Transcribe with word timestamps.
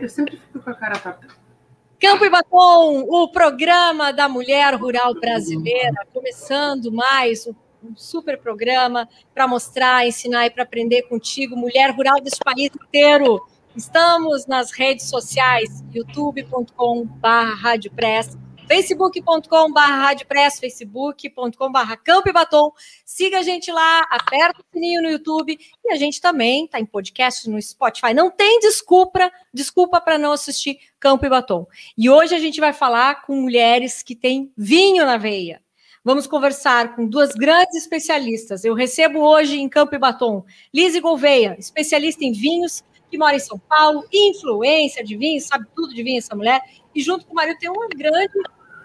eu 0.00 0.08
sempre 0.08 0.36
fico 0.36 0.60
com 0.60 0.70
a 0.70 0.74
cara 0.74 0.98
torta. 0.98 1.26
Campo 1.98 2.24
e 2.24 2.30
Batom, 2.30 3.04
o 3.08 3.28
programa 3.28 4.12
da 4.12 4.28
mulher 4.28 4.74
rural 4.74 5.14
brasileira, 5.14 6.06
começando 6.12 6.92
mais 6.92 7.46
um 7.46 7.96
super 7.96 8.38
programa 8.38 9.08
para 9.34 9.48
mostrar, 9.48 10.06
ensinar 10.06 10.46
e 10.46 10.50
para 10.50 10.64
aprender 10.64 11.02
contigo, 11.02 11.56
mulher 11.56 11.90
rural 11.94 12.20
desse 12.20 12.38
país 12.38 12.70
inteiro. 12.74 13.40
Estamos 13.74 14.46
nas 14.46 14.72
redes 14.72 15.08
sociais, 15.08 15.82
youtube.com.br, 15.92 17.16
facebook.com.br 18.66 20.24
facebook.com.br 20.60 21.96
campo 22.04 22.28
e 22.28 22.32
batom. 22.32 22.72
Siga 23.04 23.38
a 23.38 23.42
gente 23.42 23.70
lá, 23.70 24.00
aperta 24.10 24.60
o 24.60 24.64
sininho 24.72 25.02
no 25.02 25.08
YouTube 25.08 25.58
e 25.84 25.92
a 25.92 25.96
gente 25.96 26.20
também 26.20 26.64
está 26.64 26.80
em 26.80 26.86
podcast 26.86 27.48
no 27.48 27.60
Spotify. 27.62 28.12
Não 28.12 28.30
tem 28.30 28.58
desculpa, 28.60 29.30
desculpa 29.54 30.00
para 30.00 30.18
não 30.18 30.32
assistir 30.32 30.78
Campo 30.98 31.24
e 31.24 31.28
Batom. 31.28 31.66
E 31.96 32.10
hoje 32.10 32.34
a 32.34 32.38
gente 32.38 32.60
vai 32.60 32.72
falar 32.72 33.22
com 33.22 33.40
mulheres 33.40 34.02
que 34.02 34.16
têm 34.16 34.52
vinho 34.56 35.06
na 35.06 35.16
veia. 35.16 35.62
Vamos 36.04 36.26
conversar 36.26 36.94
com 36.94 37.06
duas 37.06 37.32
grandes 37.34 37.76
especialistas. 37.76 38.64
Eu 38.64 38.74
recebo 38.74 39.20
hoje 39.20 39.58
em 39.58 39.68
Campo 39.68 39.94
e 39.94 39.98
Batom 39.98 40.44
Lise 40.72 41.00
Gouveia, 41.00 41.56
especialista 41.58 42.24
em 42.24 42.32
vinhos, 42.32 42.84
que 43.10 43.18
mora 43.18 43.36
em 43.36 43.40
São 43.40 43.58
Paulo, 43.58 44.04
influência 44.12 45.04
de 45.04 45.16
vinhos, 45.16 45.46
sabe 45.46 45.66
tudo 45.74 45.94
de 45.94 46.02
vinho 46.02 46.18
essa 46.18 46.34
mulher, 46.34 46.60
e 46.94 47.02
junto 47.02 47.26
com 47.26 47.32
o 47.32 47.36
marido 47.36 47.58
tem 47.58 47.70
uma 47.70 47.88
grande 47.88 48.32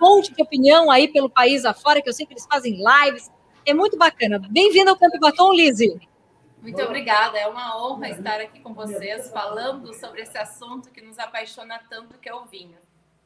fonte 0.01 0.33
de 0.33 0.41
opinião 0.41 0.89
aí 0.89 1.07
pelo 1.07 1.29
país 1.29 1.63
afora, 1.63 2.01
que 2.01 2.09
eu 2.09 2.13
sei 2.13 2.25
que 2.25 2.33
eles 2.33 2.47
fazem 2.51 2.75
lives. 2.75 3.29
É 3.63 3.71
muito 3.71 3.95
bacana. 3.99 4.41
Bem-vindo 4.49 4.89
ao 4.89 4.97
Campo 4.97 5.19
Batom, 5.19 5.53
Lise. 5.53 6.01
Muito 6.59 6.81
obrigada, 6.81 7.37
é 7.37 7.47
uma 7.47 7.79
honra 7.79 8.09
estar 8.09 8.41
aqui 8.41 8.59
com 8.61 8.73
vocês 8.73 9.29
falando 9.29 9.93
sobre 9.93 10.23
esse 10.23 10.37
assunto 10.37 10.89
que 10.89 11.01
nos 11.01 11.19
apaixona 11.19 11.79
tanto, 11.87 12.17
que 12.17 12.27
é 12.27 12.33
o 12.33 12.45
vinho. 12.45 12.77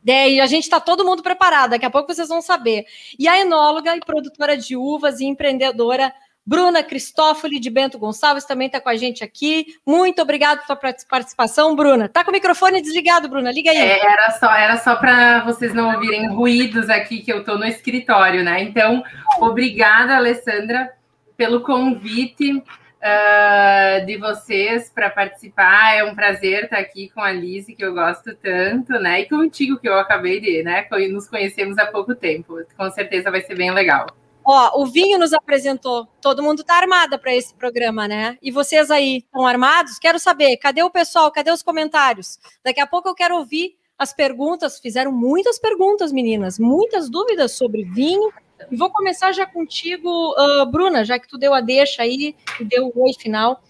É, 0.06 0.30
e 0.30 0.42
a 0.42 0.46
gente 0.46 0.64
está 0.64 0.80
todo 0.80 1.06
mundo 1.06 1.24
preparado, 1.24 1.72
daqui 1.72 1.86
a 1.86 1.90
pouco 1.90 2.14
vocês 2.14 2.28
vão 2.28 2.42
saber. 2.42 2.86
E 3.18 3.28
a 3.28 3.40
enóloga 3.40 3.96
e 3.96 4.02
produtora 4.02 4.58
de 4.58 4.76
uvas 4.76 5.22
e 5.22 5.26
empreendedora 5.26 6.14
Bruna 6.46 6.84
Cristófoli 6.84 7.60
de 7.60 7.72
Bento 7.72 7.98
Gonçalves 7.98 8.46
também 8.46 8.68
está 8.68 8.80
com 8.80 8.90
a 8.90 8.96
gente 8.96 9.24
aqui. 9.24 9.66
Muito 9.86 10.22
obrigada 10.22 10.62
pela 10.62 10.80
participação, 11.10 11.76
Bruna. 11.76 12.08
Tá 12.08 12.24
com 12.24 12.30
o 12.30 12.34
microfone 12.34 12.82
desligado, 12.82 13.28
Bruna? 13.28 13.52
Liga 13.52 13.72
aí. 13.72 13.78
É, 13.78 14.06
era 14.06 14.32
só, 14.32 14.54
era 14.54 14.78
só 14.78 14.96
para 14.96 15.44
vocês 15.44 15.74
não 15.74 15.94
ouvirem 15.94 16.28
ruídos 16.28 16.88
aqui 16.88 17.22
que 17.22 17.34
eu 17.34 17.40
estou 17.40 17.58
no 17.58 17.66
escritório, 17.66 18.44
né? 18.44 18.62
Então, 18.62 19.04
obrigada, 19.40 20.16
Alessandra, 20.16 20.92
pelo 21.36 21.62
convite 21.62 22.52
uh, 22.52 24.06
de 24.06 24.16
vocês 24.18 24.92
para 24.94 25.10
participar. 25.10 25.96
É 25.96 26.04
um 26.04 26.14
prazer 26.14 26.66
estar 26.66 26.78
aqui 26.78 27.10
com 27.10 27.22
a 27.22 27.32
Lise, 27.32 27.74
que 27.74 27.84
eu 27.84 27.94
gosto 27.94 28.36
tanto, 28.36 28.94
né? 29.00 29.22
E 29.22 29.30
contigo, 29.30 29.80
que 29.80 29.90
eu 29.90 29.98
acabei 29.98 30.40
de, 30.40 30.62
né? 30.62 30.86
Nos 31.12 31.28
conhecemos 31.28 31.80
há 31.80 31.88
pouco 31.88 32.14
tempo. 32.14 32.58
Com 32.78 32.92
certeza 32.92 33.32
vai 33.32 33.42
ser 33.42 33.56
bem 33.56 33.72
legal. 33.72 34.06
Ó, 34.46 34.82
o 34.82 34.86
Vinho 34.86 35.18
nos 35.18 35.34
apresentou. 35.34 36.08
Todo 36.22 36.44
mundo 36.44 36.64
tá 36.64 36.76
armada 36.76 37.18
para 37.18 37.34
esse 37.34 37.54
programa, 37.56 38.08
né? 38.08 38.38
E 38.42 38.52
vocês 38.52 38.92
aí 38.92 39.18
estão 39.18 39.46
armados? 39.46 39.98
Quero 39.98 40.20
saber, 40.20 40.56
cadê 40.58 40.84
o 40.84 40.92
pessoal? 40.92 41.32
Cadê 41.32 41.52
os 41.52 41.64
comentários? 41.64 42.38
Daqui 42.64 42.80
a 42.80 42.86
pouco 42.86 43.10
eu 43.10 43.16
quero 43.16 43.36
ouvir 43.36 43.76
as 43.98 44.14
perguntas. 44.14 44.80
Fizeram 44.80 45.12
muitas 45.12 45.58
perguntas, 45.58 46.12
meninas, 46.12 46.60
muitas 46.60 47.10
dúvidas 47.10 47.54
sobre 47.54 47.84
vinho. 47.86 48.32
E 48.72 48.76
vou 48.76 48.92
começar 48.92 49.32
já 49.32 49.48
contigo, 49.48 50.10
uh, 50.34 50.66
Bruna, 50.68 51.04
já 51.04 51.18
que 51.18 51.28
tu 51.28 51.40
deu 51.40 51.52
a 51.52 51.60
deixa 51.60 52.04
aí 52.04 52.36
e 52.60 52.64
deu 52.64 52.92
o 52.94 53.04
oi 53.04 53.14
final. 53.14 53.64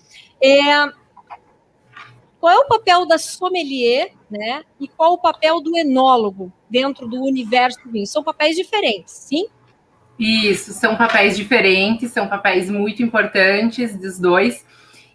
É, 0.44 0.92
qual 2.38 2.53
é 2.53 2.59
o 2.59 2.68
papel 2.68 3.06
da 3.06 3.18
sommelier, 3.18 4.12
né? 4.30 4.64
E 4.78 4.90
qual 4.90 5.14
o 5.14 5.18
papel 5.18 5.62
do 5.62 5.78
enólogo 5.78 6.52
dentro 6.70 7.08
do 7.08 7.23
universo 7.23 7.81
do 7.84 7.92
vinho? 7.92 8.06
São 8.06 8.22
papéis 8.22 8.58
diferentes, 8.58 9.14
sim? 9.14 9.48
Isso, 10.18 10.72
são 10.74 10.96
papéis 10.96 11.36
diferentes, 11.36 12.12
são 12.12 12.28
papéis 12.28 12.70
muito 12.70 13.03
importantes 13.03 13.98
dos 13.98 14.18
dois. 14.18 14.66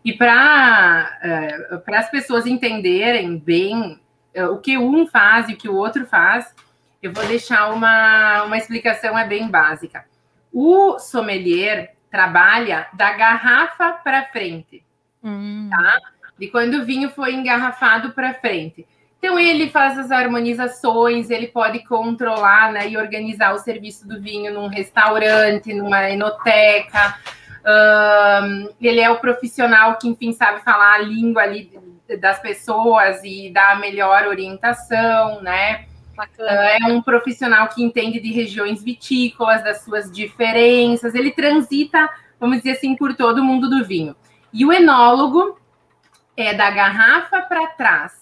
E 0.04 0.12
para 0.12 1.72
uh, 1.72 1.94
as 1.94 2.10
pessoas 2.10 2.46
entenderem 2.46 3.38
bem 3.38 4.00
uh, 4.36 4.46
o 4.52 4.58
que 4.58 4.76
um 4.78 5.06
faz 5.06 5.48
e 5.48 5.54
o 5.54 5.56
que 5.56 5.68
o 5.68 5.74
outro 5.74 6.06
faz, 6.06 6.54
eu 7.02 7.12
vou 7.12 7.26
deixar 7.26 7.72
uma, 7.72 8.44
uma 8.44 8.58
explicação 8.58 9.18
é 9.18 9.26
bem 9.26 9.48
básica. 9.48 10.04
O 10.52 10.98
sommelier 10.98 11.94
trabalha 12.10 12.88
da 12.92 13.12
garrafa 13.12 13.92
para 13.92 14.26
frente, 14.26 14.82
hum. 15.22 15.68
tá? 15.70 15.98
De 16.38 16.48
quando 16.48 16.74
o 16.74 16.84
vinho 16.84 17.10
foi 17.10 17.34
engarrafado 17.34 18.12
para 18.12 18.34
frente. 18.34 18.86
Então 19.20 19.38
ele 19.38 19.68
faz 19.68 19.98
as 19.98 20.10
harmonizações, 20.10 21.28
ele 21.28 21.48
pode 21.48 21.80
controlar 21.84 22.72
né, 22.72 22.88
e 22.88 22.96
organizar 22.96 23.52
o 23.52 23.58
serviço 23.58 24.08
do 24.08 24.18
vinho 24.18 24.52
num 24.52 24.66
restaurante, 24.66 25.74
numa 25.74 26.08
enoteca. 26.08 27.18
Um, 27.62 28.70
ele 28.80 28.98
é 28.98 29.10
o 29.10 29.20
profissional 29.20 29.98
que, 29.98 30.08
enfim, 30.08 30.32
sabe 30.32 30.62
falar 30.62 30.94
a 30.94 30.98
língua 31.02 31.42
ali 31.42 31.70
das 32.18 32.40
pessoas 32.40 33.20
e 33.22 33.50
dar 33.52 33.72
a 33.72 33.78
melhor 33.78 34.26
orientação, 34.26 35.42
né? 35.42 35.84
Uh, 36.38 36.42
é 36.42 36.86
um 36.86 37.02
profissional 37.02 37.68
que 37.68 37.82
entende 37.82 38.20
de 38.20 38.32
regiões 38.32 38.82
vitícolas, 38.82 39.62
das 39.62 39.82
suas 39.82 40.10
diferenças. 40.10 41.14
Ele 41.14 41.30
transita, 41.30 42.08
vamos 42.38 42.58
dizer 42.58 42.72
assim, 42.72 42.96
por 42.96 43.14
todo 43.14 43.42
o 43.42 43.44
mundo 43.44 43.68
do 43.68 43.84
vinho. 43.84 44.16
E 44.50 44.64
o 44.64 44.72
enólogo 44.72 45.58
é 46.34 46.54
da 46.54 46.70
garrafa 46.70 47.42
para 47.42 47.66
trás 47.68 48.19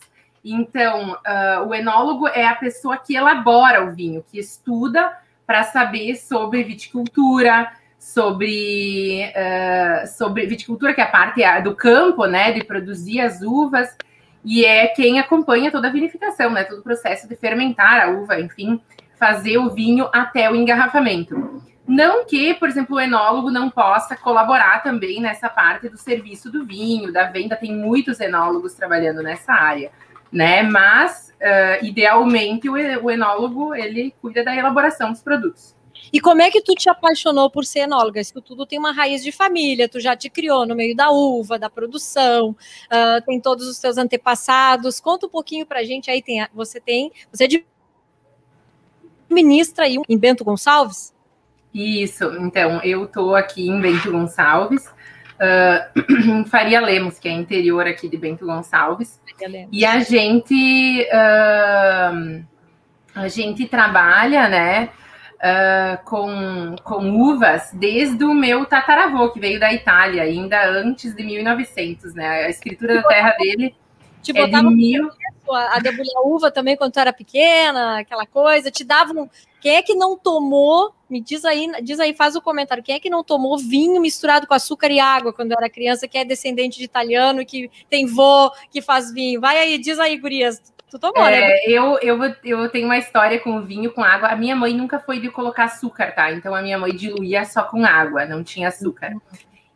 então, 0.52 1.12
uh, 1.12 1.68
o 1.68 1.74
enólogo 1.74 2.28
é 2.28 2.46
a 2.46 2.54
pessoa 2.54 2.96
que 2.96 3.16
elabora 3.16 3.84
o 3.84 3.92
vinho, 3.92 4.24
que 4.30 4.38
estuda 4.38 5.12
para 5.46 5.64
saber 5.64 6.16
sobre 6.16 6.62
viticultura, 6.62 7.72
sobre, 7.98 9.24
uh, 9.30 10.06
sobre 10.06 10.46
viticultura, 10.46 10.94
que 10.94 11.00
é 11.00 11.04
a 11.04 11.10
parte 11.10 11.42
do 11.62 11.74
campo, 11.74 12.26
né, 12.26 12.52
de 12.52 12.64
produzir 12.64 13.20
as 13.20 13.42
uvas, 13.42 13.96
e 14.44 14.64
é 14.64 14.86
quem 14.86 15.18
acompanha 15.18 15.70
toda 15.70 15.88
a 15.88 15.92
vinificação, 15.92 16.50
né, 16.50 16.64
todo 16.64 16.78
o 16.78 16.84
processo 16.84 17.28
de 17.28 17.34
fermentar 17.34 18.00
a 18.00 18.10
uva, 18.10 18.40
enfim, 18.40 18.80
fazer 19.18 19.58
o 19.58 19.70
vinho 19.70 20.08
até 20.12 20.50
o 20.50 20.54
engarrafamento. 20.54 21.62
Não 21.86 22.26
que, 22.26 22.54
por 22.54 22.68
exemplo, 22.68 22.96
o 22.96 23.00
enólogo 23.00 23.50
não 23.50 23.70
possa 23.70 24.14
colaborar 24.14 24.82
também 24.82 25.20
nessa 25.20 25.48
parte 25.48 25.88
do 25.88 25.96
serviço 25.96 26.52
do 26.52 26.64
vinho, 26.64 27.10
da 27.10 27.24
venda, 27.24 27.56
tem 27.56 27.74
muitos 27.74 28.20
enólogos 28.20 28.74
trabalhando 28.74 29.22
nessa 29.22 29.54
área 29.54 29.90
né? 30.32 30.62
Mas, 30.62 31.32
uh, 31.40 31.84
idealmente, 31.84 32.68
o, 32.68 32.72
o 32.72 33.10
enólogo, 33.10 33.74
ele 33.74 34.14
cuida 34.20 34.44
da 34.44 34.54
elaboração 34.54 35.12
dos 35.12 35.22
produtos. 35.22 35.76
E 36.12 36.20
como 36.20 36.40
é 36.40 36.50
que 36.50 36.62
tu 36.62 36.74
te 36.74 36.88
apaixonou 36.88 37.50
por 37.50 37.64
ser 37.64 37.80
enóloga? 37.80 38.20
Isso 38.20 38.40
tudo 38.40 38.64
tem 38.64 38.78
uma 38.78 38.92
raiz 38.92 39.22
de 39.22 39.30
família, 39.30 39.88
tu 39.88 40.00
já 40.00 40.16
te 40.16 40.30
criou 40.30 40.66
no 40.66 40.74
meio 40.74 40.96
da 40.96 41.10
uva, 41.10 41.58
da 41.58 41.68
produção, 41.68 42.50
uh, 42.50 43.24
tem 43.26 43.40
todos 43.40 43.66
os 43.66 43.78
teus 43.78 43.98
antepassados. 43.98 45.00
Conta 45.00 45.26
um 45.26 45.30
pouquinho 45.30 45.66
pra 45.66 45.84
gente 45.84 46.10
aí, 46.10 46.22
tem, 46.22 46.46
você 46.54 46.80
tem, 46.80 47.12
você 47.30 47.44
é 47.44 47.48
ministra 49.28 49.84
aí 49.84 49.96
em 50.08 50.18
Bento 50.18 50.44
Gonçalves? 50.44 51.12
Isso, 51.74 52.24
então, 52.40 52.80
eu 52.82 53.06
tô 53.06 53.34
aqui 53.34 53.68
em 53.68 53.78
Bento 53.78 54.10
Gonçalves, 54.10 54.88
uh, 55.40 56.12
em 56.28 56.44
Faria 56.46 56.80
Lemos, 56.80 57.18
que 57.18 57.28
é 57.28 57.32
interior 57.32 57.86
aqui 57.86 58.08
de 58.08 58.16
Bento 58.16 58.44
Gonçalves. 58.44 59.20
E 59.70 59.84
a 59.84 60.00
gente 60.00 61.06
uh, 61.12 62.44
a 63.14 63.28
gente 63.28 63.66
trabalha, 63.66 64.48
né? 64.48 64.90
Uh, 65.38 66.04
com, 66.04 66.74
com 66.82 67.10
uvas 67.10 67.70
desde 67.72 68.24
o 68.24 68.34
meu 68.34 68.66
tataravô, 68.66 69.30
que 69.30 69.38
veio 69.38 69.60
da 69.60 69.72
Itália, 69.72 70.24
ainda 70.24 70.68
antes 70.68 71.14
de 71.14 71.22
1900, 71.22 72.12
né? 72.14 72.44
A 72.46 72.50
escritura 72.50 72.94
da 72.96 73.02
terra 73.04 73.36
dele 73.38 73.72
te 74.20 74.36
é 74.36 74.46
de 74.46 74.62
mil... 74.62 75.08
a 75.54 75.78
debulhar 75.78 76.22
uva 76.24 76.50
também 76.50 76.76
quando 76.76 76.92
tu 76.92 77.00
era 77.00 77.12
pequena, 77.12 78.00
aquela 78.00 78.26
coisa, 78.26 78.70
te 78.70 78.84
davam... 78.84 79.30
Quem 79.60 79.74
é 79.74 79.82
que 79.82 79.92
não 79.92 80.16
tomou, 80.16 80.94
me 81.10 81.20
diz 81.20 81.44
aí, 81.44 81.68
diz 81.82 81.98
aí, 81.98 82.14
faz 82.14 82.36
o 82.36 82.40
comentário, 82.40 82.82
quem 82.82 82.94
é 82.94 83.00
que 83.00 83.10
não 83.10 83.24
tomou 83.24 83.58
vinho 83.58 84.00
misturado 84.00 84.46
com 84.46 84.54
açúcar 84.54 84.88
e 84.88 85.00
água 85.00 85.32
quando 85.32 85.50
era 85.50 85.68
criança, 85.68 86.06
que 86.06 86.16
é 86.16 86.24
descendente 86.24 86.78
de 86.78 86.84
italiano, 86.84 87.44
que 87.44 87.68
tem 87.90 88.06
vô, 88.06 88.52
que 88.70 88.80
faz 88.80 89.12
vinho? 89.12 89.40
Vai 89.40 89.58
aí, 89.58 89.76
diz 89.76 89.98
aí, 89.98 90.16
gurias, 90.16 90.62
Tu 90.90 90.98
tomou, 90.98 91.22
né? 91.22 91.36
é, 91.36 91.40
né? 91.40 91.58
Eu, 91.66 91.98
eu, 92.00 92.18
eu 92.42 92.68
tenho 92.70 92.86
uma 92.86 92.96
história 92.96 93.38
com 93.38 93.60
vinho 93.62 93.92
com 93.92 94.02
água. 94.02 94.28
A 94.28 94.36
minha 94.36 94.56
mãe 94.56 94.72
nunca 94.72 94.98
foi 94.98 95.20
de 95.20 95.28
colocar 95.30 95.64
açúcar, 95.64 96.12
tá? 96.12 96.32
Então 96.32 96.54
a 96.54 96.62
minha 96.62 96.78
mãe 96.78 96.94
diluía 96.94 97.44
só 97.44 97.62
com 97.62 97.84
água, 97.84 98.24
não 98.24 98.42
tinha 98.42 98.68
açúcar. 98.68 99.14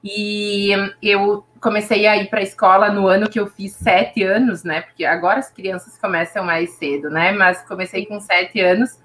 E 0.04 0.70
eu 1.00 1.46
comecei 1.60 2.06
a 2.06 2.16
ir 2.16 2.28
para 2.28 2.40
a 2.40 2.42
escola 2.42 2.90
no 2.90 3.06
ano 3.06 3.30
que 3.30 3.38
eu 3.38 3.46
fiz 3.46 3.72
sete 3.72 4.22
anos, 4.24 4.64
né? 4.64 4.80
Porque 4.80 5.04
agora 5.04 5.38
as 5.38 5.50
crianças 5.50 5.96
começam 5.96 6.44
mais 6.44 6.70
cedo, 6.70 7.08
né? 7.08 7.32
Mas 7.32 7.62
comecei 7.66 8.04
com 8.06 8.18
sete 8.18 8.60
anos. 8.60 9.00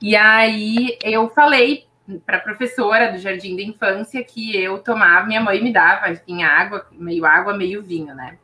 E 0.00 0.14
aí 0.14 0.96
eu 1.02 1.28
falei 1.30 1.86
para 2.24 2.36
a 2.36 2.40
professora 2.40 3.10
do 3.10 3.18
jardim 3.18 3.56
da 3.56 3.62
infância 3.62 4.22
que 4.22 4.56
eu 4.56 4.78
tomava, 4.78 5.26
minha 5.26 5.40
mãe 5.40 5.60
me 5.60 5.72
dava, 5.72 6.08
enfim, 6.10 6.44
água, 6.44 6.86
meio 6.92 7.26
água, 7.26 7.56
meio 7.56 7.82
vinho, 7.82 8.14
né? 8.14 8.38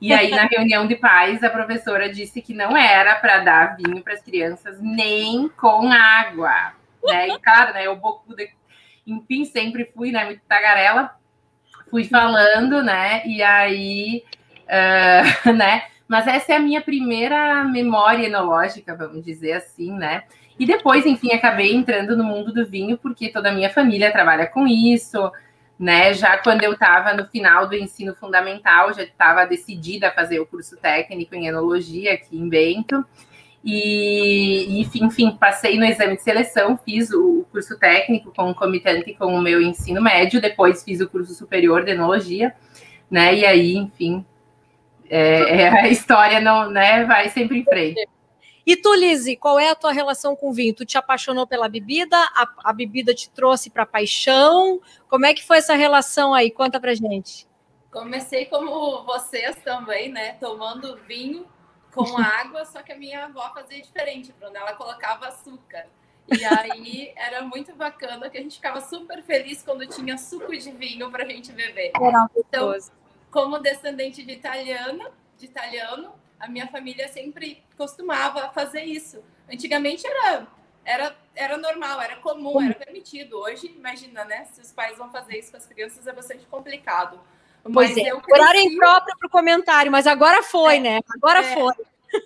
E 0.00 0.12
aí, 0.12 0.30
na 0.30 0.44
reunião 0.44 0.86
de 0.86 0.94
pais, 0.94 1.42
a 1.42 1.48
professora 1.48 2.12
disse 2.12 2.42
que 2.42 2.52
não 2.52 2.76
era 2.76 3.14
para 3.14 3.38
dar 3.38 3.76
vinho 3.76 4.02
para 4.02 4.12
as 4.12 4.22
crianças 4.22 4.78
nem 4.80 5.48
com 5.48 5.90
água. 5.90 6.74
Né? 7.02 7.28
E 7.28 7.38
claro, 7.38 7.72
né? 7.72 7.86
Eu 7.86 7.96
bocuda, 7.96 8.44
enfim, 9.06 9.46
sempre 9.46 9.90
fui, 9.94 10.12
né? 10.12 10.26
Muito 10.26 10.42
tagarela. 10.46 11.16
Fui 11.90 12.04
falando, 12.04 12.82
né? 12.82 13.22
E 13.26 13.42
aí, 13.42 14.24
uh, 14.64 15.52
né? 15.54 15.84
Mas 16.08 16.26
essa 16.26 16.52
é 16.52 16.56
a 16.56 16.60
minha 16.60 16.80
primeira 16.80 17.64
memória 17.64 18.26
enológica, 18.26 18.94
vamos 18.94 19.24
dizer 19.24 19.52
assim, 19.52 19.92
né? 19.92 20.22
E 20.58 20.64
depois, 20.64 21.04
enfim, 21.04 21.32
acabei 21.32 21.74
entrando 21.74 22.16
no 22.16 22.24
mundo 22.24 22.52
do 22.52 22.64
vinho, 22.64 22.96
porque 22.96 23.28
toda 23.28 23.50
a 23.50 23.52
minha 23.52 23.68
família 23.70 24.12
trabalha 24.12 24.46
com 24.46 24.66
isso, 24.66 25.30
né? 25.78 26.14
Já 26.14 26.38
quando 26.38 26.62
eu 26.62 26.72
estava 26.72 27.12
no 27.12 27.26
final 27.26 27.68
do 27.68 27.74
ensino 27.74 28.14
fundamental, 28.14 28.92
já 28.94 29.02
estava 29.02 29.44
decidida 29.44 30.08
a 30.08 30.12
fazer 30.12 30.40
o 30.40 30.46
curso 30.46 30.76
técnico 30.76 31.34
em 31.34 31.48
enologia 31.48 32.14
aqui 32.14 32.36
em 32.38 32.48
Bento. 32.48 33.04
E, 33.68 34.80
e, 34.80 35.04
enfim, 35.04 35.32
passei 35.32 35.76
no 35.76 35.84
exame 35.84 36.14
de 36.14 36.22
seleção, 36.22 36.78
fiz 36.84 37.10
o 37.10 37.44
curso 37.50 37.76
técnico 37.76 38.32
concomitante 38.32 39.12
com 39.14 39.34
o 39.34 39.42
meu 39.42 39.60
ensino 39.60 40.00
médio, 40.00 40.40
depois 40.40 40.84
fiz 40.84 41.00
o 41.00 41.08
curso 41.08 41.34
superior 41.34 41.84
de 41.84 41.90
enologia, 41.90 42.54
né? 43.10 43.34
E 43.34 43.44
aí, 43.44 43.74
enfim, 43.74 44.24
é, 45.10 45.62
é, 45.62 45.68
a 45.68 45.88
história 45.88 46.40
não, 46.40 46.70
né, 46.70 47.04
vai 47.06 47.28
sempre 47.28 47.58
em 47.58 47.64
frente. 47.64 48.08
E 48.64 48.76
tu, 48.76 48.94
Lizzie, 48.94 49.36
qual 49.36 49.58
é 49.58 49.70
a 49.70 49.74
tua 49.74 49.90
relação 49.90 50.36
com 50.36 50.50
o 50.50 50.52
vinho? 50.52 50.72
Tu 50.72 50.84
te 50.84 50.96
apaixonou 50.96 51.44
pela 51.44 51.68
bebida? 51.68 52.16
A, 52.16 52.48
a 52.66 52.72
bebida 52.72 53.12
te 53.12 53.28
trouxe 53.30 53.68
para 53.68 53.84
paixão? 53.84 54.80
Como 55.08 55.26
é 55.26 55.34
que 55.34 55.44
foi 55.44 55.58
essa 55.58 55.74
relação 55.74 56.32
aí? 56.32 56.52
Conta 56.52 56.78
pra 56.78 56.94
gente. 56.94 57.48
Comecei 57.90 58.44
como 58.46 59.02
vocês 59.04 59.56
também, 59.64 60.12
né? 60.12 60.34
Tomando 60.34 60.96
vinho 61.08 61.46
com 62.04 62.18
água, 62.18 62.64
só 62.64 62.82
que 62.82 62.92
a 62.92 62.96
minha 62.96 63.24
avó 63.24 63.52
fazia 63.54 63.80
diferente, 63.80 64.32
Bruna. 64.32 64.58
Ela 64.58 64.74
colocava 64.74 65.28
açúcar. 65.28 65.86
E 66.28 66.44
aí 66.44 67.12
era 67.16 67.42
muito 67.42 67.74
bacana 67.74 68.28
que 68.28 68.36
a 68.36 68.40
gente 68.40 68.56
ficava 68.56 68.80
super 68.80 69.22
feliz 69.22 69.62
quando 69.62 69.86
tinha 69.86 70.18
suco 70.18 70.56
de 70.56 70.70
vinho 70.72 71.10
para 71.10 71.24
a 71.24 71.28
gente 71.28 71.52
beber. 71.52 71.92
Então, 72.36 72.74
como 73.30 73.58
descendente 73.58 74.24
de 74.24 74.32
italiana, 74.32 75.10
de 75.38 75.46
italiano, 75.46 76.12
a 76.38 76.48
minha 76.48 76.66
família 76.66 77.08
sempre 77.08 77.62
costumava 77.76 78.50
fazer 78.52 78.82
isso. 78.82 79.22
Antigamente 79.48 80.06
era 80.06 80.46
era, 80.86 81.16
era 81.34 81.58
normal, 81.58 82.00
era 82.00 82.16
comum, 82.16 82.62
era 82.62 82.74
permitido. 82.74 83.38
Hoje, 83.38 83.66
imagina, 83.66 84.24
né? 84.24 84.44
Se 84.44 84.60
os 84.60 84.72
pais 84.72 84.96
vão 84.96 85.10
fazer 85.10 85.36
isso 85.36 85.50
com 85.50 85.56
as 85.56 85.66
crianças, 85.66 86.06
é 86.06 86.12
bastante 86.12 86.46
complicado. 86.46 87.20
Mas 87.68 87.92
pois 87.92 87.96
é, 87.96 88.10
eu 88.10 88.20
cresci... 88.20 88.40
horário 88.40 88.60
impróprio 88.60 89.16
para 89.18 89.26
o 89.26 89.30
comentário, 89.30 89.92
mas 89.92 90.06
agora 90.06 90.42
foi, 90.42 90.76
é, 90.76 90.80
né? 90.80 91.00
Agora 91.16 91.40
é, 91.40 91.54
foi. 91.54 91.74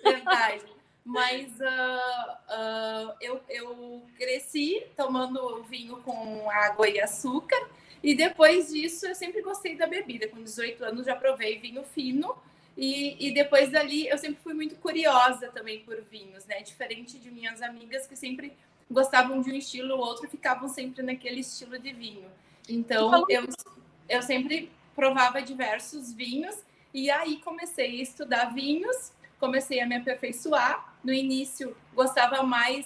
Verdade. 0.03 0.71
Mas 1.03 1.47
uh, 1.59 3.09
uh, 3.11 3.13
eu, 3.19 3.41
eu 3.49 4.01
cresci 4.17 4.83
tomando 4.95 5.63
vinho 5.63 5.97
com 5.97 6.49
água 6.49 6.87
e 6.87 7.01
açúcar, 7.01 7.59
e 8.03 8.13
depois 8.15 8.69
disso 8.69 9.07
eu 9.07 9.15
sempre 9.15 9.41
gostei 9.41 9.75
da 9.75 9.87
bebida. 9.87 10.27
Com 10.27 10.43
18 10.43 10.83
anos 10.85 11.05
já 11.05 11.15
provei 11.15 11.57
vinho 11.57 11.83
fino, 11.83 12.35
e, 12.77 13.27
e, 13.27 13.33
depois 13.33 13.69
dali 13.69 14.07
eu 14.07 14.17
sempre 14.17 14.41
fui 14.41 14.53
muito 14.53 14.75
curiosa 14.75 15.49
também 15.49 15.81
por 15.81 16.01
vinhos, 16.09 16.45
né? 16.45 16.61
Diferente 16.61 17.17
de 17.19 17.29
minhas 17.29 17.61
amigas 17.61 18.07
que 18.07 18.15
sempre 18.15 18.53
gostavam 18.89 19.41
de 19.41 19.51
um 19.51 19.55
estilo 19.55 19.95
ou 19.95 19.99
outro, 19.99 20.29
ficavam 20.29 20.69
sempre 20.69 21.03
naquele 21.03 21.41
estilo 21.41 21.77
de 21.77 21.91
vinho. 21.91 22.29
Então 22.69 23.25
eu, 23.27 23.47
eu 24.07 24.21
sempre 24.21 24.71
provava 25.01 25.41
diversos 25.41 26.13
vinhos 26.13 26.55
e 26.93 27.09
aí 27.09 27.37
comecei 27.37 27.99
a 27.99 28.03
estudar 28.03 28.53
vinhos, 28.53 29.11
comecei 29.39 29.81
a 29.81 29.87
me 29.87 29.95
aperfeiçoar. 29.95 30.93
No 31.03 31.11
início 31.11 31.75
gostava 31.95 32.43
mais 32.43 32.85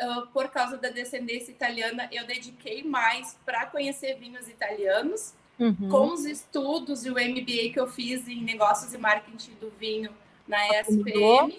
uh, 0.00 0.28
por 0.28 0.48
causa 0.48 0.76
da 0.76 0.90
descendência 0.90 1.50
italiana, 1.50 2.08
eu 2.12 2.24
dediquei 2.24 2.84
mais 2.84 3.36
para 3.44 3.66
conhecer 3.66 4.16
vinhos 4.16 4.48
italianos. 4.48 5.34
Uhum. 5.58 5.88
Com 5.88 6.12
os 6.12 6.24
estudos 6.24 7.04
e 7.04 7.10
o 7.10 7.14
MBA 7.14 7.72
que 7.72 7.80
eu 7.80 7.88
fiz 7.88 8.28
em 8.28 8.42
negócios 8.44 8.94
e 8.94 8.98
marketing 8.98 9.54
do 9.54 9.70
vinho 9.70 10.14
na 10.46 10.58
ESPM, 10.68 11.58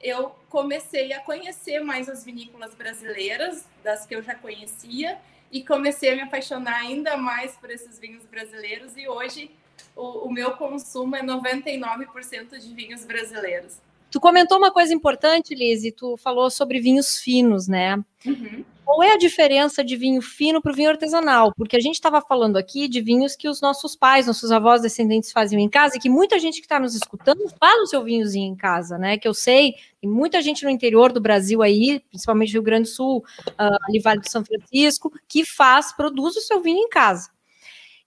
eu 0.00 0.32
comecei 0.48 1.12
a 1.12 1.18
conhecer 1.18 1.80
mais 1.80 2.08
as 2.08 2.24
vinícolas 2.24 2.72
brasileiras, 2.76 3.66
das 3.82 4.06
que 4.06 4.14
eu 4.14 4.22
já 4.22 4.36
conhecia, 4.36 5.18
e 5.50 5.62
comecei 5.62 6.12
a 6.12 6.16
me 6.16 6.22
apaixonar 6.22 6.76
ainda 6.76 7.16
mais 7.16 7.56
por 7.56 7.70
esses 7.70 7.98
vinhos 7.98 8.24
brasileiros. 8.26 8.96
E 8.96 9.08
hoje 9.08 9.50
o, 9.96 10.28
o 10.28 10.32
meu 10.32 10.52
consumo 10.52 11.16
é 11.16 11.22
99% 11.22 12.58
de 12.58 12.74
vinhos 12.74 13.04
brasileiros. 13.04 13.78
Tu 14.10 14.20
comentou 14.20 14.58
uma 14.58 14.72
coisa 14.72 14.92
importante, 14.92 15.54
Liz, 15.54 15.82
tu 15.96 16.16
falou 16.16 16.50
sobre 16.50 16.80
vinhos 16.80 17.18
finos, 17.18 17.68
né? 17.68 17.96
Uhum 18.26 18.64
qual 18.90 19.04
é 19.04 19.12
a 19.12 19.16
diferença 19.16 19.84
de 19.84 19.94
vinho 19.94 20.20
fino 20.20 20.60
para 20.60 20.72
o 20.72 20.74
vinho 20.74 20.90
artesanal? 20.90 21.54
Porque 21.56 21.76
a 21.76 21.80
gente 21.80 21.94
estava 21.94 22.20
falando 22.20 22.56
aqui 22.56 22.88
de 22.88 23.00
vinhos 23.00 23.36
que 23.36 23.48
os 23.48 23.60
nossos 23.60 23.94
pais, 23.94 24.26
nossos 24.26 24.50
avós 24.50 24.82
descendentes 24.82 25.30
faziam 25.30 25.60
em 25.60 25.68
casa 25.68 25.96
e 25.96 26.00
que 26.00 26.10
muita 26.10 26.40
gente 26.40 26.56
que 26.56 26.66
está 26.66 26.80
nos 26.80 26.96
escutando 26.96 27.48
faz 27.60 27.82
o 27.82 27.86
seu 27.86 28.02
vinhozinho 28.02 28.52
em 28.52 28.56
casa, 28.56 28.98
né? 28.98 29.16
Que 29.16 29.28
eu 29.28 29.32
sei, 29.32 29.74
tem 30.00 30.10
muita 30.10 30.42
gente 30.42 30.64
no 30.64 30.70
interior 30.70 31.12
do 31.12 31.20
Brasil 31.20 31.62
aí, 31.62 32.00
principalmente 32.10 32.52
Rio 32.52 32.62
Grande 32.62 32.88
do 32.88 32.92
Sul, 32.92 33.18
uh, 33.50 33.78
ali 33.88 34.00
Vale 34.00 34.22
do 34.22 34.28
São 34.28 34.44
Francisco, 34.44 35.12
que 35.28 35.44
faz, 35.44 35.92
produz 35.92 36.34
o 36.34 36.40
seu 36.40 36.60
vinho 36.60 36.80
em 36.80 36.88
casa. 36.88 37.30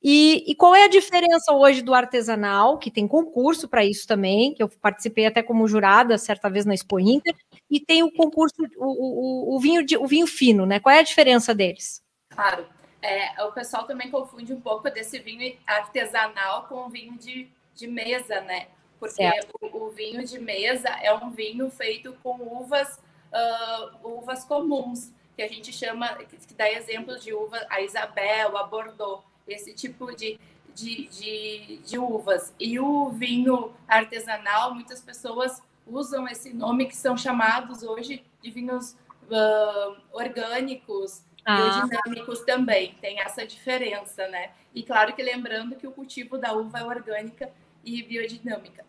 E, 0.04 0.44
e, 0.52 0.54
qual 0.54 0.76
é 0.76 0.84
a 0.84 0.90
diferença 0.90 1.54
hoje 1.54 1.82
do 1.82 1.94
artesanal, 1.94 2.78
que 2.78 2.92
tem 2.92 3.08
concurso 3.08 3.70
para 3.70 3.86
isso 3.86 4.06
também, 4.06 4.54
que 4.54 4.62
eu 4.62 4.68
participei 4.68 5.26
até 5.26 5.42
como 5.42 5.66
jurada 5.66 6.18
certa 6.18 6.50
vez 6.50 6.66
na 6.66 6.74
Expo 6.74 7.00
Inter, 7.00 7.34
e 7.72 7.80
tem 7.80 8.04
o 8.04 8.12
concurso, 8.12 8.56
o, 8.76 9.54
o, 9.54 9.56
o 9.56 9.60
vinho, 9.62 9.86
de, 9.86 9.96
o 9.96 10.06
vinho 10.06 10.28
fino, 10.28 10.66
né? 10.66 10.78
Qual 10.82 10.94
é 10.94 11.00
a 11.00 11.04
diferença 11.04 11.56
deles? 11.56 12.04
Claro. 12.30 12.66
É, 13.02 13.44
o 13.44 13.52
pessoal 13.54 13.86
também 13.86 14.12
confunde 14.12 14.54
um 14.54 14.60
pouco 14.60 14.90
desse 14.90 15.20
vinho 15.20 15.58
artesanal 15.66 16.68
com 16.68 16.86
o 16.86 16.90
vinho 16.90 17.18
de, 17.18 17.48
de 17.74 17.88
mesa, 17.88 18.42
né? 18.42 18.68
Porque 19.00 19.24
o, 19.62 19.86
o, 19.86 19.92
vinho 19.92 20.26
de 20.26 20.40
mesa 20.40 20.90
é 21.02 21.14
um 21.14 21.30
vinho 21.30 21.70
feito 21.70 22.14
com 22.22 22.36
uvas, 22.60 22.98
uh, 23.32 24.08
uvas 24.08 24.44
comuns, 24.44 25.12
que 25.36 25.42
a 25.42 25.48
gente 25.48 25.72
chama, 25.72 26.16
que 26.16 26.54
dá 26.54 26.70
exemplos 26.72 27.24
de 27.24 27.34
uva, 27.34 27.66
a 27.70 27.82
Isabel, 27.82 28.58
a 28.58 28.64
Bordeaux 28.64 29.24
esse 29.48 29.74
tipo 29.74 30.16
de, 30.16 30.40
de, 30.74 31.08
de, 31.08 31.78
de 31.86 32.00
uvas. 32.00 32.54
E 32.60 32.80
o 32.80 33.10
vinho 33.10 33.74
artesanal, 33.88 34.74
muitas 34.74 35.02
pessoas 35.02 35.62
usam 35.86 36.28
esse 36.28 36.54
nome 36.54 36.86
que 36.86 36.96
são 36.96 37.18
chamados 37.18 37.84
hoje 37.84 38.24
de 38.42 38.52
vinhos 38.52 38.96
uh, 39.24 39.98
orgânicos, 40.12 41.24
ah. 41.46 41.56
biodinâmicos 41.56 42.40
também. 42.42 42.96
Tem 43.02 43.20
essa 43.20 43.46
diferença, 43.46 44.28
né? 44.28 44.52
E 44.74 44.84
claro 44.84 45.14
que 45.14 45.22
lembrando 45.22 45.76
que 45.76 45.88
o 45.88 45.92
cultivo 45.92 46.38
da 46.38 46.54
uva 46.54 46.80
é 46.80 46.84
orgânica 46.84 47.52
e 47.84 48.02
biodinâmica. 48.02 48.86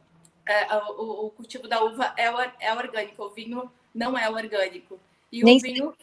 É, 0.46 0.76
o, 0.76 1.26
o, 1.26 1.30
cultivo 1.30 1.66
da 1.66 1.82
uva 1.82 2.14
é, 2.16 2.25
é 2.61 2.75
orgânico, 2.75 3.25
o 3.25 3.30
vinho 3.30 3.70
não 3.94 4.16
é 4.16 4.28
orgânico. 4.28 5.00
E 5.32 5.42
o, 5.42 5.58
vinho, 5.58 5.94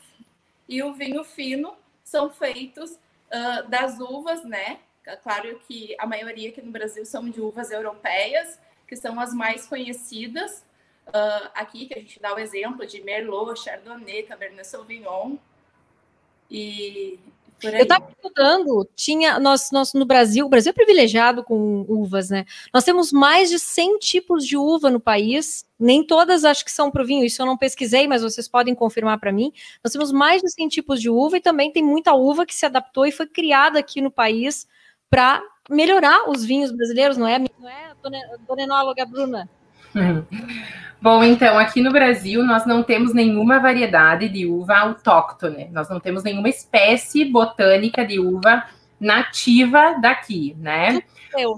e 0.67 0.83
o 0.83 0.93
vinho 0.93 1.23
fino 1.23 1.75
são 2.03 2.29
feitos 2.29 2.97
uh, 3.31 3.69
das 3.69 3.99
uvas, 3.99 4.43
né? 4.43 4.79
Claro 5.23 5.59
que 5.67 5.95
a 5.97 6.05
maioria 6.05 6.49
aqui 6.49 6.61
no 6.61 6.71
Brasil 6.71 7.05
são 7.05 7.27
de 7.29 7.41
uvas 7.41 7.71
europeias, 7.71 8.59
que 8.87 8.95
são 8.95 9.19
as 9.19 9.33
mais 9.33 9.65
conhecidas. 9.65 10.63
Uh, 11.07 11.49
aqui, 11.55 11.87
que 11.87 11.95
a 11.95 11.99
gente 11.99 12.19
dá 12.19 12.33
o 12.33 12.39
exemplo 12.39 12.85
de 12.85 13.01
Merlot, 13.01 13.59
Chardonnay, 13.59 14.23
Cabernet 14.23 14.67
Sauvignon. 14.67 15.37
E 16.49 17.19
eu 17.63 17.83
estava 17.83 18.09
estudando, 18.09 18.89
tinha 18.95 19.39
nós, 19.39 19.71
nós 19.71 19.93
no 19.93 20.05
Brasil, 20.05 20.45
o 20.45 20.49
Brasil 20.49 20.71
é 20.71 20.73
privilegiado 20.73 21.43
com 21.43 21.85
uvas, 21.87 22.29
né? 22.29 22.45
Nós 22.73 22.83
temos 22.83 23.11
mais 23.11 23.49
de 23.49 23.59
100 23.59 23.99
tipos 23.99 24.45
de 24.45 24.57
uva 24.57 24.89
no 24.89 24.99
país, 24.99 25.65
nem 25.79 26.05
todas 26.05 26.43
acho 26.45 26.63
que 26.65 26.71
são 26.71 26.89
para 26.91 27.03
o 27.03 27.05
vinho, 27.05 27.25
isso 27.25 27.41
eu 27.41 27.45
não 27.45 27.57
pesquisei, 27.57 28.07
mas 28.07 28.21
vocês 28.21 28.47
podem 28.47 28.73
confirmar 28.73 29.19
para 29.19 29.31
mim. 29.31 29.51
Nós 29.83 29.93
temos 29.93 30.11
mais 30.11 30.41
de 30.41 30.51
100 30.51 30.67
tipos 30.69 31.01
de 31.01 31.09
uva 31.09 31.37
e 31.37 31.41
também 31.41 31.71
tem 31.71 31.83
muita 31.83 32.13
uva 32.13 32.45
que 32.45 32.55
se 32.55 32.65
adaptou 32.65 33.05
e 33.05 33.11
foi 33.11 33.27
criada 33.27 33.79
aqui 33.79 34.01
no 34.01 34.11
país 34.11 34.67
para 35.09 35.41
melhorar 35.69 36.29
os 36.29 36.43
vinhos 36.43 36.71
brasileiros, 36.71 37.17
não 37.17 37.27
é? 37.27 37.39
Não 37.39 37.69
é, 37.69 37.93
dona, 38.01 38.17
dona 38.47 38.61
enóloga 38.63 39.05
Bruna? 39.05 39.49
Bom, 41.01 41.23
então, 41.23 41.57
aqui 41.57 41.81
no 41.81 41.91
Brasil 41.91 42.43
nós 42.43 42.63
não 42.63 42.83
temos 42.83 43.11
nenhuma 43.11 43.59
variedade 43.59 44.29
de 44.29 44.45
uva 44.45 44.77
autóctone, 44.77 45.67
nós 45.71 45.89
não 45.89 45.99
temos 45.99 46.23
nenhuma 46.23 46.47
espécie 46.47 47.25
botânica 47.25 48.05
de 48.05 48.19
uva 48.19 48.63
nativa 48.99 49.95
daqui, 49.99 50.55
né? 50.59 51.01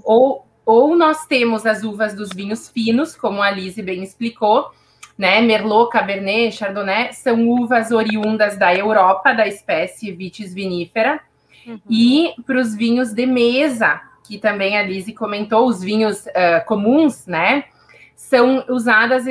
Ou, 0.02 0.46
ou 0.64 0.96
nós 0.96 1.26
temos 1.26 1.66
as 1.66 1.82
uvas 1.82 2.14
dos 2.14 2.30
vinhos 2.30 2.70
finos, 2.70 3.14
como 3.14 3.42
a 3.42 3.50
Lise 3.50 3.82
bem 3.82 4.02
explicou, 4.02 4.70
né? 5.16 5.42
Merlot, 5.42 5.90
Cabernet, 5.90 6.56
Chardonnay 6.56 7.12
são 7.12 7.46
uvas 7.46 7.90
oriundas 7.90 8.56
da 8.56 8.74
Europa, 8.74 9.34
da 9.34 9.46
espécie 9.46 10.10
Vitis 10.10 10.54
vinifera. 10.54 11.20
Uhum. 11.66 11.78
E 11.90 12.34
para 12.46 12.58
os 12.58 12.74
vinhos 12.74 13.12
de 13.12 13.26
mesa, 13.26 14.00
que 14.26 14.38
também 14.38 14.78
a 14.78 14.82
Lise 14.82 15.12
comentou, 15.12 15.66
os 15.68 15.82
vinhos 15.82 16.24
uh, 16.24 16.64
comuns, 16.66 17.26
né? 17.26 17.64
São 18.24 18.64
usadas 18.70 19.26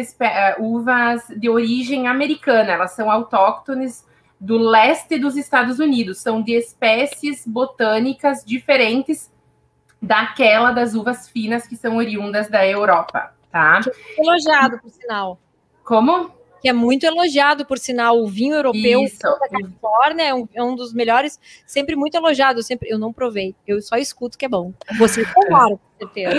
uvas 0.60 1.28
de 1.36 1.50
origem 1.50 2.08
americana, 2.08 2.74
elas 2.74 2.92
são 2.92 3.10
autóctones 3.10 4.06
do 4.40 4.56
leste 4.58 5.18
dos 5.18 5.36
Estados 5.36 5.80
Unidos, 5.80 6.20
são 6.20 6.44
de 6.44 6.54
espécies 6.54 7.44
botânicas 7.48 8.46
diferentes 8.46 9.32
daquela 10.00 10.72
das 10.72 10.94
uvas 10.94 11.28
finas 11.28 11.66
que 11.66 11.76
são 11.76 11.98
oriundas 11.98 12.48
da 12.50 12.68
Europa, 12.68 13.34
tá? 13.52 13.82
Elogiado, 14.18 14.80
por 14.80 14.92
sinal. 14.92 15.40
Como? 15.84 16.32
Que 16.64 16.70
é 16.70 16.74
muito 16.74 17.06
elogiado, 17.06 17.66
por 17.66 17.78
sinal, 17.78 18.18
o 18.24 18.26
vinho 18.26 18.56
europeu 18.56 19.04
Isso. 19.04 19.20
da 19.20 19.50
Califórnia 19.50 20.24
é 20.24 20.34
um, 20.34 20.48
é 20.54 20.64
um, 20.64 20.78
dos 20.78 20.94
melhores, 20.94 21.38
sempre 21.66 21.94
muito 21.94 22.16
elogiado. 22.16 22.60
Eu, 22.60 22.64
sempre, 22.64 22.90
eu 22.90 22.98
não 22.98 23.12
provei, 23.12 23.54
eu 23.68 23.82
só 23.82 23.98
escuto 23.98 24.38
que 24.38 24.46
é 24.46 24.48
bom. 24.48 24.72
Você 24.98 25.26
tomara, 25.36 25.72
com 25.72 25.80
certeza. 26.00 26.38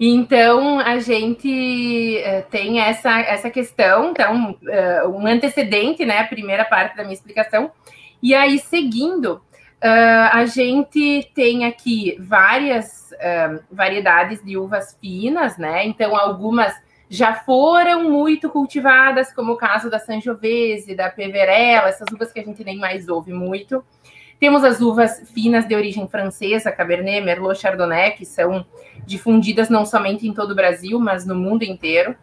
Então, 0.00 0.80
a 0.80 0.98
gente 0.98 2.20
uh, 2.26 2.50
tem 2.50 2.80
essa, 2.80 3.20
essa 3.20 3.48
questão, 3.50 4.10
então, 4.10 4.58
uh, 4.64 5.08
um 5.08 5.28
antecedente, 5.28 6.04
né? 6.04 6.18
A 6.18 6.26
primeira 6.26 6.64
parte 6.64 6.96
da 6.96 7.04
minha 7.04 7.14
explicação. 7.14 7.70
E 8.20 8.34
aí, 8.34 8.58
seguindo, 8.58 9.34
uh, 9.34 10.28
a 10.32 10.44
gente 10.44 11.30
tem 11.36 11.66
aqui 11.66 12.16
várias 12.18 13.00
variedades 13.70 14.44
de 14.44 14.56
uvas 14.56 14.98
finas, 15.00 15.56
né? 15.56 15.86
Então, 15.86 16.16
algumas 16.16 16.74
já 17.12 17.34
foram 17.34 18.08
muito 18.08 18.48
cultivadas, 18.48 19.34
como 19.34 19.52
o 19.52 19.56
caso 19.58 19.90
da 19.90 19.98
Sangiovese, 19.98 20.94
da 20.94 21.10
Peverella, 21.10 21.90
essas 21.90 22.08
uvas 22.10 22.32
que 22.32 22.40
a 22.40 22.42
gente 22.42 22.64
nem 22.64 22.78
mais 22.78 23.06
ouve 23.06 23.34
muito. 23.34 23.84
Temos 24.40 24.64
as 24.64 24.80
uvas 24.80 25.30
finas 25.30 25.68
de 25.68 25.74
origem 25.74 26.08
francesa, 26.08 26.72
Cabernet, 26.72 27.20
Merlot, 27.20 27.60
Chardonnay, 27.60 28.12
que 28.12 28.24
são 28.24 28.64
difundidas 29.04 29.68
não 29.68 29.84
somente 29.84 30.26
em 30.26 30.32
todo 30.32 30.52
o 30.52 30.54
Brasil, 30.54 30.98
mas 30.98 31.26
no 31.26 31.34
mundo 31.34 31.64
inteiro. 31.64 32.16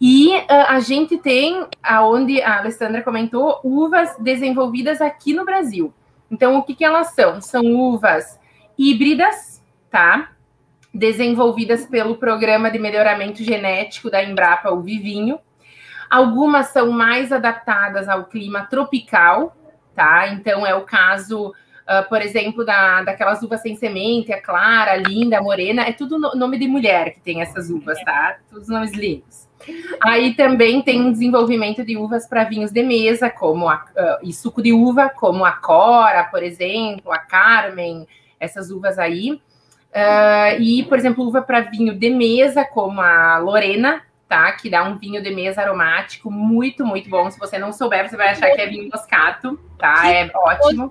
E 0.00 0.36
uh, 0.36 0.44
a 0.66 0.80
gente 0.80 1.16
tem, 1.16 1.64
aonde 1.80 2.42
a 2.42 2.58
Alessandra 2.58 3.02
comentou, 3.02 3.60
uvas 3.62 4.16
desenvolvidas 4.18 5.00
aqui 5.00 5.32
no 5.32 5.44
Brasil. 5.44 5.94
Então, 6.28 6.58
o 6.58 6.64
que, 6.64 6.74
que 6.74 6.84
elas 6.84 7.14
são? 7.14 7.40
São 7.40 7.64
uvas 7.64 8.36
híbridas, 8.76 9.62
tá? 9.88 10.33
Desenvolvidas 10.94 11.84
pelo 11.84 12.14
Programa 12.14 12.70
de 12.70 12.78
Melhoramento 12.78 13.42
Genético 13.42 14.08
da 14.08 14.22
Embrapa, 14.22 14.70
o 14.70 14.80
Vivinho. 14.80 15.40
Algumas 16.08 16.68
são 16.68 16.92
mais 16.92 17.32
adaptadas 17.32 18.08
ao 18.08 18.26
clima 18.26 18.66
tropical, 18.66 19.56
tá? 19.92 20.28
Então, 20.28 20.64
é 20.64 20.72
o 20.72 20.82
caso, 20.82 21.48
uh, 21.48 22.08
por 22.08 22.22
exemplo, 22.22 22.64
da, 22.64 23.02
daquelas 23.02 23.42
uvas 23.42 23.60
sem 23.60 23.74
semente, 23.74 24.32
a 24.32 24.40
clara, 24.40 24.92
a 24.92 24.96
linda, 24.96 25.38
a 25.38 25.42
morena, 25.42 25.82
é 25.82 25.92
tudo 25.92 26.16
no, 26.16 26.30
nome 26.36 26.58
de 26.58 26.68
mulher 26.68 27.12
que 27.12 27.20
tem 27.20 27.42
essas 27.42 27.70
uvas, 27.70 28.00
tá? 28.04 28.36
Todos 28.48 28.68
nomes 28.68 28.92
lindos. 28.92 29.48
Aí 30.00 30.34
também 30.34 30.80
tem 30.82 31.00
um 31.00 31.10
desenvolvimento 31.10 31.84
de 31.84 31.96
uvas 31.96 32.28
para 32.28 32.44
vinhos 32.44 32.70
de 32.70 32.82
mesa, 32.84 33.28
como 33.28 33.68
a, 33.68 33.84
uh, 33.96 34.28
e 34.28 34.32
suco 34.32 34.62
de 34.62 34.72
uva, 34.72 35.08
como 35.08 35.44
a 35.44 35.52
Cora, 35.52 36.22
por 36.24 36.42
exemplo, 36.42 37.10
a 37.12 37.18
Carmen, 37.18 38.06
essas 38.38 38.70
uvas 38.70 38.96
aí. 38.96 39.40
Uh, 39.94 40.60
e, 40.60 40.82
por 40.84 40.98
exemplo, 40.98 41.24
uva 41.24 41.40
para 41.40 41.60
vinho 41.60 41.94
de 41.94 42.10
mesa, 42.10 42.64
como 42.64 43.00
a 43.00 43.38
Lorena, 43.38 44.02
tá? 44.28 44.50
Que 44.50 44.68
dá 44.68 44.82
um 44.82 44.98
vinho 44.98 45.22
de 45.22 45.30
mesa 45.30 45.62
aromático 45.62 46.32
muito, 46.32 46.84
muito 46.84 47.08
bom. 47.08 47.30
Se 47.30 47.38
você 47.38 47.58
não 47.58 47.72
souber, 47.72 48.08
você 48.08 48.16
vai 48.16 48.30
achar 48.30 48.50
que 48.50 48.60
é 48.60 48.66
vinho 48.66 48.90
moscato, 48.92 49.56
tá? 49.78 50.10
É 50.12 50.28
ótimo. 50.34 50.90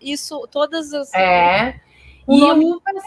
Isso, 0.00 0.46
todas 0.52 0.94
as. 0.94 1.12
É. 1.12 1.80
E 2.28 2.42
uvas. 2.42 3.04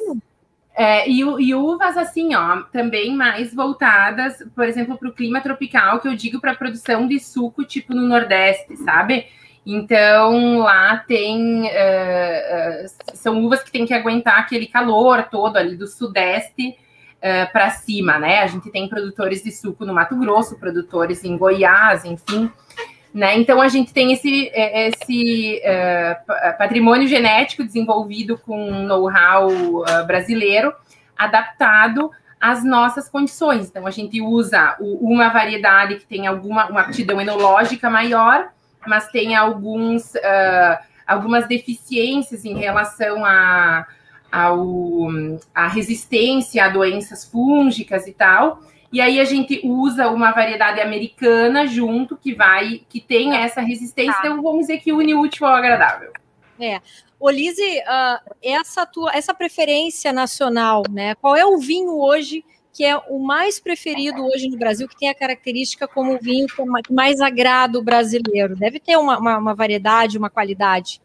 É, 0.75 1.09
e, 1.09 1.21
e, 1.21 1.55
uvas, 1.55 1.97
assim, 1.97 2.35
ó, 2.35 2.61
também 2.71 3.15
mais 3.15 3.51
voltadas, 3.51 4.45
por 4.53 4.65
exemplo, 4.65 4.95
para 4.95 5.09
o 5.09 5.13
clima 5.13 5.41
tropical, 5.41 5.99
que 5.99 6.07
eu 6.07 6.15
digo 6.15 6.39
para 6.39 6.53
produção 6.53 7.07
de 7.07 7.19
suco, 7.19 7.63
tipo 7.63 7.95
no 7.95 8.03
Nordeste, 8.03 8.77
sabe? 8.77 9.25
Então, 9.69 10.59
lá 10.59 10.95
tem. 10.95 11.63
Uh, 11.63 11.65
uh, 11.65 12.89
são 13.13 13.43
uvas 13.43 13.61
que 13.61 13.69
tem 13.69 13.85
que 13.85 13.93
aguentar 13.93 14.39
aquele 14.39 14.65
calor 14.65 15.23
todo 15.23 15.57
ali 15.57 15.75
do 15.75 15.85
sudeste 15.85 16.69
uh, 17.17 17.51
para 17.51 17.69
cima, 17.71 18.17
né? 18.17 18.39
A 18.39 18.47
gente 18.47 18.71
tem 18.71 18.87
produtores 18.87 19.43
de 19.43 19.51
suco 19.51 19.83
no 19.83 19.93
Mato 19.93 20.15
Grosso, 20.15 20.57
produtores 20.57 21.25
em 21.25 21.37
Goiás, 21.37 22.05
enfim. 22.05 22.49
Né? 23.13 23.37
Então, 23.37 23.61
a 23.61 23.67
gente 23.67 23.91
tem 23.91 24.13
esse, 24.13 24.51
esse 24.53 25.59
patrimônio 26.57 27.07
genético 27.07 27.63
desenvolvido 27.63 28.37
com 28.37 28.83
know-how 28.83 29.49
brasileiro 30.05 30.71
adaptado 31.17 32.11
às 32.39 32.63
nossas 32.63 33.09
condições. 33.09 33.69
Então, 33.69 33.87
a 33.87 33.91
gente 33.91 34.21
usa 34.21 34.77
uma 34.79 35.29
variedade 35.29 35.95
que 35.95 36.05
tem 36.05 36.27
alguma 36.27 36.67
uma 36.67 36.81
aptidão 36.81 37.19
enológica 37.19 37.89
maior 37.89 38.49
mas 38.87 39.07
tem 39.09 39.35
alguns, 39.35 40.13
uh, 40.15 40.77
algumas 41.05 41.47
deficiências 41.47 42.45
em 42.45 42.57
relação 42.57 43.25
a, 43.25 43.85
ao, 44.31 45.07
a 45.53 45.67
resistência 45.67 46.65
a 46.65 46.69
doenças 46.69 47.25
fúngicas 47.25 48.07
e 48.07 48.13
tal. 48.13 48.61
E 48.91 49.01
aí 49.01 49.19
a 49.19 49.25
gente 49.25 49.61
usa 49.63 50.09
uma 50.09 50.31
variedade 50.31 50.79
americana 50.79 51.67
junto 51.67 52.15
que 52.15 52.33
vai, 52.33 52.81
que 52.87 53.01
tem 53.01 53.35
essa 53.35 53.61
resistência. 53.61 54.13
Tá. 54.13 54.19
Então 54.19 54.41
vamos 54.41 54.61
dizer 54.61 54.77
que 54.79 54.93
une 54.93 55.13
o 55.13 55.21
útil 55.21 55.45
ao 55.45 55.55
agradável. 55.55 56.11
É. 56.59 56.79
Olise, 57.19 57.79
uh, 57.79 58.35
essa 58.41 58.85
tua, 58.85 59.11
essa 59.13 59.33
preferência 59.33 60.13
nacional, 60.13 60.83
né? 60.89 61.15
Qual 61.15 61.35
é 61.35 61.45
o 61.45 61.57
vinho 61.57 61.97
hoje 61.99 62.45
que 62.77 62.85
é 62.85 62.95
o 62.95 63.17
mais 63.17 63.59
preferido 63.59 64.23
hoje 64.23 64.47
no 64.47 64.55
Brasil, 64.55 64.87
que 64.87 64.95
tem 64.95 65.09
a 65.09 65.15
característica 65.15 65.87
como 65.87 66.13
o 66.13 66.19
vinho 66.19 66.45
que 66.45 66.93
mais 66.93 67.19
agrada 67.19 67.79
o 67.79 67.81
brasileiro? 67.81 68.55
Deve 68.55 68.79
ter 68.79 68.95
uma, 68.97 69.17
uma, 69.17 69.37
uma 69.39 69.55
variedade, 69.55 70.15
uma 70.15 70.29
qualidade. 70.29 71.01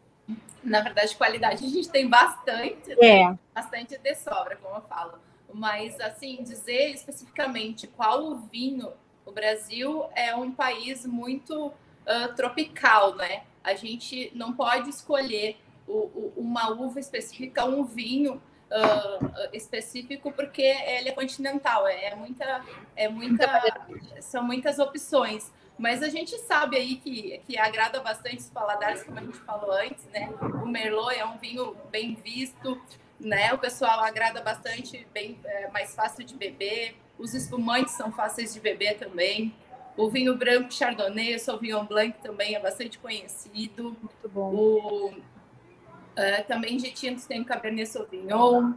Na 0.63 0.81
verdade, 0.81 1.15
qualidade 1.15 1.65
a 1.65 1.67
gente 1.67 1.89
tem 1.89 2.07
bastante, 2.07 2.89
né? 2.89 3.21
é. 3.21 3.37
bastante 3.55 3.97
de 3.97 4.13
sobra, 4.13 4.55
como 4.57 4.75
eu 4.75 4.81
falo. 4.83 5.13
Mas, 5.51 5.99
assim, 5.99 6.43
dizer 6.43 6.91
especificamente 6.91 7.87
qual 7.87 8.23
o 8.23 8.35
vinho, 8.35 8.91
o 9.25 9.31
Brasil 9.31 10.05
é 10.13 10.35
um 10.35 10.51
país 10.51 11.07
muito 11.07 11.69
uh, 11.69 12.35
tropical, 12.35 13.15
né? 13.15 13.41
A 13.63 13.73
gente 13.73 14.31
não 14.35 14.53
pode 14.53 14.91
escolher 14.91 15.57
o, 15.87 15.93
o, 15.93 16.33
uma 16.37 16.69
uva 16.69 16.99
específica, 16.99 17.65
um 17.65 17.83
vinho 17.83 18.39
uh, 18.73 19.49
específico 19.53 20.31
porque 20.31 20.61
ele 20.61 21.09
é 21.09 21.11
continental, 21.11 21.87
é, 21.87 22.05
é 22.05 22.15
muita, 22.15 22.63
é 22.95 23.07
muita, 23.07 23.87
são 24.21 24.43
muitas 24.43 24.79
opções. 24.79 25.51
Mas 25.77 26.03
a 26.03 26.09
gente 26.09 26.37
sabe 26.39 26.77
aí 26.77 26.95
que, 26.97 27.41
que 27.47 27.57
agrada 27.57 27.99
bastante 27.99 28.37
os 28.37 28.49
paladares, 28.49 29.03
como 29.03 29.17
a 29.17 29.23
gente 29.23 29.37
falou 29.39 29.71
antes, 29.71 30.05
né? 30.13 30.29
O 30.61 30.67
Merlot 30.67 31.15
é 31.15 31.25
um 31.25 31.37
vinho 31.37 31.75
bem 31.91 32.13
visto, 32.13 32.79
né? 33.19 33.51
O 33.53 33.57
pessoal 33.57 33.99
agrada 34.01 34.39
bastante, 34.41 35.07
bem 35.11 35.39
é, 35.43 35.67
mais 35.69 35.95
fácil 35.95 36.23
de 36.23 36.35
beber. 36.35 36.95
Os 37.17 37.33
espumantes 37.33 37.95
são 37.95 38.11
fáceis 38.11 38.53
de 38.53 38.59
beber 38.59 38.99
também. 38.99 39.53
O 39.97 40.09
vinho 40.09 40.35
branco 40.35 40.71
Chardonnay, 40.71 41.35
o 41.35 41.39
Sauvignon 41.39 41.85
Blanc 41.85 42.19
também 42.21 42.55
é 42.55 42.59
bastante 42.59 42.99
conhecido. 42.99 43.97
Muito 43.99 44.29
bom. 44.29 44.53
O, 44.53 45.13
Uh, 46.13 46.47
também 46.47 46.77
de 46.77 46.91
tintos 46.91 47.25
tem 47.25 47.41
o 47.41 47.45
Cabernet 47.45 47.89
Sauvignon, 47.89 48.73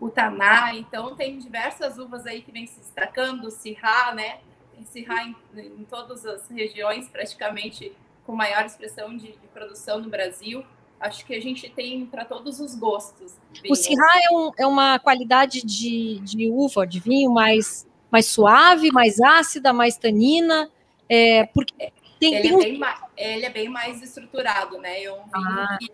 o 0.00 0.08
Taná, 0.08 0.74
então 0.74 1.16
tem 1.16 1.38
diversas 1.38 1.98
uvas 1.98 2.24
aí 2.24 2.40
que 2.40 2.52
vem 2.52 2.66
se 2.66 2.78
destacando, 2.78 3.46
o 3.46 3.50
Syrah, 3.50 4.14
né? 4.14 4.38
Tem 4.72 4.84
Syrah 4.84 5.24
em, 5.24 5.34
em 5.56 5.84
todas 5.84 6.24
as 6.24 6.48
regiões, 6.48 7.08
praticamente 7.08 7.92
com 8.24 8.32
maior 8.36 8.64
expressão 8.64 9.16
de, 9.16 9.32
de 9.32 9.46
produção 9.52 10.00
no 10.00 10.08
Brasil. 10.08 10.64
Acho 11.00 11.24
que 11.24 11.34
a 11.34 11.40
gente 11.40 11.68
tem 11.70 12.06
para 12.06 12.24
todos 12.24 12.60
os 12.60 12.74
gostos. 12.74 13.34
Vinhos. 13.62 13.78
O 13.78 13.82
Syrah 13.82 14.20
é, 14.22 14.34
um, 14.34 14.50
é, 14.58 14.66
uma 14.66 14.98
qualidade 14.98 15.64
de, 15.64 16.20
de 16.20 16.48
uva, 16.48 16.86
de 16.86 17.00
vinho 17.00 17.32
mais, 17.32 17.88
mais 18.10 18.26
suave, 18.26 18.92
mais 18.92 19.20
ácida, 19.20 19.72
mais 19.72 19.96
tanina, 19.96 20.70
é, 21.08 21.46
porque 21.46 21.92
tem, 22.20 22.34
ele, 22.34 22.42
tem 22.42 22.52
é 22.52 22.54
um... 22.54 22.58
bem, 22.58 22.80
ele 23.16 23.46
é 23.46 23.50
bem 23.50 23.68
mais 23.68 24.02
estruturado, 24.02 24.78
né? 24.78 25.02
É 25.02 25.12
um 25.12 25.22
vinho 25.22 25.48
ah. 25.48 25.78
que 25.80 25.90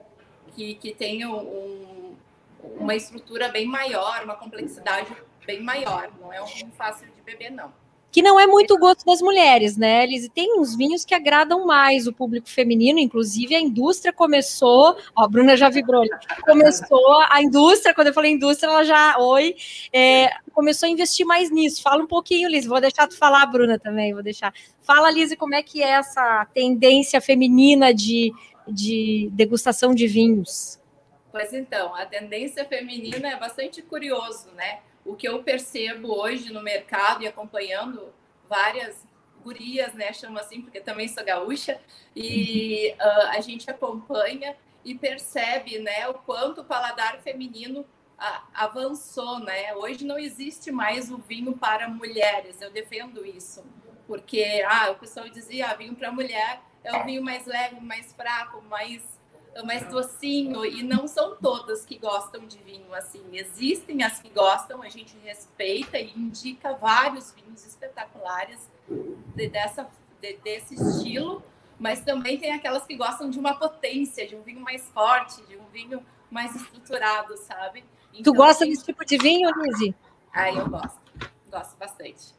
que, 0.54 0.75
que 0.75 0.94
tem 0.94 1.26
um, 1.26 2.14
uma 2.78 2.94
estrutura 2.94 3.49
bem 3.49 3.66
maior, 3.66 4.23
uma 4.25 4.34
complexidade 4.34 5.14
bem 5.46 5.62
maior. 5.62 6.11
Não 6.20 6.32
é 6.32 6.42
um 6.42 6.70
fácil 6.76 7.06
de 7.06 7.23
beber, 7.23 7.50
não. 7.50 7.73
Que 8.11 8.23
não 8.23 8.38
é 8.38 8.46
muito 8.46 8.78
gosto 8.78 9.04
das 9.04 9.20
mulheres, 9.20 9.76
né, 9.76 10.04
Eles 10.04 10.30
tem 10.32 10.56
uns 10.56 10.76
vinhos 10.76 11.04
que 11.04 11.12
agradam 11.16 11.66
mais 11.66 12.06
o 12.06 12.12
público 12.12 12.49
feminino, 12.49 13.00
inclusive 13.00 13.56
a 13.56 13.61
indústria 13.61 14.12
começou, 14.12 14.96
ó, 15.16 15.25
a 15.25 15.28
Bruna 15.28 15.56
já 15.56 15.68
vibrou, 15.68 16.04
começou, 16.46 17.20
a 17.28 17.42
indústria, 17.42 17.92
quando 17.92 18.06
eu 18.06 18.14
falei 18.14 18.30
indústria, 18.30 18.68
ela 18.68 18.84
já, 18.84 19.18
oi, 19.18 19.56
é, 19.92 20.30
começou 20.52 20.87
a 20.87 20.90
investir 20.90 21.26
mais 21.26 21.50
nisso. 21.50 21.82
Fala 21.82 22.04
um 22.04 22.06
pouquinho, 22.06 22.49
Liz, 22.49 22.64
vou 22.64 22.80
deixar 22.80 23.08
tu 23.08 23.18
falar, 23.18 23.44
Bruna, 23.46 23.80
também, 23.80 24.14
vou 24.14 24.23
deixar. 24.23 24.54
Fala, 24.80 25.11
Liz, 25.11 25.34
como 25.34 25.56
é 25.56 25.62
que 25.64 25.82
é 25.82 25.90
essa 25.90 26.46
tendência 26.54 27.20
feminina 27.20 27.92
de 27.92 28.32
de 28.66 29.28
degustação 29.33 29.94
de 29.94 30.06
vinhos? 30.06 30.80
Pois 31.30 31.52
então, 31.52 31.94
a 31.94 32.06
tendência 32.06 32.64
feminina 32.64 33.28
é 33.28 33.37
bastante 33.37 33.83
curioso, 33.83 34.50
né? 34.52 34.80
O 35.04 35.14
que 35.14 35.28
eu 35.28 35.42
percebo 35.42 36.14
hoje 36.14 36.52
no 36.52 36.62
mercado 36.62 37.23
e 37.23 37.26
acompanhando 37.26 38.12
várias 38.49 39.04
gurias, 39.42 39.92
né? 39.94 40.12
Chamo 40.12 40.38
assim, 40.38 40.62
porque 40.62 40.80
também 40.80 41.09
sou 41.09 41.25
gaúcha, 41.25 41.80
e 42.14 42.94
uh, 42.99 43.28
a 43.30 43.40
gente 43.40 43.68
acompanha 43.71 44.56
e 44.85 44.94
percebe, 44.94 45.78
né, 45.78 46.06
o 46.09 46.14
quanto 46.14 46.61
o 46.61 46.64
paladar 46.64 47.18
feminino 47.23 47.87
avançou, 48.54 49.40
né? 49.40 49.75
Hoje 49.75 50.04
não 50.04 50.18
existe 50.18 50.71
mais 50.71 51.11
o 51.11 51.18
vinho 51.18 51.52
para 51.54 51.88
mulheres, 51.88 52.61
eu 52.61 52.71
defendo 52.71 53.26
isso, 53.26 53.64
porque 54.06 54.64
ah, 54.66 54.90
o 54.92 54.94
pessoal 54.94 55.28
dizia, 55.28 55.68
ah, 55.68 55.75
vinho 55.75 55.94
para 55.94 56.12
mulher 56.12 56.62
é 56.84 56.96
o 56.96 57.04
vinho 57.04 57.22
mais 57.22 57.46
leve, 57.46 57.80
mais 57.80 58.12
fraco, 58.12 58.62
mais 58.62 59.02
mais 59.62 59.86
docinho 59.88 60.64
e 60.64 60.82
não 60.82 61.06
são 61.06 61.36
todas 61.36 61.84
que 61.84 61.96
gostam 61.96 62.46
de 62.46 62.58
vinho 62.58 62.92
assim. 62.92 63.22
Existem 63.32 64.02
as 64.02 64.18
que 64.18 64.28
gostam, 64.28 64.82
a 64.82 64.88
gente 64.88 65.16
respeita 65.22 65.98
e 65.98 66.12
indica 66.16 66.72
vários 66.72 67.32
vinhos 67.32 67.64
espetaculares 67.64 68.68
de, 68.88 69.48
dessa 69.48 69.88
de, 70.20 70.36
desse 70.38 70.74
estilo, 70.74 71.42
mas 71.78 72.00
também 72.00 72.38
tem 72.38 72.52
aquelas 72.52 72.84
que 72.84 72.96
gostam 72.96 73.30
de 73.30 73.38
uma 73.38 73.54
potência, 73.54 74.26
de 74.26 74.34
um 74.34 74.42
vinho 74.42 74.60
mais 74.60 74.88
forte, 74.88 75.40
de 75.46 75.56
um 75.56 75.66
vinho 75.66 76.04
mais 76.30 76.54
estruturado, 76.56 77.36
sabe? 77.36 77.84
Então, 78.12 78.32
tu 78.32 78.36
gosta 78.36 78.64
desse 78.64 78.84
tipo 78.84 79.04
de 79.04 79.16
vinho, 79.18 79.50
Lizzie? 79.62 79.94
Ah, 80.32 80.50
eu 80.50 80.68
gosto. 80.68 81.00
Gosto 81.50 81.76
bastante. 81.76 82.34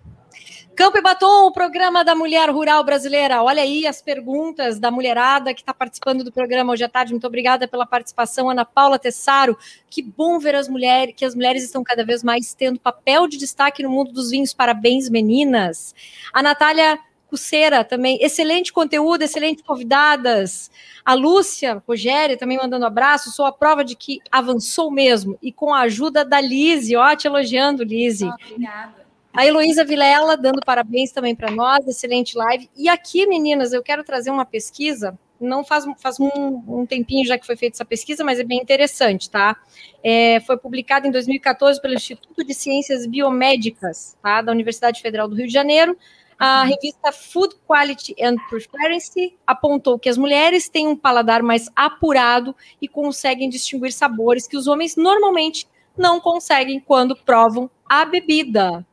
Campo 0.76 0.98
e 0.98 1.02
Batom, 1.02 1.48
o 1.48 1.54
programa 1.54 2.04
da 2.04 2.14
mulher 2.14 2.50
rural 2.50 2.84
brasileira. 2.84 3.42
Olha 3.42 3.62
aí 3.62 3.88
as 3.88 4.02
perguntas 4.02 4.78
da 4.78 4.92
mulherada 4.92 5.54
que 5.54 5.62
está 5.62 5.74
participando 5.74 6.22
do 6.22 6.34
programa 6.34 6.74
hoje 6.74 6.84
à 6.84 6.90
tarde. 6.90 7.14
Muito 7.14 7.26
obrigada 7.26 7.66
pela 7.66 7.86
participação, 7.86 8.50
Ana 8.50 8.66
Paula 8.66 9.00
Tessaro. 9.00 9.58
Que 9.90 10.02
bom 10.02 10.38
ver 10.38 10.54
as 10.54 10.68
mulheres, 10.68 11.16
que 11.16 11.24
as 11.24 11.34
mulheres 11.34 11.64
estão 11.64 11.82
cada 11.82 12.04
vez 12.04 12.24
mais 12.24 12.54
tendo 12.54 12.78
papel 12.78 13.26
de 13.26 13.38
destaque 13.38 13.84
no 13.84 13.90
mundo 13.90 14.12
dos 14.12 14.32
vinhos. 14.32 14.54
Parabéns, 14.54 15.10
meninas. 15.10 15.96
A 16.34 16.44
Natália 16.44 17.00
Cuceira 17.30 17.84
também, 17.86 18.18
excelente 18.22 18.74
conteúdo, 18.74 19.22
excelentes 19.22 19.64
convidadas. 19.64 20.70
A 21.06 21.14
Lúcia 21.14 21.82
Rogério 21.88 22.38
também 22.38 22.58
mandando 22.58 22.86
abraço. 22.86 23.32
Sou 23.32 23.46
a 23.46 23.52
prova 23.52 23.84
de 23.84 23.96
que 23.96 24.20
avançou 24.30 24.92
mesmo. 24.92 25.38
E 25.42 25.54
com 25.54 25.74
a 25.74 25.82
ajuda 25.82 26.26
da 26.26 26.42
Lise, 26.42 26.98
ó, 26.98 27.16
te 27.16 27.28
elogiando, 27.28 27.82
Lise. 27.82 28.26
obrigada. 28.26 29.05
A 29.36 29.46
Heloísa 29.46 29.84
Vilela 29.84 30.38
dando 30.38 30.62
parabéns 30.66 31.12
também 31.12 31.36
para 31.36 31.52
nós, 31.52 31.86
excelente 31.86 32.38
live. 32.38 32.70
E 32.74 32.88
aqui, 32.88 33.28
meninas, 33.28 33.74
eu 33.74 33.84
quero 33.84 34.02
trazer 34.02 34.32
uma 34.32 34.46
pesquisa. 34.46 35.20
Não 35.42 35.62
faz, 35.66 35.84
faz 35.98 36.18
um, 36.22 36.64
um 36.66 36.86
tempinho 36.86 37.28
já 37.28 37.38
que 37.38 37.46
foi 37.46 37.58
feita 37.58 37.76
essa 37.76 37.84
pesquisa, 37.84 38.24
mas 38.24 38.40
é 38.40 38.46
bem 38.46 38.62
interessante, 38.62 39.30
tá? 39.30 39.58
É, 40.02 40.40
foi 40.40 40.56
publicada 40.56 41.06
em 41.06 41.12
2014 41.12 41.82
pelo 41.82 41.96
Instituto 41.96 42.46
de 42.46 42.54
Ciências 42.54 43.06
Biomédicas, 43.06 44.18
tá? 44.24 44.42
Da 44.42 44.54
Universidade 44.54 45.02
Federal 45.02 45.28
do 45.28 45.36
Rio 45.36 45.48
de 45.48 45.54
Janeiro. 45.54 45.98
A 46.40 46.64
revista 46.64 47.12
Food 47.12 47.56
Quality 47.68 48.16
and 48.22 48.38
Preference 48.50 49.38
apontou 49.46 50.00
que 50.00 50.08
as 50.08 50.18
mulheres 50.18 50.70
têm 50.70 50.88
um 50.88 50.96
paladar 50.96 51.44
mais 51.44 51.70
apurado 51.76 52.56
e 52.82 52.88
conseguem 52.88 53.50
distinguir 53.50 53.92
sabores 53.92 54.48
que 54.48 54.56
os 54.56 54.66
homens 54.66 54.96
normalmente 54.96 55.68
não 55.98 56.22
conseguem 56.22 56.80
quando 56.80 57.18
provam 57.18 57.70
a 57.90 58.06
bebida. 58.06 58.86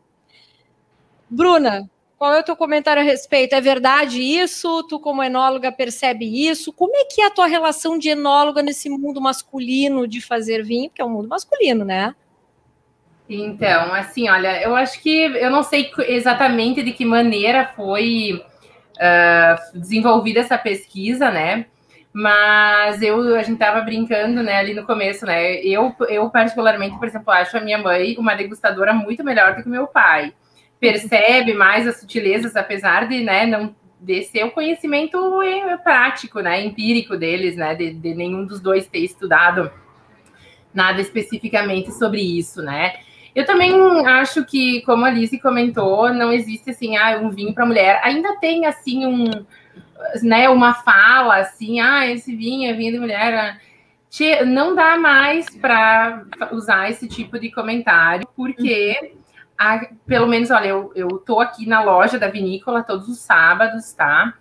Bruna, 1.33 1.89
qual 2.19 2.35
é 2.35 2.41
o 2.41 2.43
teu 2.43 2.55
comentário 2.55 3.01
a 3.01 3.05
respeito? 3.05 3.55
É 3.55 3.61
verdade 3.61 4.21
isso? 4.21 4.83
Tu, 4.83 5.01
como 5.01 5.23
enóloga, 5.23 5.73
percebe 5.73 6.27
isso? 6.47 6.75
Como 6.75 6.95
é 6.95 7.07
que 7.07 7.23
é 7.23 7.27
a 7.27 7.31
tua 7.31 7.47
relação 7.47 7.99
de 7.99 8.11
enóloga 8.11 8.62
nesse 8.62 8.91
mundo 8.91 9.19
masculino 9.19 10.07
de 10.07 10.21
fazer 10.21 10.62
vinho? 10.62 10.91
Porque 10.91 11.01
é 11.01 11.05
um 11.07 11.09
mundo 11.09 11.31
masculino, 11.31 11.87
né? 11.87 12.15
Então, 13.27 13.95
assim, 13.95 14.29
olha, 14.29 14.62
eu 14.62 14.77
acho 14.77 15.01
que 15.01 15.23
eu 15.23 15.51
não 15.51 15.62
sei 15.62 15.91
exatamente 16.07 16.83
de 16.83 16.93
que 16.93 17.07
maneira 17.07 17.73
foi 17.75 18.45
uh, 18.99 19.79
desenvolvida 19.81 20.41
essa 20.41 20.59
pesquisa, 20.59 21.31
né? 21.31 21.64
Mas 22.12 23.01
eu, 23.01 23.35
a 23.35 23.42
gente 23.42 23.59
tava 23.59 23.81
brincando, 23.81 24.42
né, 24.42 24.59
ali 24.59 24.75
no 24.75 24.85
começo, 24.85 25.25
né? 25.25 25.55
Eu, 25.64 25.97
eu 26.11 26.29
particularmente, 26.29 26.99
por 26.99 27.09
exemplo, 27.09 27.33
acho 27.33 27.57
a 27.57 27.61
minha 27.61 27.79
mãe 27.79 28.16
uma 28.18 28.35
degustadora 28.35 28.92
muito 28.92 29.25
melhor 29.25 29.55
do 29.55 29.62
que 29.62 29.68
o 29.68 29.73
meu 29.73 29.87
pai 29.87 30.35
percebe 30.83 31.55
mais 31.55 31.87
as 31.87 32.01
sutilezas, 32.01 32.57
apesar 32.57 33.07
de, 33.07 33.23
né, 33.23 33.47
não 33.47 33.73
de 34.01 34.25
ser 34.25 34.45
o 34.45 34.51
conhecimento 34.51 35.16
prático, 35.85 36.40
né, 36.40 36.61
empírico 36.61 37.16
deles, 37.16 37.55
né, 37.55 37.73
de, 37.73 37.95
de 37.95 38.12
nenhum 38.16 38.45
dos 38.45 38.59
dois 38.59 38.88
ter 38.88 38.99
estudado 38.99 39.71
nada 40.75 41.01
especificamente 41.01 41.92
sobre 41.92 42.21
isso, 42.21 42.61
né. 42.61 42.95
Eu 43.33 43.47
também 43.47 43.73
acho 44.09 44.45
que, 44.45 44.83
como 44.83 45.05
a 45.05 45.09
Alice 45.09 45.38
comentou, 45.38 46.12
não 46.12 46.33
existe 46.33 46.71
assim, 46.71 46.97
ah, 46.97 47.16
um 47.23 47.31
vinho 47.31 47.55
para 47.55 47.64
mulher. 47.64 48.01
Ainda 48.03 48.37
tem 48.40 48.66
assim 48.66 49.07
um, 49.07 49.31
né, 50.21 50.49
uma 50.49 50.75
fala 50.75 51.37
assim, 51.37 51.81
ah, 51.81 52.07
esse 52.09 52.35
vinho 52.35 52.68
é 52.68 52.75
vinho 52.75 52.92
de 52.92 52.99
mulher. 52.99 53.59
Não 54.47 54.75
dá 54.75 54.99
mais 54.99 55.49
para 55.57 56.25
usar 56.51 56.90
esse 56.90 57.09
tipo 57.09 57.38
de 57.38 57.51
comentário, 57.53 58.29
porque 58.37 59.14
a, 59.59 59.87
pelo 60.07 60.27
menos, 60.27 60.51
olha, 60.51 60.69
eu, 60.69 60.93
eu 60.95 61.09
tô 61.19 61.41
aqui 61.41 61.67
na 61.67 61.83
loja 61.83 62.19
da 62.19 62.29
vinícola 62.29 62.83
todos 62.83 63.09
os 63.09 63.19
sábados, 63.19 63.93
tá? 63.93 64.35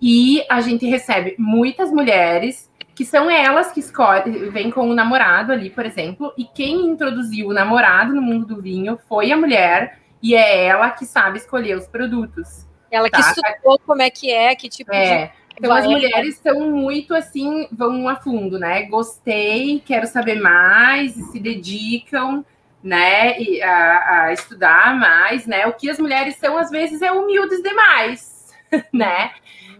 E 0.00 0.44
a 0.50 0.60
gente 0.60 0.86
recebe 0.86 1.34
muitas 1.38 1.90
mulheres 1.90 2.70
que 2.94 3.04
são 3.04 3.28
elas 3.30 3.72
que 3.72 3.80
escolhem, 3.80 4.50
vêm 4.50 4.70
com 4.70 4.88
o 4.88 4.94
namorado 4.94 5.52
ali, 5.52 5.68
por 5.68 5.84
exemplo, 5.84 6.32
e 6.38 6.44
quem 6.44 6.86
introduziu 6.86 7.48
o 7.48 7.52
namorado 7.52 8.14
no 8.14 8.22
mundo 8.22 8.46
do 8.46 8.62
vinho 8.62 8.98
foi 9.08 9.32
a 9.32 9.36
mulher, 9.36 9.98
e 10.22 10.34
é 10.34 10.66
ela 10.66 10.90
que 10.90 11.04
sabe 11.04 11.38
escolher 11.38 11.76
os 11.76 11.88
produtos. 11.88 12.66
Ela 12.90 13.10
tá? 13.10 13.18
que 13.18 13.40
estudou 13.40 13.78
como 13.84 14.00
é 14.00 14.10
que 14.10 14.30
é, 14.30 14.54
que 14.54 14.68
tipo 14.68 14.94
é. 14.94 15.26
de... 15.26 15.32
Então 15.56 15.72
as 15.72 15.86
mulheres 15.86 16.34
estão 16.34 16.70
muito 16.70 17.14
assim, 17.14 17.68
vão 17.70 18.08
a 18.08 18.16
fundo, 18.16 18.58
né? 18.58 18.82
Gostei, 18.82 19.80
quero 19.84 20.06
saber 20.06 20.40
mais, 20.40 21.16
e 21.16 21.22
se 21.24 21.38
dedicam 21.38 22.44
né, 22.84 23.34
a, 23.62 24.24
a, 24.24 24.32
estudar 24.34 24.94
mais, 24.94 25.46
né? 25.46 25.66
O 25.66 25.72
que 25.72 25.88
as 25.88 25.98
mulheres 25.98 26.36
são, 26.36 26.58
às 26.58 26.70
vezes, 26.70 27.00
é 27.00 27.10
humildes 27.10 27.62
demais, 27.62 28.54
né? 28.92 29.30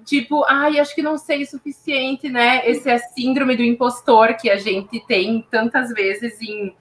Tipo, 0.07 0.43
ai, 0.49 0.79
acho 0.81 0.95
que 0.95 1.03
não 1.03 1.19
sei 1.19 1.43
o 1.43 1.47
suficiente, 1.47 2.31
né? 2.31 2.63
Esse 2.67 2.89
é 2.89 2.95
a 2.95 2.99
síndrome 2.99 3.57
do 3.57 3.63
impostor 3.63 4.35
que 4.39 4.51
a 4.51 4.57
gente 4.57 5.05
tem 5.07 5.47
tantas 5.51 5.93
vezes 5.93 6.41
em, 6.41 6.75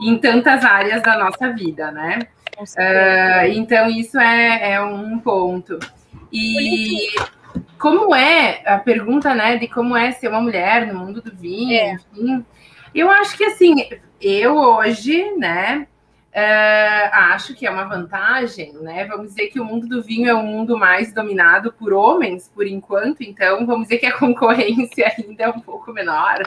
em 0.00 0.16
tantas 0.16 0.64
áreas 0.64 1.02
da 1.02 1.18
nossa 1.18 1.52
vida, 1.52 1.90
né? 1.90 2.20
Uh, 2.58 3.52
então, 3.52 3.90
isso 3.90 4.18
é, 4.18 4.72
é 4.72 4.80
um 4.80 5.18
ponto. 5.18 5.78
E 6.32 7.08
como 7.78 8.14
é 8.14 8.62
a 8.66 8.78
pergunta, 8.78 9.34
né, 9.34 9.56
de 9.56 9.68
como 9.68 9.94
é 9.96 10.12
ser 10.12 10.28
uma 10.28 10.40
mulher 10.40 10.86
no 10.86 10.98
mundo 10.98 11.20
do 11.22 11.34
vinho, 11.34 11.74
é. 11.74 11.92
enfim, 11.92 12.44
eu 12.94 13.10
acho 13.10 13.36
que 13.36 13.44
assim, 13.44 13.88
eu 14.20 14.56
hoje, 14.56 15.34
né, 15.36 15.86
uh, 16.34 17.14
acho 17.32 17.54
que 17.54 17.66
é 17.66 17.70
uma 17.70 17.84
vantagem, 17.84 18.72
né? 18.74 19.04
Vamos 19.06 19.28
dizer 19.28 19.48
que 19.48 19.60
o 19.60 19.64
mundo 19.64 19.86
do 19.86 20.02
vinho 20.02 20.28
é 20.28 20.34
um 20.34 20.44
mundo 20.44 20.76
mais 20.76 21.12
dominado 21.12 21.72
por 21.72 21.92
homens, 21.92 22.50
por 22.54 22.66
enquanto, 22.66 23.22
então 23.22 23.66
vamos 23.66 23.88
dizer 23.88 23.98
que 23.98 24.06
a 24.06 24.12
concorrência 24.18 25.12
ainda 25.16 25.44
é 25.44 25.48
um 25.48 25.60
pouco 25.60 25.92
menor. 25.92 26.42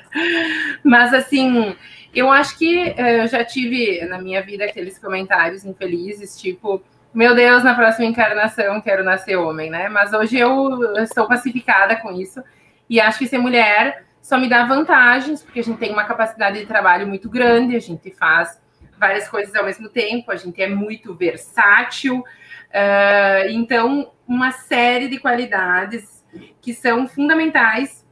Mas 0.83 1.13
assim, 1.13 1.75
eu 2.13 2.29
acho 2.29 2.57
que 2.57 2.89
uh, 2.91 3.27
já 3.27 3.43
tive 3.43 4.05
na 4.05 4.21
minha 4.21 4.41
vida 4.41 4.65
aqueles 4.65 4.97
comentários 4.97 5.65
infelizes, 5.65 6.39
tipo, 6.39 6.81
meu 7.13 7.35
Deus, 7.35 7.63
na 7.63 7.75
próxima 7.75 8.05
encarnação 8.05 8.81
quero 8.81 9.03
nascer 9.03 9.35
homem, 9.35 9.69
né? 9.69 9.89
Mas 9.89 10.13
hoje 10.13 10.37
eu 10.37 10.95
estou 10.97 11.27
pacificada 11.27 11.97
com 11.97 12.11
isso 12.11 12.41
e 12.89 12.99
acho 12.99 13.19
que 13.19 13.27
ser 13.27 13.37
mulher 13.37 14.05
só 14.21 14.37
me 14.37 14.47
dá 14.47 14.65
vantagens, 14.65 15.43
porque 15.43 15.59
a 15.59 15.63
gente 15.63 15.79
tem 15.79 15.91
uma 15.91 16.05
capacidade 16.05 16.59
de 16.59 16.65
trabalho 16.65 17.07
muito 17.07 17.29
grande, 17.29 17.75
a 17.75 17.79
gente 17.79 18.11
faz 18.11 18.61
várias 18.97 19.27
coisas 19.27 19.55
ao 19.55 19.65
mesmo 19.65 19.89
tempo, 19.89 20.31
a 20.31 20.35
gente 20.35 20.61
é 20.61 20.69
muito 20.69 21.13
versátil. 21.15 22.19
Uh, 22.19 23.49
então, 23.49 24.11
uma 24.27 24.51
série 24.51 25.07
de 25.07 25.17
qualidades 25.17 26.23
que 26.61 26.73
são 26.73 27.07
fundamentais 27.07 28.05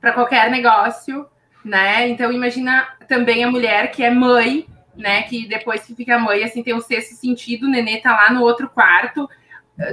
para 0.00 0.12
qualquer 0.12 0.50
negócio, 0.50 1.26
né? 1.64 2.08
Então, 2.08 2.32
imagina 2.32 2.86
também 3.08 3.44
a 3.44 3.50
mulher 3.50 3.90
que 3.90 4.02
é 4.02 4.10
mãe, 4.10 4.66
né? 4.96 5.22
Que 5.22 5.46
depois 5.46 5.86
que 5.86 5.94
fica 5.94 6.18
mãe, 6.18 6.42
assim, 6.42 6.62
tem 6.62 6.74
um 6.74 6.80
sexto 6.80 7.14
sentido, 7.14 7.66
o 7.66 7.70
nenê 7.70 7.98
tá 7.98 8.14
lá 8.14 8.32
no 8.32 8.42
outro 8.42 8.68
quarto, 8.68 9.28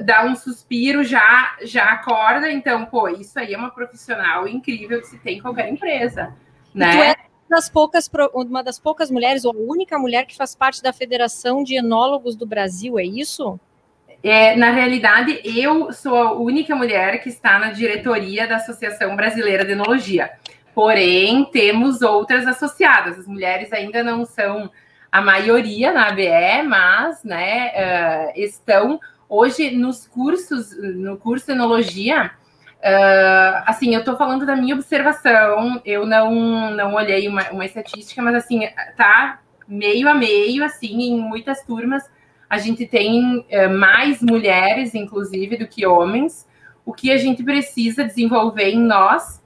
dá 0.03 0.23
um 0.25 0.35
suspiro, 0.35 1.03
já 1.03 1.55
já 1.63 1.91
acorda. 1.91 2.51
Então, 2.51 2.85
pô, 2.85 3.07
isso 3.07 3.37
aí 3.39 3.53
é 3.53 3.57
uma 3.57 3.71
profissional 3.71 4.47
incrível 4.47 4.99
que 4.99 5.07
se 5.07 5.17
tem 5.19 5.37
em 5.37 5.41
qualquer 5.41 5.69
empresa, 5.69 6.33
né? 6.73 6.91
tu 6.91 7.03
é 7.03 7.15
das 7.47 7.69
poucas, 7.69 8.09
uma 8.33 8.63
das 8.63 8.79
poucas 8.79 9.11
mulheres, 9.11 9.45
ou 9.45 9.53
a 9.53 9.55
única 9.55 9.99
mulher 9.99 10.25
que 10.25 10.35
faz 10.35 10.55
parte 10.55 10.81
da 10.81 10.91
Federação 10.91 11.63
de 11.63 11.75
Enólogos 11.75 12.35
do 12.35 12.45
Brasil, 12.45 12.97
é 12.97 13.03
isso? 13.03 13.59
É, 14.23 14.55
na 14.55 14.71
realidade, 14.71 15.39
eu 15.45 15.93
sou 15.93 16.15
a 16.15 16.33
única 16.33 16.75
mulher 16.75 17.21
que 17.21 17.29
está 17.29 17.59
na 17.59 17.71
diretoria 17.71 18.47
da 18.47 18.55
Associação 18.55 19.15
Brasileira 19.15 19.63
de 19.63 19.73
Enologia. 19.73 20.31
porém 20.73 21.45
temos 21.45 22.01
outras 22.01 22.45
associadas. 22.45 23.19
As 23.19 23.27
mulheres 23.27 23.71
ainda 23.71 24.03
não 24.03 24.25
são 24.25 24.69
a 25.09 25.21
maioria 25.21 25.93
na 25.93 26.09
ABE, 26.09 26.67
mas 26.67 27.23
né, 27.23 27.71
uh, 27.71 28.31
estão 28.35 28.99
hoje 29.29 29.71
nos 29.71 30.07
cursos, 30.07 30.75
no 30.77 31.17
curso 31.17 31.47
de 31.47 31.51
enologia, 31.53 32.31
uh, 32.77 33.63
assim, 33.65 33.93
eu 33.93 33.99
estou 33.99 34.17
falando 34.17 34.45
da 34.45 34.55
minha 34.55 34.75
observação, 34.75 35.81
eu 35.85 36.05
não, 36.05 36.71
não 36.71 36.93
olhei 36.93 37.27
uma, 37.27 37.49
uma 37.51 37.65
estatística, 37.65 38.21
mas 38.21 38.35
assim, 38.35 38.61
tá 38.95 39.39
meio 39.67 40.07
a 40.07 40.13
meio, 40.13 40.63
assim, 40.63 41.01
em 41.01 41.19
muitas 41.19 41.63
turmas 41.63 42.03
a 42.49 42.57
gente 42.57 42.85
tem 42.85 43.39
uh, 43.39 43.69
mais 43.77 44.21
mulheres, 44.21 44.93
inclusive, 44.93 45.57
do 45.57 45.67
que 45.67 45.85
homens. 45.85 46.47
O 46.85 46.93
que 46.93 47.11
a 47.11 47.17
gente 47.17 47.43
precisa 47.43 48.03
desenvolver 48.03 48.69
em 48.69 48.79
nós 48.79 49.43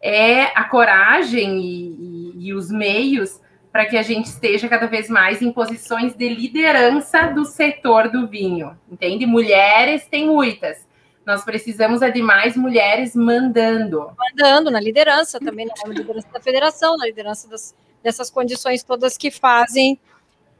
é 0.00 0.44
a 0.56 0.64
coragem 0.64 1.58
e, 1.58 2.34
e, 2.36 2.48
e 2.48 2.54
os 2.54 2.70
meios 2.70 3.40
para 3.72 3.86
que 3.86 3.96
a 3.96 4.02
gente 4.02 4.26
esteja 4.26 4.68
cada 4.68 4.86
vez 4.86 5.08
mais 5.08 5.40
em 5.40 5.50
posições 5.50 6.14
de 6.14 6.28
liderança 6.28 7.28
do 7.28 7.44
setor 7.46 8.10
do 8.10 8.28
vinho, 8.28 8.78
entende? 8.90 9.24
Mulheres 9.24 10.06
tem 10.06 10.26
muitas. 10.26 10.86
Nós 11.24 11.42
precisamos 11.42 12.02
é 12.02 12.10
de 12.10 12.20
mais 12.20 12.54
mulheres 12.54 13.16
mandando. 13.16 14.10
Mandando 14.18 14.70
na 14.70 14.80
liderança 14.80 15.40
também, 15.40 15.66
na 15.66 15.92
liderança 15.92 16.28
da 16.32 16.40
federação, 16.40 16.96
na 16.98 17.06
liderança 17.06 17.48
das, 17.48 17.74
dessas 18.02 18.28
condições 18.28 18.82
todas 18.82 19.16
que 19.16 19.30
fazem 19.30 19.98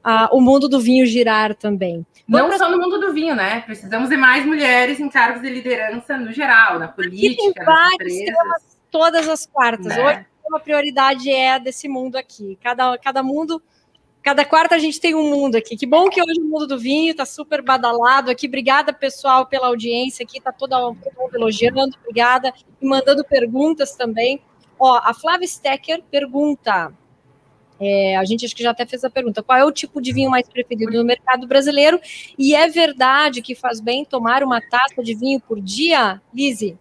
uh, 0.07 0.35
o 0.35 0.41
mundo 0.41 0.69
do 0.69 0.81
vinho 0.81 1.05
girar 1.05 1.55
também. 1.55 2.07
Não 2.27 2.43
Vamos 2.43 2.57
só 2.57 2.71
no 2.71 2.79
mundo 2.79 2.99
do 2.99 3.13
vinho, 3.13 3.35
né? 3.35 3.61
Precisamos 3.67 4.09
de 4.09 4.17
mais 4.17 4.47
mulheres 4.47 5.01
em 5.01 5.09
cargos 5.11 5.43
de 5.43 5.51
liderança 5.51 6.17
no 6.17 6.33
geral, 6.33 6.79
na 6.79 6.89
política, 6.89 7.65
nas 7.65 7.93
empresas. 7.93 8.79
Todas 8.91 9.29
as 9.29 9.47
quartas. 9.47 9.87
Né? 9.87 10.07
Hoje 10.07 10.32
uma 10.53 10.61
prioridade 10.61 11.31
é 11.31 11.59
desse 11.59 11.89
mundo 11.89 12.17
aqui. 12.17 12.59
Cada, 12.63 12.99
cada 12.99 13.23
mundo, 13.23 13.63
cada 14.23 14.45
quarta 14.45 14.75
a 14.75 14.79
gente 14.79 15.01
tem 15.01 15.15
um 15.15 15.31
mundo 15.31 15.57
aqui. 15.57 15.77
Que 15.77 15.87
bom 15.87 16.11
que 16.11 16.21
hoje 16.21 16.41
o 16.41 16.45
mundo 16.45 16.67
do 16.67 16.79
vinho 16.79 17.13
está 17.13 17.25
super 17.25 17.63
badalado 17.63 18.31
aqui. 18.31 18.47
Obrigada, 18.47 18.93
pessoal, 18.93 19.47
pela 19.47 19.69
audiência 19.69 20.23
aqui. 20.23 20.39
Está 20.39 20.53
todo, 20.53 20.77
mundo 20.93 21.35
elogiando, 21.35 21.97
obrigada. 22.03 22.53
E 22.81 22.87
mandando 22.87 23.25
perguntas 23.25 23.95
também. 23.97 24.43
Ó, 24.79 25.01
a 25.03 25.15
Flávia 25.15 25.49
Stecker 25.49 26.03
pergunta. 26.11 26.93
É, 27.81 28.17
a 28.17 28.25
gente 28.25 28.45
acho 28.45 28.55
que 28.55 28.63
já 28.63 28.71
até 28.71 28.85
fez 28.85 29.03
a 29.05 29.11
pergunta: 29.11 29.43
qual 29.43 29.59
é 29.59 29.65
o 29.65 29.73
tipo 29.73 30.01
de 30.03 30.13
vinho 30.13 30.31
mais 30.31 30.49
preferido 30.49 30.93
no 30.93 31.05
mercado 31.05 31.47
brasileiro? 31.47 31.99
E 32.39 32.55
é 32.55 32.69
verdade 32.69 33.41
que 33.41 33.55
faz 33.55 33.81
bem 33.81 34.05
tomar 34.05 34.43
uma 34.43 34.61
taça 34.61 35.03
de 35.03 35.15
vinho 35.15 35.41
por 35.41 35.61
dia, 35.61 36.21
Lise? 36.33 36.79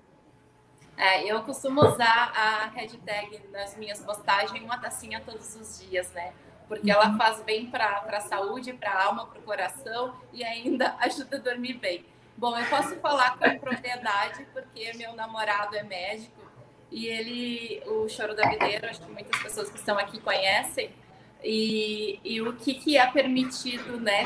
É, 1.01 1.23
eu 1.25 1.41
costumo 1.41 1.81
usar 1.83 2.31
a 2.35 2.67
hashtag 2.75 3.41
nas 3.51 3.75
minhas 3.75 3.99
postagens, 4.01 4.63
uma 4.63 4.77
tacinha 4.77 5.19
todos 5.19 5.55
os 5.55 5.79
dias, 5.79 6.11
né? 6.11 6.31
Porque 6.67 6.91
ela 6.91 7.09
uhum. 7.09 7.17
faz 7.17 7.41
bem 7.41 7.65
para 7.71 8.05
a 8.07 8.19
saúde, 8.19 8.71
para 8.73 8.91
a 8.91 9.05
alma, 9.05 9.25
para 9.25 9.39
o 9.39 9.41
coração 9.41 10.13
e 10.31 10.43
ainda 10.43 10.95
ajuda 11.01 11.37
a 11.37 11.39
dormir 11.39 11.73
bem. 11.79 12.05
Bom, 12.37 12.55
eu 12.55 12.67
posso 12.67 12.95
falar 12.97 13.35
com 13.39 13.57
propriedade 13.57 14.45
porque 14.53 14.93
meu 14.93 15.13
namorado 15.13 15.75
é 15.75 15.81
médico 15.81 16.39
e 16.91 17.07
ele, 17.07 17.81
o 17.87 18.07
choro 18.07 18.35
da 18.35 18.47
videira, 18.47 18.91
acho 18.91 19.01
que 19.01 19.11
muitas 19.11 19.41
pessoas 19.41 19.71
que 19.71 19.79
estão 19.79 19.97
aqui 19.97 20.21
conhecem, 20.21 20.93
e, 21.43 22.19
e 22.23 22.41
o 22.43 22.53
que, 22.53 22.75
que 22.75 22.95
é 22.95 23.07
permitido, 23.07 23.99
né? 23.99 24.23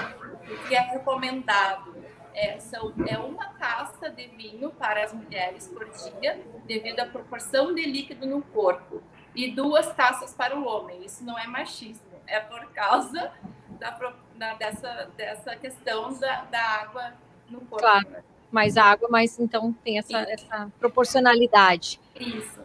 O 0.51 0.67
que 0.67 0.75
é 0.75 0.81
recomendado 0.81 1.94
é, 2.35 2.59
são, 2.59 2.93
é 3.07 3.17
uma 3.17 3.45
taça 3.53 4.09
de 4.09 4.27
vinho 4.27 4.69
para 4.71 5.03
as 5.03 5.13
mulheres 5.13 5.67
por 5.67 5.89
dia, 5.89 6.39
devido 6.65 6.99
à 6.99 7.05
proporção 7.05 7.73
de 7.73 7.83
líquido 7.83 8.27
no 8.27 8.41
corpo, 8.41 9.01
e 9.33 9.51
duas 9.51 9.91
taças 9.95 10.33
para 10.33 10.57
o 10.57 10.65
homem. 10.65 11.03
Isso 11.05 11.23
não 11.23 11.39
é 11.39 11.47
machismo, 11.47 12.05
é 12.27 12.39
por 12.39 12.65
causa 12.73 13.31
da, 13.79 13.97
da 14.35 14.53
dessa, 14.55 15.09
dessa 15.15 15.55
questão 15.55 16.13
da, 16.19 16.43
da 16.43 16.61
água 16.61 17.13
no 17.49 17.61
corpo. 17.61 17.77
Claro, 17.77 18.07
mais 18.51 18.75
água, 18.75 19.07
mas 19.09 19.39
então 19.39 19.73
tem 19.83 19.97
essa, 19.97 20.17
essa 20.19 20.71
proporcionalidade. 20.77 21.99
Isso. 22.19 22.59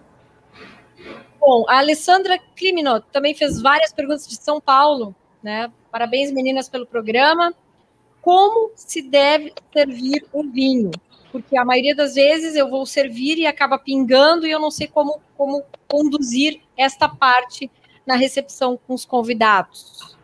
Bom, 1.38 1.64
a 1.68 1.78
Alessandra 1.78 2.38
Climinot 2.56 3.06
também 3.10 3.34
fez 3.34 3.62
várias 3.62 3.92
perguntas 3.92 4.28
de 4.28 4.36
São 4.36 4.60
Paulo, 4.60 5.14
né? 5.42 5.72
Parabéns, 5.90 6.30
meninas, 6.30 6.68
pelo 6.68 6.86
programa 6.86 7.54
como 8.20 8.72
se 8.74 9.02
deve 9.02 9.52
servir 9.72 10.26
o 10.32 10.42
vinho. 10.42 10.90
Porque 11.32 11.56
a 11.56 11.64
maioria 11.64 11.94
das 11.94 12.14
vezes 12.14 12.56
eu 12.56 12.68
vou 12.68 12.84
servir 12.84 13.38
e 13.38 13.46
acaba 13.46 13.78
pingando 13.78 14.46
e 14.46 14.50
eu 14.50 14.58
não 14.58 14.70
sei 14.70 14.88
como, 14.88 15.20
como 15.36 15.62
conduzir 15.86 16.60
esta 16.76 17.08
parte 17.08 17.70
na 18.06 18.16
recepção 18.16 18.78
com 18.86 18.94
os 18.94 19.04
convidados. 19.04 20.16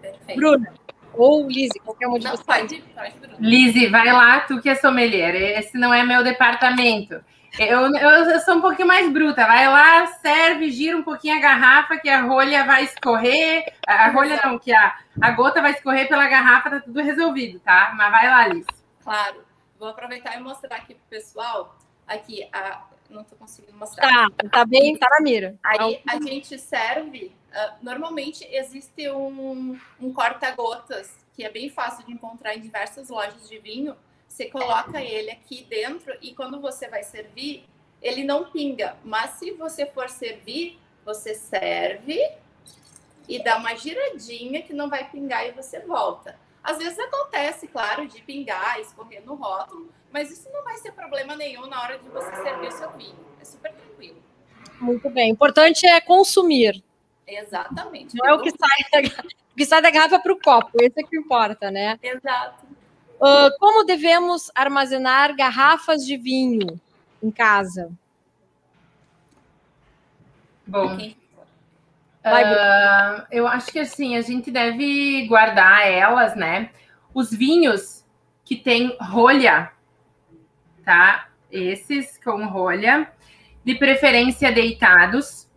Perfeito. 0.00 0.36
Bruna, 0.38 0.74
ou 1.14 1.48
Lise, 1.48 1.78
qualquer 1.84 2.08
um 2.08 2.18
de 2.18 2.28
vocês. 2.28 2.42
Pode, 2.42 2.82
pode, 2.94 3.14
Lise, 3.38 3.86
vai 3.88 4.12
lá, 4.12 4.40
tu 4.40 4.60
que 4.60 4.68
é 4.68 4.74
sommelier. 4.74 5.34
Esse 5.58 5.78
não 5.78 5.94
é 5.94 6.04
meu 6.04 6.24
departamento. 6.24 7.20
Eu, 7.58 7.94
eu, 7.94 8.10
eu, 8.30 8.40
sou 8.40 8.56
um 8.56 8.60
pouquinho 8.60 8.88
mais 8.88 9.10
bruta. 9.12 9.46
Vai 9.46 9.68
lá, 9.68 10.06
serve, 10.06 10.70
gira 10.70 10.96
um 10.96 11.02
pouquinho 11.02 11.36
a 11.36 11.40
garrafa, 11.40 11.98
que 11.98 12.08
a 12.08 12.22
rolha 12.22 12.64
vai 12.64 12.84
escorrer. 12.84 13.72
A 13.86 14.10
rolha 14.10 14.40
não, 14.44 14.58
que 14.58 14.72
a, 14.72 14.98
a 15.20 15.30
gota 15.32 15.60
vai 15.60 15.72
escorrer 15.72 16.08
pela 16.08 16.28
garrafa, 16.28 16.70
tá 16.70 16.80
tudo 16.80 17.00
resolvido, 17.00 17.58
tá? 17.60 17.92
Mas 17.96 18.10
vai 18.10 18.28
lá, 18.28 18.48
Liz. 18.48 18.66
Claro. 19.02 19.44
Vou 19.78 19.88
aproveitar 19.88 20.36
e 20.36 20.40
mostrar 20.40 20.76
aqui 20.76 20.94
pro 20.94 21.04
pessoal. 21.08 21.76
Aqui, 22.06 22.48
a, 22.52 22.82
não 23.10 23.24
tô 23.24 23.36
conseguindo 23.36 23.76
mostrar. 23.76 24.30
Tá, 24.30 24.48
tá 24.50 24.64
bem, 24.64 24.96
tá 24.96 25.06
na 25.10 25.20
mira. 25.20 25.56
Aí 25.62 26.02
a 26.06 26.20
gente 26.20 26.58
serve. 26.58 27.32
Uh, 27.50 27.72
normalmente 27.82 28.46
existe 28.50 29.10
um, 29.10 29.78
um 30.00 30.12
corta-gotas, 30.12 31.16
que 31.34 31.44
é 31.44 31.50
bem 31.50 31.70
fácil 31.70 32.04
de 32.04 32.12
encontrar 32.12 32.54
em 32.54 32.60
diversas 32.60 33.08
lojas 33.08 33.48
de 33.48 33.58
vinho 33.58 33.96
você 34.38 34.46
coloca 34.46 35.02
ele 35.02 35.32
aqui 35.32 35.66
dentro 35.68 36.16
e 36.22 36.32
quando 36.32 36.60
você 36.60 36.86
vai 36.86 37.02
servir, 37.02 37.64
ele 38.00 38.22
não 38.22 38.44
pinga. 38.44 38.96
Mas 39.02 39.30
se 39.30 39.50
você 39.50 39.84
for 39.84 40.08
servir, 40.08 40.78
você 41.04 41.34
serve 41.34 42.20
e 43.28 43.42
dá 43.42 43.56
uma 43.56 43.74
giradinha 43.74 44.62
que 44.62 44.72
não 44.72 44.88
vai 44.88 45.10
pingar 45.10 45.44
e 45.44 45.50
você 45.50 45.80
volta. 45.80 46.38
Às 46.62 46.78
vezes 46.78 46.96
acontece, 47.00 47.66
claro, 47.66 48.06
de 48.06 48.22
pingar, 48.22 48.78
escorrer 48.78 49.24
no 49.26 49.34
rótulo, 49.34 49.92
mas 50.12 50.30
isso 50.30 50.48
não 50.52 50.62
vai 50.62 50.76
ser 50.76 50.92
problema 50.92 51.34
nenhum 51.34 51.66
na 51.66 51.82
hora 51.82 51.98
de 51.98 52.08
você 52.08 52.30
servir 52.36 52.68
o 52.68 52.72
seu 52.72 52.92
vinho. 52.92 53.18
É 53.40 53.44
super 53.44 53.72
tranquilo. 53.72 54.22
Muito 54.80 55.10
bem. 55.10 55.32
O 55.32 55.34
importante 55.34 55.84
é 55.84 56.00
consumir. 56.00 56.80
Exatamente. 57.26 58.16
Não 58.16 58.24
é 58.24 58.34
o 58.34 58.40
que 58.40 58.50
sai 58.50 59.02
da, 59.02 59.08
o 59.52 59.56
que 59.56 59.66
sai 59.66 59.82
da 59.82 59.90
garrafa 59.90 60.20
para 60.20 60.32
o 60.32 60.40
copo, 60.40 60.80
esse 60.80 61.00
é 61.00 61.02
que 61.02 61.16
importa, 61.16 61.72
né? 61.72 61.98
Exato. 62.00 62.67
Uh, 63.20 63.50
como 63.58 63.84
devemos 63.84 64.50
armazenar 64.54 65.34
garrafas 65.34 66.06
de 66.06 66.16
vinho 66.16 66.80
em 67.20 67.30
casa? 67.32 67.90
Bom, 70.64 70.96
uh, 70.96 71.08
eu 73.30 73.48
acho 73.48 73.72
que 73.72 73.80
assim 73.80 74.16
a 74.16 74.20
gente 74.20 74.50
deve 74.50 75.26
guardar 75.26 75.88
elas, 75.88 76.36
né? 76.36 76.70
Os 77.12 77.30
vinhos 77.30 78.04
que 78.44 78.54
tem 78.54 78.96
rolha, 79.00 79.72
tá? 80.84 81.28
Esses 81.50 82.18
com 82.22 82.46
rolha, 82.46 83.10
de 83.64 83.74
preferência 83.74 84.52
deitados. 84.52 85.48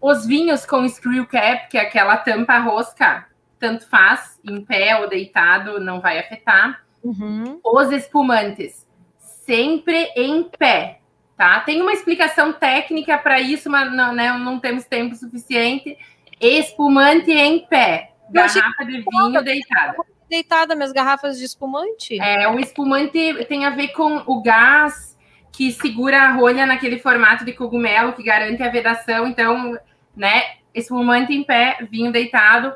Os 0.00 0.26
vinhos 0.26 0.66
com 0.66 0.88
screw 0.88 1.26
cap, 1.26 1.68
que 1.68 1.78
é 1.78 1.82
aquela 1.82 2.16
tampa 2.16 2.58
rosca, 2.58 3.29
tanto 3.60 3.86
faz, 3.86 4.40
em 4.42 4.64
pé 4.64 4.96
ou 4.96 5.08
deitado, 5.08 5.78
não 5.78 6.00
vai 6.00 6.18
afetar. 6.18 6.82
Uhum. 7.04 7.60
Os 7.62 7.92
espumantes, 7.92 8.86
sempre 9.18 10.10
em 10.16 10.44
pé, 10.44 11.00
tá? 11.36 11.60
Tem 11.60 11.80
uma 11.80 11.92
explicação 11.92 12.52
técnica 12.52 13.18
para 13.18 13.38
isso, 13.38 13.70
mas 13.70 13.92
não, 13.92 14.12
né, 14.12 14.32
não 14.32 14.58
temos 14.58 14.84
tempo 14.86 15.14
suficiente. 15.14 15.96
Espumante 16.40 17.30
em 17.30 17.66
pé, 17.66 18.12
garrafa 18.30 18.84
de 18.84 19.02
vinho 19.02 19.42
deitada. 19.44 19.96
Deitada, 20.28 20.74
minhas 20.74 20.92
garrafas 20.92 21.38
de 21.38 21.44
espumante? 21.44 22.18
É, 22.20 22.48
o 22.48 22.58
espumante 22.58 23.44
tem 23.46 23.66
a 23.66 23.70
ver 23.70 23.88
com 23.88 24.22
o 24.26 24.40
gás 24.40 25.18
que 25.52 25.72
segura 25.72 26.22
a 26.22 26.32
rolha 26.32 26.64
naquele 26.64 26.98
formato 26.98 27.44
de 27.44 27.52
cogumelo 27.52 28.12
que 28.12 28.22
garante 28.22 28.62
a 28.62 28.70
vedação. 28.70 29.26
Então, 29.26 29.76
né, 30.16 30.42
espumante 30.72 31.34
em 31.34 31.42
pé, 31.42 31.78
vinho 31.90 32.12
deitado 32.12 32.72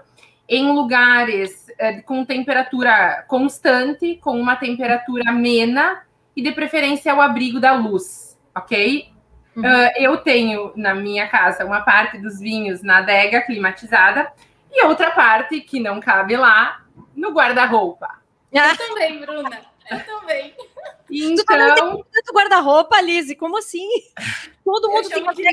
em 0.49 0.73
lugares 0.73 1.67
é, 1.79 2.01
com 2.03 2.25
temperatura 2.25 3.25
constante, 3.29 4.17
com 4.17 4.39
uma 4.39 4.57
temperatura 4.57 5.31
amena 5.31 6.03
e 6.37 6.43
de 6.43 6.53
preferência 6.53 7.13
ao 7.13 7.21
abrigo 7.21 7.61
da 7.61 7.73
luz, 7.73 8.39
ok? 8.55 9.09
Uhum. 9.57 9.63
Uh, 9.63 9.91
eu 9.97 10.17
tenho 10.19 10.73
na 10.75 10.95
minha 10.95 11.29
casa 11.29 11.65
uma 11.65 11.81
parte 11.81 12.19
dos 12.19 12.41
vinhos 12.41 12.83
na 12.83 12.99
adega 12.99 13.41
climatizada 13.41 14.33
e 14.71 14.85
outra 14.85 15.13
parte 15.13 15.61
que 15.61 15.79
não 15.79 16.01
cabe 16.01 16.37
lá 16.37 16.85
no 17.15 17.31
guarda-roupa. 17.31 18.19
Eu 18.53 18.77
também, 18.77 19.21
Bruna. 19.21 19.61
Eu 19.91 20.05
também. 20.05 20.55
Então. 21.11 22.03
Tu 22.25 22.33
guarda-roupa, 22.35 23.01
Lise? 23.01 23.37
Como 23.37 23.59
assim? 23.59 23.87
Todo 24.65 24.91
mundo 24.91 25.09
tem 25.09 25.23
que 25.23 25.45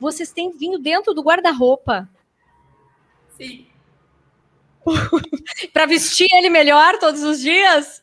vocês 0.00 0.32
têm 0.32 0.50
vinho 0.50 0.78
dentro 0.78 1.14
do 1.14 1.22
guarda-roupa. 1.22 2.08
Sim. 3.36 3.69
para 5.72 5.86
vestir 5.86 6.28
ele 6.32 6.50
melhor 6.50 6.98
todos 6.98 7.22
os 7.22 7.40
dias? 7.40 8.02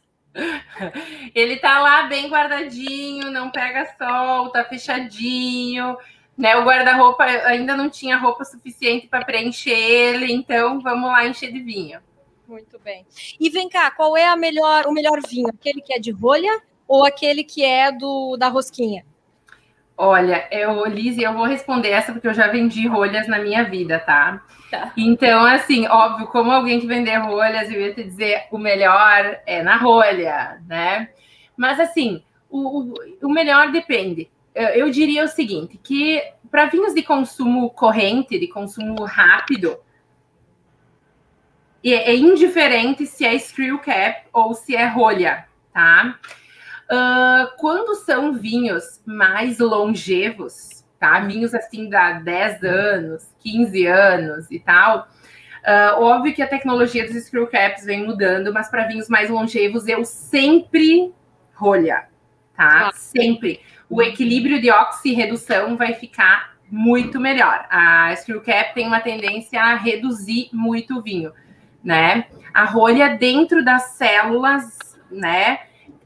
Ele 1.34 1.58
tá 1.58 1.80
lá 1.80 2.04
bem 2.04 2.30
guardadinho, 2.30 3.32
não 3.32 3.50
pega 3.50 3.94
sol, 3.98 4.50
tá 4.50 4.64
fechadinho. 4.64 5.98
Né, 6.38 6.56
o 6.56 6.64
guarda-roupa 6.64 7.24
ainda 7.24 7.76
não 7.76 7.90
tinha 7.90 8.16
roupa 8.16 8.46
suficiente 8.46 9.08
para 9.08 9.26
preencher 9.26 9.72
ele, 9.72 10.32
então 10.32 10.80
vamos 10.80 11.10
lá 11.10 11.26
encher 11.26 11.52
de 11.52 11.60
vinho. 11.60 12.00
Muito 12.48 12.78
bem. 12.78 13.08
E 13.40 13.50
vem 13.50 13.68
cá, 13.68 13.90
qual 13.90 14.16
é 14.16 14.28
a 14.28 14.36
melhor, 14.36 14.86
o 14.86 14.92
melhor 14.92 15.20
vinho? 15.28 15.50
Aquele 15.50 15.82
que 15.82 15.94
é 15.94 16.00
de 16.00 16.12
rolha 16.12 16.62
ou 16.88 17.04
aquele 17.04 17.44
que 17.44 17.66
é 17.66 17.92
do 17.92 18.38
da 18.38 18.50
rosquinha? 18.50 19.04
Olha, 19.98 20.48
eu, 20.52 20.86
Liz, 20.86 21.18
eu 21.18 21.34
vou 21.34 21.46
responder 21.46 21.90
essa 21.90 22.14
porque 22.14 22.28
eu 22.28 22.34
já 22.34 22.48
vendi 22.48 22.88
rolhas 22.88 23.28
na 23.28 23.40
minha 23.40 23.64
vida, 23.64 23.98
tá? 23.98 24.46
Tá? 24.70 24.94
Então, 24.98 25.46
assim, 25.46 25.88
óbvio, 25.88 26.28
como 26.28 26.52
alguém 26.52 26.80
que 26.80 26.88
vender 26.88 27.18
rolhas, 27.18 27.72
eu 27.72 27.82
ia 27.82 27.94
te 27.94 28.04
dizer 28.04 28.44
o 28.52 28.58
melhor 28.58 29.40
é 29.46 29.62
na 29.64 29.78
rolha, 29.78 30.62
né? 30.68 31.10
Mas, 31.56 31.80
assim, 31.80 32.24
o, 32.50 32.94
o, 33.22 33.30
melhor 33.30 33.72
depende. 33.72 34.30
Eu, 34.54 34.68
eu 34.70 34.90
diria 34.90 35.24
o 35.24 35.28
seguinte, 35.28 35.80
que 35.82 36.22
para 36.50 36.66
vinhos 36.66 36.94
de 36.94 37.04
consumo 37.04 37.70
corrente, 37.70 38.40
de 38.40 38.48
consumo 38.48 39.04
rápido, 39.04 39.78
é, 41.84 42.12
é 42.12 42.16
indiferente 42.16 43.06
se 43.06 43.26
é 43.26 43.38
screw 43.38 43.80
cap 43.80 44.28
ou 44.34 44.54
se 44.54 44.76
é 44.76 44.88
rolha, 44.88 45.46
tá? 45.74 46.20
Uh, 46.90 47.58
quando 47.58 47.96
são 47.96 48.34
vinhos 48.34 49.02
mais 49.06 49.60
longevos, 49.60 50.86
tá? 51.00 51.20
Vinhos 51.22 51.54
assim 51.54 51.90
da 51.90 52.14
10 52.14 52.64
anos, 52.64 53.36
15 53.40 53.86
anos 53.86 54.52
e 54.52 54.60
tal. 54.60 55.08
Uh, 55.68 56.02
óbvio 56.02 56.34
que 56.34 56.42
a 56.42 56.48
tecnologia 56.48 57.06
dos 57.06 57.16
screw 57.26 57.48
caps 57.48 57.84
vem 57.84 58.06
mudando, 58.06 58.54
mas 58.54 58.70
para 58.70 58.88
vinhos 58.88 59.10
mais 59.10 59.30
longevos 59.30 59.88
eu 59.88 60.06
sempre 60.06 61.14
rolha, 61.54 62.06
tá? 62.56 62.88
Ah. 62.88 62.92
Sempre. 62.94 63.60
O 63.90 64.02
equilíbrio 64.02 64.62
de 64.62 64.72
oxirredução 64.72 65.76
vai 65.76 65.94
ficar 65.94 66.58
muito 66.70 67.20
melhor. 67.20 67.66
A 67.70 68.16
screw 68.16 68.42
cap 68.42 68.74
tem 68.74 68.88
uma 68.88 69.00
tendência 69.00 69.62
a 69.62 69.76
reduzir 69.76 70.50
muito 70.54 70.98
o 70.98 71.02
vinho, 71.02 71.34
né? 71.84 72.26
A 72.54 72.66
rolha 72.66 73.10
dentro 73.18 73.64
das 73.64 73.92
células, 73.92 74.78
né? 75.10 75.60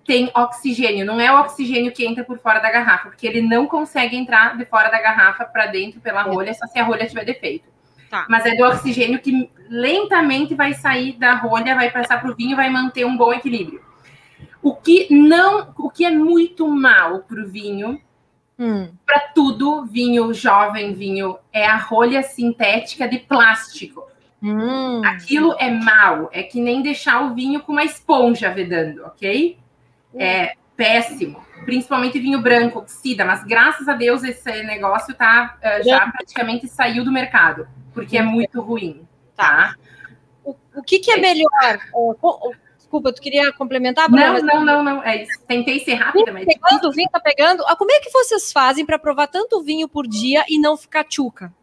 Tem 0.05 0.31
oxigênio, 0.35 1.05
não 1.05 1.19
é 1.19 1.31
o 1.31 1.39
oxigênio 1.39 1.91
que 1.91 2.05
entra 2.05 2.23
por 2.23 2.39
fora 2.39 2.59
da 2.59 2.71
garrafa, 2.71 3.09
porque 3.09 3.27
ele 3.27 3.41
não 3.41 3.67
consegue 3.67 4.15
entrar 4.15 4.57
de 4.57 4.65
fora 4.65 4.89
da 4.89 5.01
garrafa 5.01 5.45
para 5.45 5.67
dentro 5.67 5.99
pela 6.01 6.23
rolha, 6.23 6.53
só 6.53 6.65
se 6.67 6.79
a 6.79 6.83
rolha 6.83 7.07
tiver 7.07 7.25
defeito. 7.25 7.69
Tá. 8.09 8.25
Mas 8.29 8.45
é 8.45 8.55
do 8.55 8.65
oxigênio 8.65 9.21
que 9.21 9.49
lentamente 9.69 10.53
vai 10.53 10.73
sair 10.73 11.13
da 11.13 11.35
rolha, 11.35 11.75
vai 11.75 11.89
passar 11.89 12.19
para 12.19 12.29
o 12.29 12.35
vinho, 12.35 12.57
vai 12.57 12.69
manter 12.69 13.05
um 13.05 13.15
bom 13.15 13.31
equilíbrio. 13.31 13.81
O 14.61 14.75
que 14.75 15.07
não, 15.09 15.73
o 15.77 15.89
que 15.89 16.03
é 16.03 16.11
muito 16.11 16.67
mal 16.67 17.19
para 17.19 17.41
o 17.41 17.47
vinho, 17.47 18.01
hum. 18.59 18.89
para 19.05 19.19
tudo, 19.33 19.85
vinho 19.85 20.33
jovem, 20.33 20.93
vinho, 20.93 21.37
é 21.53 21.65
a 21.65 21.77
rolha 21.77 22.21
sintética 22.21 23.07
de 23.07 23.19
plástico. 23.19 24.03
Hum. 24.43 25.01
Aquilo 25.05 25.55
é 25.57 25.69
mal, 25.69 26.29
é 26.33 26.43
que 26.43 26.59
nem 26.59 26.81
deixar 26.81 27.21
o 27.21 27.33
vinho 27.33 27.61
com 27.61 27.71
uma 27.71 27.85
esponja 27.85 28.49
vedando, 28.49 29.05
ok? 29.05 29.60
É 30.15 30.53
péssimo, 30.75 31.43
principalmente 31.65 32.19
vinho 32.19 32.41
branco, 32.41 32.79
oxida, 32.79 33.23
mas 33.23 33.43
graças 33.43 33.87
a 33.87 33.93
Deus 33.93 34.23
esse 34.23 34.63
negócio 34.63 35.13
tá 35.13 35.57
uh, 35.59 35.87
já 35.87 36.09
praticamente 36.11 36.67
saiu 36.67 37.03
do 37.03 37.11
mercado, 37.11 37.67
porque 37.93 38.17
é 38.17 38.21
muito 38.23 38.61
ruim, 38.61 39.07
tá? 39.35 39.75
O, 40.43 40.55
o 40.75 40.83
que, 40.83 40.99
que 40.99 41.11
é 41.11 41.17
melhor? 41.17 41.79
Desculpa, 42.77 43.13
tu 43.13 43.21
queria 43.21 43.53
complementar? 43.53 44.09
Não, 44.09 44.33
mas... 44.33 44.43
não, 44.43 44.65
não, 44.65 44.83
não, 44.83 45.03
é 45.03 45.23
isso. 45.23 45.39
Tentei 45.47 45.79
ser 45.79 45.93
rápida, 45.93 46.33
mas... 46.33 46.45
Pegando, 46.45 46.89
o 46.89 46.91
vinho 46.91 47.09
tá 47.09 47.21
pegando. 47.21 47.63
Ah, 47.65 47.73
como 47.73 47.89
é 47.89 48.01
que 48.01 48.09
vocês 48.09 48.51
fazem 48.51 48.85
para 48.85 48.99
provar 48.99 49.27
tanto 49.27 49.63
vinho 49.63 49.87
por 49.87 50.05
dia 50.05 50.43
e 50.49 50.59
não 50.59 50.75
ficar 50.75 51.05
tchuca? 51.05 51.53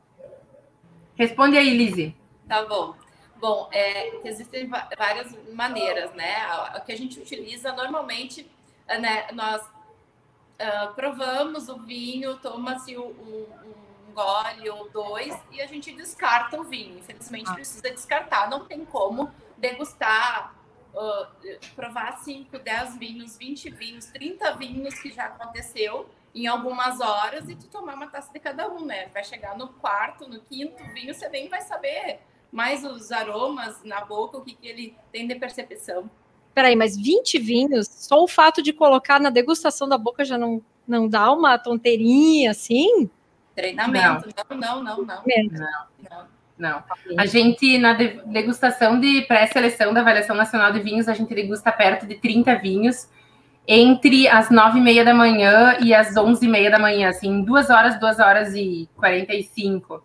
Responde 1.16 1.58
aí, 1.58 1.76
Lizzie. 1.76 2.16
Tá 2.48 2.64
bom. 2.64 2.94
Bom, 3.40 3.68
é, 3.72 4.26
existem 4.26 4.68
várias 4.68 5.32
maneiras, 5.52 6.12
né? 6.14 6.34
O 6.76 6.80
que 6.80 6.92
a 6.92 6.96
gente 6.96 7.20
utiliza 7.20 7.72
normalmente, 7.72 8.50
né, 8.88 9.28
nós 9.32 9.62
uh, 9.62 10.92
provamos 10.94 11.68
o 11.68 11.78
vinho, 11.78 12.36
toma-se 12.38 12.96
um, 12.98 13.06
um, 13.06 13.68
gole 14.12 14.68
ou 14.70 14.90
dois 14.90 15.32
e 15.52 15.60
a 15.60 15.66
gente 15.66 15.92
descarta 15.92 16.60
o 16.60 16.64
vinho. 16.64 16.98
Infelizmente, 16.98 17.48
ah. 17.50 17.54
precisa 17.54 17.90
descartar. 17.90 18.50
Não 18.50 18.64
tem 18.64 18.84
como 18.84 19.32
degustar, 19.56 20.52
uh, 20.92 21.26
provar 21.76 22.18
5, 22.18 22.58
10 22.58 22.96
vinhos, 22.98 23.36
20 23.36 23.70
vinhos, 23.70 24.06
30 24.06 24.56
vinhos 24.56 24.98
que 24.98 25.12
já 25.12 25.26
aconteceu 25.26 26.08
em 26.34 26.48
algumas 26.48 27.00
horas 27.00 27.48
e 27.48 27.54
tu 27.54 27.68
tomar 27.68 27.94
uma 27.94 28.08
taça 28.08 28.32
de 28.32 28.40
cada 28.40 28.68
um, 28.68 28.84
né? 28.84 29.06
Vai 29.14 29.22
chegar 29.22 29.56
no 29.56 29.68
quarto, 29.68 30.28
no 30.28 30.40
quinto 30.40 30.84
vinho, 30.92 31.14
você 31.14 31.28
nem 31.28 31.48
vai 31.48 31.60
saber 31.62 32.20
mais 32.50 32.84
os 32.84 33.12
aromas 33.12 33.82
na 33.84 34.04
boca, 34.04 34.38
o 34.38 34.42
que, 34.42 34.54
que 34.54 34.66
ele 34.66 34.94
tem 35.12 35.26
de 35.26 35.34
percepção. 35.34 36.10
Peraí, 36.54 36.74
mas 36.74 36.96
20 36.96 37.38
vinhos, 37.38 37.86
só 37.88 38.22
o 38.22 38.28
fato 38.28 38.62
de 38.62 38.72
colocar 38.72 39.20
na 39.20 39.30
degustação 39.30 39.88
da 39.88 39.96
boca 39.96 40.24
já 40.24 40.36
não, 40.36 40.60
não 40.86 41.08
dá 41.08 41.30
uma 41.30 41.58
tonteirinha 41.58 42.50
assim? 42.50 43.08
Treinamento, 43.54 44.28
não, 44.50 44.82
não, 44.82 44.82
não, 44.82 44.96
não. 45.04 45.22
Não, 45.24 45.86
não. 46.10 46.26
não. 46.58 46.84
A 47.16 47.26
gente, 47.26 47.78
na 47.78 47.92
degustação 47.92 48.98
de 48.98 49.22
pré-seleção 49.22 49.92
da 49.92 50.00
Avaliação 50.00 50.34
Nacional 50.34 50.72
de 50.72 50.80
Vinhos, 50.80 51.08
a 51.08 51.14
gente 51.14 51.34
degusta 51.34 51.70
perto 51.70 52.06
de 52.06 52.16
30 52.16 52.54
vinhos 52.56 53.08
entre 53.70 54.26
as 54.26 54.48
nove 54.48 54.78
e 54.78 54.82
meia 54.82 55.04
da 55.04 55.12
manhã 55.12 55.76
e 55.80 55.92
as 55.92 56.16
onze 56.16 56.46
e 56.46 56.48
meia 56.48 56.70
da 56.70 56.78
manhã, 56.78 57.10
assim, 57.10 57.42
duas 57.42 57.68
horas, 57.68 58.00
duas 58.00 58.18
horas 58.18 58.54
e 58.54 58.88
quarenta 58.96 59.34
e 59.34 59.42
cinco. 59.42 60.02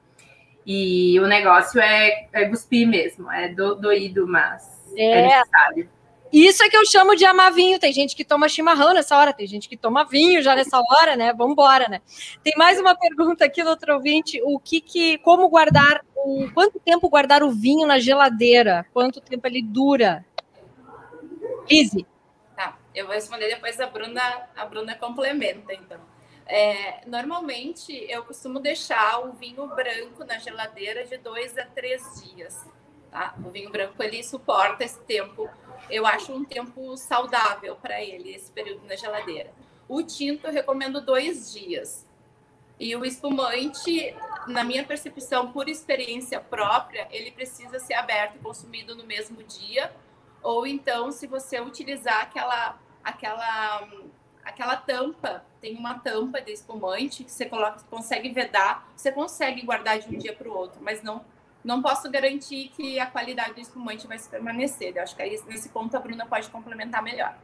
E 0.65 1.19
o 1.19 1.27
negócio 1.27 1.79
é, 1.81 2.27
é 2.31 2.45
cuspir 2.45 2.87
mesmo, 2.87 3.31
é 3.31 3.49
do, 3.49 3.75
doído, 3.75 4.27
mas 4.27 4.63
é, 4.95 5.19
é 5.19 5.21
necessário. 5.23 5.89
Isso 6.33 6.63
é 6.63 6.69
que 6.69 6.75
eu 6.75 6.83
chamo 6.83 7.15
de 7.15 7.25
amar 7.25 7.51
vinho. 7.51 7.77
Tem 7.77 7.93
gente 7.93 8.15
que 8.15 8.25
toma 8.25 8.49
chimarrão 8.49 8.91
nessa 8.91 9.15
hora, 9.15 9.31
tem 9.31 9.45
gente 9.45 9.69
que 9.69 9.77
toma 9.77 10.03
vinho 10.03 10.41
já 10.41 10.55
nessa 10.55 10.79
hora, 10.79 11.15
né? 11.15 11.31
Vambora, 11.31 11.87
né? 11.87 12.01
Tem 12.43 12.53
mais 12.57 12.79
uma 12.79 12.95
pergunta 12.95 13.45
aqui 13.45 13.63
do 13.63 13.69
outro 13.69 13.93
ouvinte. 13.93 14.41
O 14.43 14.59
que 14.59 14.81
que, 14.81 15.19
como 15.19 15.47
guardar, 15.47 16.03
o, 16.15 16.49
quanto 16.51 16.79
tempo 16.79 17.07
guardar 17.07 17.43
o 17.43 17.51
vinho 17.51 17.85
na 17.85 17.99
geladeira? 17.99 18.83
Quanto 18.91 19.21
tempo 19.21 19.45
ele 19.45 19.61
dura? 19.61 20.25
Easy. 21.69 22.03
Tá, 22.55 22.79
eu 22.95 23.05
vou 23.05 23.13
responder 23.13 23.47
depois 23.49 23.79
a 23.79 23.85
Bruna, 23.85 24.21
a 24.55 24.65
Bruna 24.65 24.95
complementa, 24.95 25.71
então. 25.71 26.12
É, 26.45 27.01
normalmente 27.07 27.93
eu 28.09 28.23
costumo 28.23 28.59
deixar 28.59 29.19
o 29.25 29.31
vinho 29.33 29.67
branco 29.67 30.23
na 30.25 30.37
geladeira 30.39 31.05
de 31.05 31.17
dois 31.17 31.57
a 31.57 31.65
três 31.65 32.21
dias. 32.21 32.65
Tá? 33.09 33.35
O 33.45 33.49
vinho 33.49 33.69
branco 33.69 34.01
ele 34.01 34.23
suporta 34.23 34.83
esse 34.83 34.99
tempo. 35.01 35.49
Eu 35.89 36.05
acho 36.05 36.33
um 36.33 36.43
tempo 36.43 36.97
saudável 36.97 37.75
para 37.75 38.01
ele 38.01 38.33
esse 38.33 38.51
período 38.51 38.85
na 38.85 38.95
geladeira. 38.95 39.53
O 39.87 40.01
tinto 40.01 40.47
eu 40.47 40.53
recomendo 40.53 41.01
dois 41.01 41.51
dias. 41.51 42.07
E 42.79 42.95
o 42.95 43.05
espumante, 43.05 44.15
na 44.47 44.63
minha 44.63 44.83
percepção, 44.83 45.51
por 45.51 45.69
experiência 45.69 46.39
própria, 46.39 47.07
ele 47.11 47.31
precisa 47.31 47.79
ser 47.79 47.93
aberto 47.93 48.35
e 48.35 48.39
consumido 48.39 48.95
no 48.95 49.05
mesmo 49.05 49.43
dia. 49.43 49.93
Ou 50.41 50.65
então, 50.65 51.11
se 51.11 51.27
você 51.27 51.61
utilizar 51.61 52.23
aquela, 52.23 52.79
aquela 53.03 53.87
aquela 54.45 54.75
tampa, 54.75 55.43
tem 55.61 55.75
uma 55.75 55.99
tampa 55.99 56.41
de 56.41 56.51
espumante 56.51 57.23
que 57.23 57.31
você 57.31 57.45
coloca, 57.45 57.79
consegue 57.89 58.29
vedar, 58.29 58.87
você 58.95 59.11
consegue 59.11 59.61
guardar 59.65 59.99
de 59.99 60.13
um 60.13 60.17
dia 60.17 60.33
para 60.33 60.47
o 60.47 60.55
outro, 60.55 60.79
mas 60.81 61.01
não 61.01 61.21
não 61.63 61.81
posso 61.81 62.11
garantir 62.11 62.71
que 62.75 62.99
a 62.99 63.05
qualidade 63.05 63.53
do 63.53 63.61
espumante 63.61 64.05
vai 64.05 64.19
se 64.19 64.29
permanecer. 64.29 64.91
Eu 64.95 65.03
acho 65.03 65.15
que 65.15 65.21
aí, 65.21 65.39
nesse 65.47 65.69
ponto 65.69 65.95
a 65.95 65.99
Bruna 65.99 66.25
pode 66.25 66.49
complementar 66.49 67.01
melhor. 67.01 67.35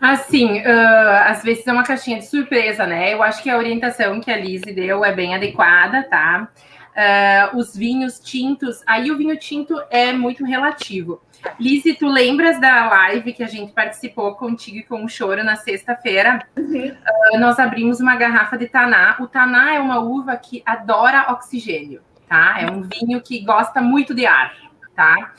Assim, 0.00 0.60
uh, 0.60 1.26
às 1.26 1.42
vezes 1.42 1.66
é 1.66 1.72
uma 1.72 1.82
caixinha 1.82 2.18
de 2.18 2.26
surpresa, 2.26 2.86
né? 2.86 3.14
Eu 3.14 3.22
acho 3.22 3.42
que 3.42 3.50
a 3.50 3.56
orientação 3.56 4.20
que 4.20 4.30
a 4.30 4.36
Lise 4.36 4.72
deu 4.72 5.04
é 5.04 5.12
bem 5.12 5.34
adequada, 5.34 6.04
tá? 6.04 6.48
Uh, 6.90 7.56
os 7.56 7.74
vinhos 7.74 8.18
tintos, 8.18 8.82
aí 8.86 9.10
o 9.10 9.16
vinho 9.16 9.38
tinto 9.38 9.80
é 9.90 10.12
muito 10.12 10.44
relativo. 10.44 11.22
Lise, 11.58 11.94
tu 11.94 12.06
lembras 12.08 12.60
da 12.60 12.88
live 12.88 13.32
que 13.32 13.42
a 13.42 13.46
gente 13.46 13.72
participou 13.72 14.34
contigo 14.34 14.78
e 14.78 14.82
com 14.82 15.04
o 15.04 15.08
Choro 15.08 15.42
na 15.44 15.56
sexta-feira? 15.56 16.46
Uhum. 16.56 16.88
Uh, 17.34 17.38
nós 17.38 17.58
abrimos 17.58 18.00
uma 18.00 18.16
garrafa 18.16 18.58
de 18.58 18.66
Taná. 18.66 19.16
O 19.20 19.28
Taná 19.28 19.74
é 19.74 19.80
uma 19.80 20.00
uva 20.00 20.36
que 20.36 20.62
adora 20.66 21.32
oxigênio, 21.32 22.02
tá? 22.28 22.56
É 22.60 22.70
um 22.70 22.82
vinho 22.82 23.20
que 23.20 23.40
gosta 23.44 23.80
muito 23.80 24.14
de 24.14 24.26
ar, 24.26 24.52
tá? 24.94 25.32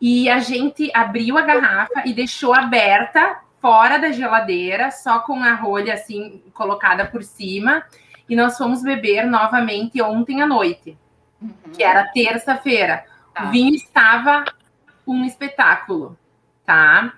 E 0.00 0.28
a 0.28 0.38
gente 0.38 0.90
abriu 0.94 1.38
a 1.38 1.42
garrafa 1.42 2.02
e 2.06 2.12
deixou 2.12 2.54
aberta 2.54 3.40
fora 3.60 3.98
da 3.98 4.12
geladeira, 4.12 4.90
só 4.90 5.20
com 5.20 5.42
a 5.42 5.54
rolha 5.54 5.94
assim 5.94 6.42
colocada 6.54 7.04
por 7.06 7.22
cima. 7.22 7.84
E 8.28 8.36
nós 8.36 8.58
fomos 8.58 8.82
beber 8.82 9.26
novamente 9.26 10.00
ontem 10.02 10.42
à 10.42 10.46
noite, 10.46 10.96
uhum. 11.40 11.72
que 11.72 11.82
era 11.82 12.04
terça-feira. 12.12 13.04
Tá. 13.34 13.44
O 13.44 13.50
vinho 13.50 13.74
estava 13.74 14.44
um 15.06 15.24
espetáculo, 15.24 16.16
tá? 16.66 17.14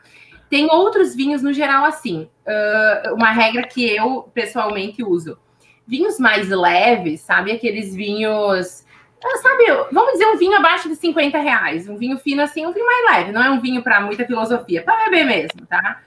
Tem 0.49 0.67
outros 0.71 1.15
vinhos 1.15 1.43
no 1.43 1.53
geral 1.53 1.85
assim. 1.85 2.29
Uh, 2.47 3.15
uma 3.15 3.31
regra 3.31 3.63
que 3.67 3.85
eu 3.85 4.31
pessoalmente 4.35 5.03
uso. 5.03 5.39
Vinhos 5.87 6.19
mais 6.19 6.49
leves, 6.49 7.21
sabe? 7.21 7.53
Aqueles 7.53 7.95
vinhos. 7.95 8.85
Ah, 9.23 9.37
sabe, 9.39 9.65
vamos 9.93 10.13
dizer 10.13 10.27
um 10.27 10.37
vinho 10.37 10.57
abaixo 10.57 10.89
de 10.89 10.97
50 10.97 11.39
reais. 11.39 11.89
Um 11.89 11.97
vinho 11.97 12.19
fino 12.19 12.43
assim, 12.43 12.67
um 12.67 12.73
vinho 12.73 12.87
mais 12.87 13.11
leve. 13.11 13.33
Não 13.33 13.43
é 13.43 13.51
um 13.51 13.61
vinho 13.61 13.83
para 13.83 14.01
muita 14.01 14.25
filosofia, 14.25 14.83
para 14.83 15.05
beber 15.05 15.25
mesmo, 15.25 15.67
tá? 15.67 16.01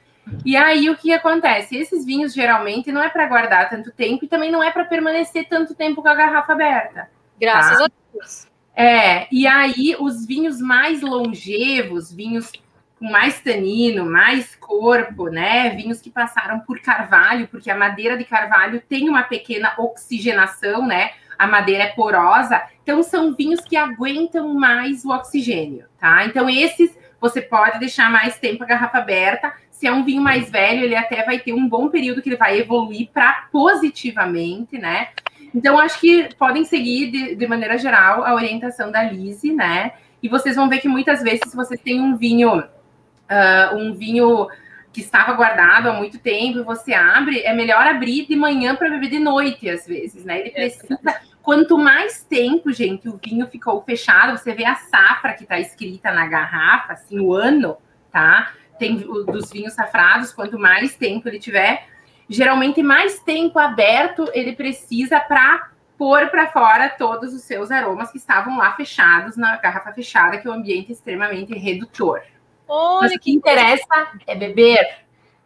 E 0.45 0.55
aí 0.55 0.89
o 0.89 0.97
que 0.97 1.13
acontece? 1.13 1.75
Esses 1.75 2.05
vinhos 2.05 2.33
geralmente 2.33 2.91
não 2.91 3.01
é 3.01 3.09
para 3.09 3.27
guardar 3.27 3.69
tanto 3.69 3.91
tempo 3.91 4.25
e 4.25 4.27
também 4.27 4.51
não 4.51 4.63
é 4.63 4.71
para 4.71 4.85
permanecer 4.85 5.47
tanto 5.47 5.75
tempo 5.75 6.01
com 6.01 6.07
a 6.07 6.15
garrafa 6.15 6.53
aberta. 6.53 7.09
Graças 7.39 7.77
tá? 7.77 7.85
a 7.85 7.89
Deus. 8.13 8.47
É, 8.75 9.27
e 9.31 9.45
aí 9.45 9.95
os 9.99 10.25
vinhos 10.25 10.59
mais 10.59 11.01
longevos, 11.01 12.11
vinhos 12.11 12.51
com 12.97 13.11
mais 13.11 13.39
tanino, 13.41 14.05
mais 14.05 14.55
corpo, 14.55 15.27
né? 15.27 15.69
Vinhos 15.71 16.01
que 16.01 16.09
passaram 16.09 16.61
por 16.61 16.79
carvalho, 16.79 17.47
porque 17.49 17.69
a 17.69 17.77
madeira 17.77 18.17
de 18.17 18.23
carvalho 18.23 18.81
tem 18.87 19.09
uma 19.09 19.23
pequena 19.23 19.73
oxigenação, 19.77 20.87
né? 20.87 21.11
A 21.37 21.45
madeira 21.45 21.83
é 21.83 21.91
porosa, 21.91 22.63
então 22.81 23.03
são 23.03 23.35
vinhos 23.35 23.59
que 23.59 23.75
aguentam 23.75 24.53
mais 24.53 25.03
o 25.03 25.09
oxigênio, 25.09 25.85
tá? 25.99 26.25
Então 26.25 26.49
esses 26.49 26.97
você 27.23 27.41
pode 27.41 27.79
deixar 27.79 28.11
mais 28.11 28.37
tempo 28.37 28.63
a 28.63 28.67
garrafa 28.67 28.97
aberta. 28.97 29.53
Se 29.73 29.87
é 29.87 29.91
um 29.91 30.05
vinho 30.05 30.21
mais 30.21 30.49
velho, 30.49 30.83
ele 30.83 30.95
até 30.95 31.25
vai 31.25 31.39
ter 31.39 31.51
um 31.51 31.67
bom 31.67 31.89
período 31.89 32.21
que 32.21 32.29
ele 32.29 32.37
vai 32.37 32.57
evoluir 32.57 33.09
para 33.11 33.47
positivamente, 33.51 34.77
né? 34.77 35.09
Então, 35.53 35.77
acho 35.77 35.99
que 35.99 36.29
podem 36.37 36.63
seguir, 36.63 37.11
de, 37.11 37.35
de 37.35 37.47
maneira 37.47 37.77
geral, 37.77 38.23
a 38.23 38.33
orientação 38.33 38.91
da 38.91 39.03
Lise, 39.03 39.51
né? 39.51 39.91
E 40.21 40.29
vocês 40.29 40.55
vão 40.55 40.69
ver 40.69 40.79
que 40.79 40.87
muitas 40.87 41.21
vezes, 41.21 41.41
se 41.49 41.55
vocês 41.55 41.81
têm 41.81 41.99
um 41.99 42.15
vinho 42.15 42.59
uh, 42.59 43.75
um 43.75 43.93
vinho 43.93 44.47
que 44.91 45.01
estava 45.01 45.33
guardado 45.33 45.89
há 45.89 45.93
muito 45.93 46.19
tempo 46.19 46.59
e 46.59 46.63
você 46.63 46.93
abre, 46.93 47.41
é 47.41 47.53
melhor 47.53 47.85
abrir 47.87 48.27
de 48.27 48.35
manhã 48.35 48.75
para 48.75 48.91
beber 48.91 49.09
de 49.09 49.19
noite, 49.19 49.67
às 49.67 49.87
vezes, 49.87 50.23
né? 50.23 50.39
Ele 50.39 50.49
é 50.49 50.69
precisa. 50.69 50.99
Quanto 51.41 51.77
mais 51.77 52.23
tempo, 52.23 52.71
gente, 52.71 53.09
o 53.09 53.19
vinho 53.21 53.45
ficou 53.47 53.81
fechado, 53.81 54.37
você 54.37 54.53
vê 54.53 54.63
a 54.65 54.75
safra 54.75 55.33
que 55.33 55.43
está 55.43 55.59
escrita 55.59 56.11
na 56.13 56.25
garrafa, 56.25 56.93
assim, 56.93 57.19
o 57.19 57.33
ano, 57.33 57.75
tá? 58.11 58.53
Tem 58.77 58.97
o, 58.97 59.23
dos 59.23 59.51
vinhos 59.51 59.73
safrados, 59.73 60.33
quanto 60.33 60.57
mais 60.57 60.95
tempo 60.95 61.27
ele 61.27 61.39
tiver, 61.39 61.87
geralmente 62.29 62.81
mais 62.81 63.19
tempo 63.19 63.59
aberto 63.59 64.29
ele 64.33 64.53
precisa 64.53 65.19
para 65.19 65.71
pôr 65.97 66.29
para 66.29 66.51
fora 66.51 66.89
todos 66.89 67.33
os 67.33 67.43
seus 67.43 67.71
aromas 67.71 68.11
que 68.11 68.17
estavam 68.17 68.57
lá 68.57 68.73
fechados 68.73 69.37
na 69.37 69.55
garrafa 69.57 69.93
fechada, 69.93 70.37
que 70.37 70.47
é 70.47 70.51
um 70.51 70.55
ambiente 70.55 70.91
extremamente 70.91 71.53
redutor. 71.53 72.21
Olha 72.67 73.01
Mas 73.01 73.13
o 73.13 73.19
que 73.19 73.31
interessa 73.31 74.11
é 74.25 74.35
beber. 74.35 75.05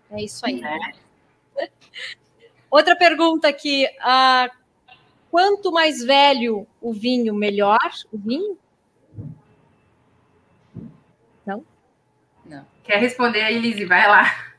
É 0.09 0.23
isso 0.23 0.45
aí. 0.45 0.61
Né? 0.61 0.93
Outra 2.71 2.95
pergunta 2.95 3.47
aqui: 3.47 3.85
uh, 3.85 4.51
quanto 5.29 5.71
mais 5.71 6.03
velho 6.03 6.67
o 6.81 6.93
vinho, 6.93 7.33
melhor 7.33 7.89
o 8.11 8.17
vinho? 8.17 8.57
Não? 11.45 11.65
Não. 12.45 12.65
Quer 12.87 12.99
responder 12.99 13.41
aí, 13.41 13.59
Lizzie? 13.59 13.83
Vai 13.83 14.07
lá. 14.07 14.53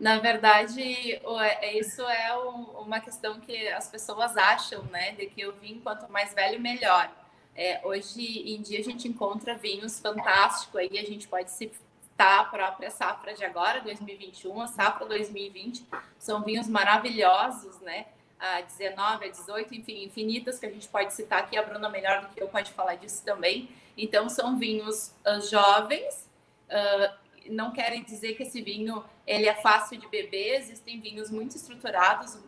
Na 0.00 0.18
verdade, 0.18 0.80
é, 1.12 1.78
isso 1.78 2.00
é 2.00 2.34
uma 2.34 3.00
questão 3.00 3.38
que 3.38 3.68
as 3.68 3.86
pessoas 3.86 4.34
acham, 4.34 4.82
né? 4.84 5.12
De 5.12 5.26
que 5.26 5.46
o 5.46 5.52
vinho, 5.52 5.78
quanto 5.82 6.10
mais 6.10 6.32
velho, 6.32 6.58
melhor. 6.58 7.10
É, 7.54 7.82
hoje 7.84 8.54
em 8.54 8.62
dia 8.62 8.78
a 8.78 8.82
gente 8.82 9.06
encontra 9.06 9.54
vinhos 9.54 10.00
fantásticos 10.00 10.80
aí, 10.80 10.98
a 10.98 11.04
gente 11.04 11.28
pode 11.28 11.50
citar 11.50 12.40
a 12.40 12.44
própria 12.44 12.90
safra 12.90 13.34
de 13.34 13.44
agora, 13.44 13.82
2021, 13.82 14.62
a 14.62 14.66
safra 14.66 15.04
2020, 15.04 15.84
são 16.18 16.42
vinhos 16.42 16.66
maravilhosos, 16.66 17.78
né? 17.80 18.06
A 18.40 18.62
19, 18.62 19.26
a 19.26 19.28
18, 19.28 19.74
enfim, 19.74 20.04
infinitas 20.04 20.58
que 20.58 20.64
a 20.64 20.70
gente 20.70 20.88
pode 20.88 21.12
citar 21.12 21.40
aqui, 21.40 21.58
a 21.58 21.62
Bruna 21.62 21.90
melhor 21.90 22.22
do 22.22 22.28
que 22.28 22.42
eu 22.42 22.48
pode 22.48 22.72
falar 22.72 22.94
disso 22.94 23.22
também. 23.22 23.68
Então, 23.98 24.30
são 24.30 24.56
vinhos 24.56 25.12
uh, 25.26 25.40
jovens, 25.50 26.27
uh, 26.68 27.18
não 27.50 27.72
querem 27.72 28.02
dizer 28.02 28.34
que 28.34 28.42
esse 28.42 28.60
vinho 28.62 29.04
ele 29.26 29.46
é 29.46 29.54
fácil 29.54 29.98
de 29.98 30.08
beber, 30.08 30.56
existem 30.56 31.00
vinhos 31.00 31.30
muito 31.30 31.56
estruturados, 31.56 32.38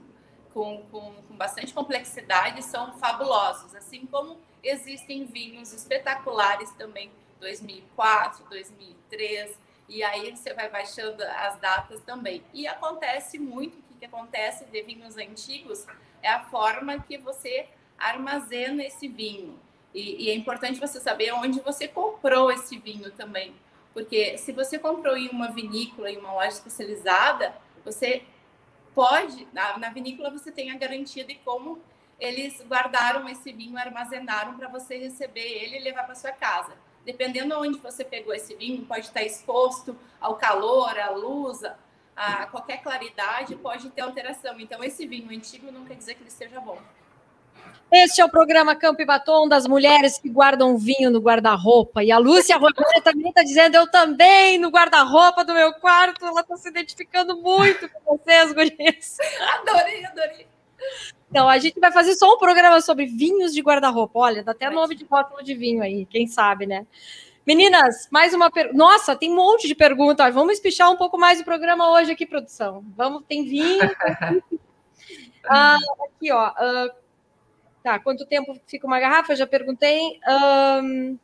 com, 0.53 0.83
com, 0.91 1.15
com 1.29 1.37
bastante 1.37 1.73
complexidade, 1.73 2.63
são 2.65 2.99
fabulosos, 2.99 3.75
assim 3.75 4.05
como 4.07 4.37
Existem 4.63 5.25
vinhos 5.25 5.73
espetaculares 5.73 6.71
também, 6.73 7.11
2004, 7.41 8.45
2003, 8.49 9.59
e 9.89 10.03
aí 10.03 10.37
você 10.37 10.53
vai 10.53 10.69
baixando 10.69 11.23
as 11.23 11.59
datas 11.59 12.01
também. 12.03 12.43
E 12.53 12.67
acontece 12.69 13.39
muito, 13.39 13.79
o 13.79 13.83
que, 13.83 13.95
que 14.01 14.05
acontece 14.05 14.67
de 14.67 14.83
vinhos 14.83 15.17
antigos 15.17 15.87
é 16.23 16.29
a 16.29 16.45
forma 16.45 17.01
que 17.01 17.17
você 17.17 17.67
armazena 17.99 18.85
esse 18.85 19.09
vinho. 19.09 19.59
E, 19.95 20.27
e, 20.27 20.31
é 20.31 20.35
importante 20.35 20.79
você 20.79 21.01
saber 21.01 21.33
onde 21.33 21.61
você 21.61 21.89
comprou 21.89 22.53
esse 22.53 22.79
vinho 22.79 23.11
também. 23.13 23.55
Porque 23.93 24.39
se 24.39 24.53
você 24.53 24.79
comprou 24.79 25.17
em 25.17 25.29
uma 25.29 25.51
vinícola, 25.51 26.11
em 26.11 26.19
uma 26.19 26.33
loja 26.33 26.49
especializada, 26.49 27.55
você 27.85 28.23
pode, 28.95 29.49
na, 29.53 29.79
na 29.79 29.91
vinícola 29.91 30.31
você 30.31 30.51
tem 30.53 30.71
a 30.71 30.77
garantia 30.77 31.25
de 31.25 31.35
como 31.37 31.81
eles 32.19 32.63
guardaram 32.63 33.29
esse 33.29 33.51
vinho, 33.53 33.79
armazenaram 33.79 34.57
para 34.57 34.69
você 34.69 34.99
receber 34.99 35.41
ele 35.41 35.79
e 35.79 35.81
levar 35.81 36.05
para 36.05 36.15
sua 36.15 36.33
casa. 36.33 36.73
Dependendo 37.05 37.59
onde 37.59 37.79
você 37.79 38.05
pegou 38.05 38.35
esse 38.35 38.55
vinho, 38.55 38.85
pode 38.85 39.07
estar 39.07 39.23
exposto 39.23 39.97
ao 40.21 40.37
calor, 40.37 40.99
à 40.99 41.11
luz, 41.11 41.63
a 42.15 42.47
qualquer 42.47 42.83
claridade, 42.83 43.57
pode 43.57 43.89
ter 43.91 44.03
alteração. 44.03 44.61
Então, 44.61 44.85
esse 44.85 45.07
vinho 45.07 45.31
antigo 45.31 45.73
não 45.73 45.87
quer 45.87 45.95
dizer 45.95 46.15
que 46.15 46.21
ele 46.21 46.29
esteja 46.29 46.61
bom. 46.61 46.79
Este 47.93 48.21
é 48.21 48.25
o 48.25 48.29
programa 48.29 48.77
Campo 48.77 49.03
e 49.03 49.05
Batom 49.05 49.49
das 49.49 49.67
mulheres 49.67 50.17
que 50.17 50.29
guardam 50.29 50.79
vinho 50.79 51.11
no 51.11 51.19
guarda-roupa. 51.19 52.05
E 52.05 52.13
a 52.13 52.19
Lúcia 52.19 52.57
Romana 52.57 53.01
também 53.03 53.31
está 53.31 53.43
dizendo, 53.43 53.75
eu 53.75 53.91
também, 53.91 54.59
no 54.59 54.69
guarda-roupa 54.69 55.45
do 55.45 55.53
meu 55.53 55.73
quarto. 55.75 56.25
Ela 56.25 56.41
está 56.41 56.57
se 56.57 56.69
identificando 56.69 57.37
muito 57.43 57.89
com 57.89 58.17
vocês, 58.17 58.53
gurias. 58.53 59.19
Adorei, 59.59 60.05
adorei. 60.05 60.47
Então, 61.29 61.49
a 61.49 61.59
gente 61.59 61.81
vai 61.81 61.91
fazer 61.91 62.15
só 62.15 62.33
um 62.33 62.39
programa 62.39 62.81
sobre 62.81 63.07
vinhos 63.07 63.53
de 63.53 63.61
guarda-roupa. 63.61 64.21
Olha, 64.21 64.45
dá 64.45 64.53
até 64.53 64.71
nome 64.71 64.95
de 64.95 65.05
rótulo 65.05 65.43
de 65.43 65.55
vinho 65.55 65.83
aí, 65.83 66.07
quem 66.07 66.29
sabe, 66.29 66.67
né? 66.67 66.87
Meninas, 67.45 68.07
mais 68.11 68.33
uma 68.33 68.51
pergunta. 68.53 68.77
Nossa, 68.77 69.17
tem 69.17 69.33
um 69.33 69.37
monte 69.37 69.67
de 69.67 69.75
perguntas. 69.75 70.33
Vamos 70.33 70.53
espichar 70.55 70.91
um 70.93 70.97
pouco 70.97 71.19
mais 71.19 71.41
o 71.41 71.45
programa 71.45 71.91
hoje 71.91 72.13
aqui, 72.13 72.25
produção. 72.25 72.85
Vamos, 72.97 73.25
tem 73.29 73.45
vinho. 73.45 73.81
ah, 75.49 75.77
aqui, 76.05 76.31
ó. 76.31 76.51
Uh, 76.51 76.91
tá, 77.83 77.99
quanto 77.99 78.27
tempo 78.27 78.59
fica 78.67 78.87
uma 78.87 79.01
garrafa? 79.01 79.37
Já 79.37 79.47
perguntei. 79.47 80.19
Um, 80.29 81.19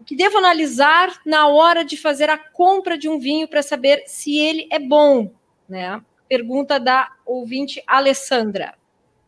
o 0.00 0.04
que 0.04 0.16
devo 0.16 0.38
analisar 0.38 1.20
na 1.26 1.48
hora 1.48 1.84
de 1.84 1.96
fazer 1.96 2.30
a 2.30 2.38
compra 2.38 2.96
de 2.96 3.08
um 3.08 3.18
vinho 3.18 3.48
para 3.48 3.62
saber 3.62 4.04
se 4.06 4.38
ele 4.38 4.68
é 4.70 4.78
bom, 4.78 5.30
né? 5.68 6.00
pergunta 6.28 6.78
da 6.78 7.10
ouvinte 7.24 7.82
Alessandra. 7.86 8.74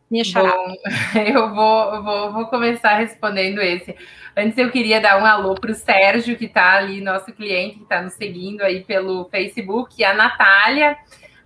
Minha 0.09 0.23
xará. 0.23 0.51
Bom, 0.51 0.75
eu 1.25 1.53
vou, 1.53 2.03
vou, 2.03 2.33
vou 2.33 2.45
começar 2.47 2.97
respondendo 2.97 3.61
esse. 3.61 3.95
Antes 4.35 4.57
eu 4.57 4.69
queria 4.69 5.01
dar 5.01 5.21
um 5.21 5.25
alô 5.25 5.55
para 5.55 5.71
o 5.71 5.75
Sérgio, 5.75 6.37
que 6.37 6.45
está 6.45 6.73
ali, 6.73 7.01
nosso 7.01 7.33
cliente, 7.33 7.77
que 7.77 7.83
está 7.83 8.01
nos 8.01 8.13
seguindo 8.13 8.61
aí 8.61 8.83
pelo 8.83 9.25
Facebook, 9.29 9.95
e 9.97 10.03
a 10.03 10.13
Natália. 10.13 10.97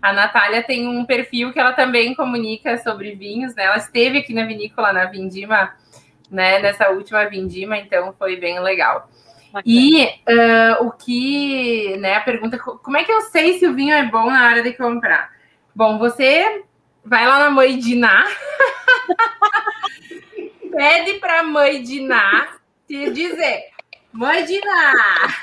A 0.05 0.13
Natália 0.13 0.61
tem 0.61 0.87
um 0.87 1.03
perfil 1.03 1.51
que 1.51 1.59
ela 1.59 1.73
também 1.73 2.13
comunica 2.13 2.77
sobre 2.77 3.15
vinhos, 3.15 3.55
né? 3.55 3.63
Ela 3.63 3.77
esteve 3.77 4.19
aqui 4.19 4.35
na 4.35 4.45
vinícola, 4.45 4.93
na 4.93 5.05
Vindima, 5.05 5.73
né? 6.29 6.60
Nessa 6.60 6.91
última 6.91 7.25
Vindima, 7.25 7.75
então 7.75 8.13
foi 8.13 8.35
bem 8.35 8.60
legal. 8.60 9.10
Bacana. 9.51 9.63
E 9.65 10.06
uh, 10.06 10.85
o 10.85 10.91
que, 10.91 11.97
né? 11.97 12.17
A 12.17 12.21
pergunta: 12.21 12.60
como 12.60 12.95
é 12.95 13.03
que 13.03 13.12
eu 13.12 13.21
sei 13.21 13.58
se 13.58 13.65
o 13.65 13.73
vinho 13.73 13.95
é 13.95 14.03
bom 14.03 14.29
na 14.29 14.45
hora 14.45 14.62
de 14.62 14.73
comprar? 14.73 15.31
Bom, 15.73 15.97
você 15.97 16.63
vai 17.03 17.25
lá 17.25 17.39
na 17.39 17.49
mãe 17.49 17.75
Diná, 17.79 18.27
pede 20.69 21.15
para 21.15 21.39
a 21.39 21.43
mãe 21.43 21.81
Diná 21.81 22.49
te 22.87 23.10
dizer: 23.10 23.71
Mãe 24.15 24.45
Diná, 24.45 24.93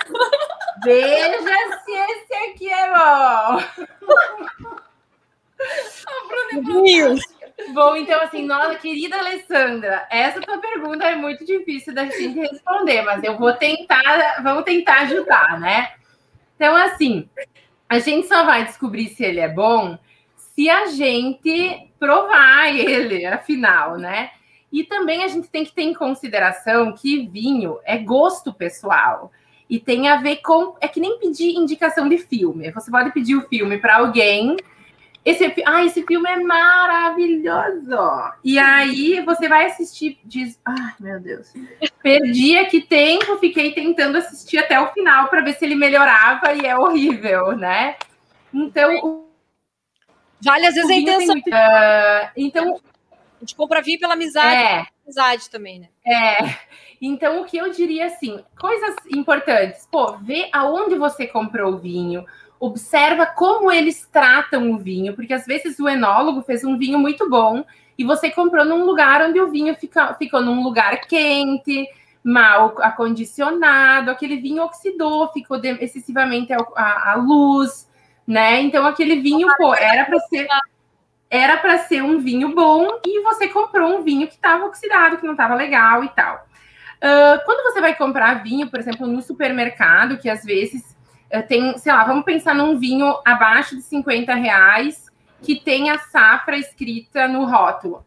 veja 0.83 1.83
se 1.85 1.93
esse 1.93 2.35
aqui 2.35 2.73
é 2.73 2.89
bom. 2.89 3.61
A 6.07 6.27
Bruna 6.27 6.53
é 6.59 7.73
Bom, 7.75 7.95
então, 7.97 8.23
assim, 8.23 8.47
nossa 8.47 8.75
querida 8.77 9.19
Alessandra, 9.19 10.07
essa 10.11 10.41
tua 10.41 10.57
pergunta 10.57 11.05
é 11.05 11.15
muito 11.15 11.45
difícil 11.45 11.95
da 11.95 12.07
gente 12.07 12.29
responder, 12.29 13.03
mas 13.03 13.23
eu 13.23 13.37
vou 13.39 13.53
tentar, 13.53 14.43
vamos 14.43 14.65
tentar 14.65 15.03
ajudar, 15.03 15.61
né? 15.61 15.93
Então, 16.57 16.75
assim, 16.75 17.29
a 17.91 17.99
gente 17.99 18.27
só 18.27 18.43
vai 18.45 18.65
descobrir 18.65 19.09
se 19.09 19.23
ele 19.23 19.41
é 19.41 19.49
bom 19.49 19.99
se 20.35 20.71
a 20.71 20.87
gente 20.87 21.91
provar 21.99 22.75
ele, 22.75 23.27
afinal, 23.27 23.99
né? 23.99 24.31
E 24.73 24.85
também 24.85 25.23
a 25.23 25.29
gente 25.29 25.49
tem 25.49 25.65
que 25.65 25.73
ter 25.73 25.83
em 25.83 25.93
consideração 25.93 26.95
que 26.95 27.27
vinho 27.27 27.79
é 27.85 27.99
gosto 27.99 28.55
pessoal. 28.55 29.31
E 29.69 29.79
tem 29.79 30.09
a 30.09 30.17
ver 30.17 30.37
com. 30.37 30.75
É 30.81 30.89
que 30.89 30.99
nem 30.99 31.19
pedir 31.19 31.55
indicação 31.55 32.09
de 32.09 32.17
filme. 32.17 32.71
Você 32.71 32.91
pode 32.91 33.13
pedir 33.13 33.37
o 33.37 33.47
filme 33.49 33.79
para 33.79 33.99
alguém. 33.99 34.57
Esse, 35.25 35.55
ah, 35.65 35.85
esse 35.85 36.03
filme 36.05 36.29
é 36.29 36.37
maravilhoso. 36.41 37.97
E 38.43 38.59
aí 38.59 39.21
você 39.25 39.49
vai 39.49 39.67
assistir, 39.67 40.19
diz, 40.25 40.61
ai 40.65 40.95
meu 40.99 41.21
Deus, 41.21 41.53
perdi 42.03 42.59
aqui 42.59 42.81
tempo, 42.81 43.39
fiquei 43.39 43.73
tentando 43.73 44.19
assistir 44.19 44.59
até 44.59 44.81
o 44.81 44.89
final 44.89 45.29
para 45.29 45.43
ver 45.43 45.55
se 45.55 45.65
ele 45.65 45.77
melhorava 45.77 46.53
e 46.55 46.67
é 46.67 46.77
horrível, 46.77 47.53
né? 47.57 47.95
Então, 48.53 49.25
vale 50.41 50.67
às 50.67 50.75
vezes 50.75 50.91
a 50.91 50.95
intenção. 50.95 51.35
Muito... 51.37 51.49
Uh, 51.49 52.31
então, 52.37 52.81
a 53.43 53.45
gente 53.45 53.57
compra 53.57 53.83
vinho 53.83 53.99
pela 53.99 54.15
amizade, 54.15 54.55
é, 54.55 54.87
amizade 55.05 55.51
também, 55.51 55.81
né? 55.81 55.89
É. 56.07 56.55
Então, 57.01 57.43
o 57.43 57.45
que 57.45 57.57
eu 57.57 57.73
diria 57.73 58.07
assim, 58.07 58.39
coisas 58.57 58.95
importantes, 59.13 59.89
pô, 59.91 60.13
vê 60.19 60.49
aonde 60.53 60.95
você 60.95 61.27
comprou 61.27 61.73
o 61.73 61.79
vinho, 61.79 62.25
observa 62.61 63.27
como 63.27 63.73
eles 63.73 64.09
tratam 64.13 64.71
o 64.71 64.79
vinho, 64.79 65.13
porque 65.17 65.35
às 65.35 65.45
vezes 65.45 65.81
o 65.81 65.89
enólogo 65.89 66.43
fez 66.43 66.63
um 66.63 66.79
vinho 66.79 67.01
muito 67.01 67.29
bom 67.29 67.65
e 67.99 68.05
você 68.05 68.31
comprou 68.31 68.65
num 68.65 68.85
lugar 68.85 69.21
onde 69.29 69.41
o 69.41 69.51
vinho 69.51 69.75
fica, 69.75 70.15
ficou 70.15 70.41
num 70.41 70.63
lugar 70.63 71.01
quente, 71.01 71.89
mal 72.23 72.77
acondicionado, 72.79 74.13
aquele 74.13 74.37
vinho 74.37 74.63
oxidou, 74.63 75.33
ficou 75.33 75.61
excessivamente 75.65 76.53
à 76.53 77.17
luz, 77.17 77.91
né? 78.25 78.61
Então 78.61 78.87
aquele 78.87 79.17
vinho, 79.17 79.49
pô, 79.59 79.75
era 79.75 80.05
para 80.05 80.21
ser 80.21 80.47
era 81.33 81.57
para 81.57 81.79
ser 81.79 82.03
um 82.03 82.19
vinho 82.19 82.55
bom 82.55 83.01
e 83.07 83.23
você 83.23 83.49
comprou 83.49 83.97
um 83.97 84.03
vinho 84.03 84.29
que 84.29 84.35
estava 84.35 84.67
oxidado, 84.67 85.17
que 85.17 85.25
não 85.25 85.33
estava 85.33 85.55
legal 85.55 86.05
e 86.05 86.09
tal. 86.11 86.47
Uh, 86.99 87.43
quando 87.47 87.73
você 87.73 87.81
vai 87.81 87.97
comprar 87.97 88.43
vinho, 88.43 88.69
por 88.69 88.79
exemplo, 88.79 89.07
no 89.07 89.23
supermercado, 89.23 90.19
que 90.19 90.29
às 90.29 90.45
vezes 90.45 90.95
uh, 91.35 91.43
tem, 91.49 91.79
sei 91.79 91.91
lá, 91.91 92.05
vamos 92.05 92.27
pensar 92.27 92.55
num 92.55 92.79
vinho 92.79 93.19
abaixo 93.25 93.75
de 93.75 93.81
50 93.81 94.35
reais 94.35 95.11
que 95.41 95.59
tem 95.59 95.89
a 95.89 95.99
safra 95.99 96.59
escrita 96.59 97.27
no 97.27 97.47
rótulo. 97.47 98.05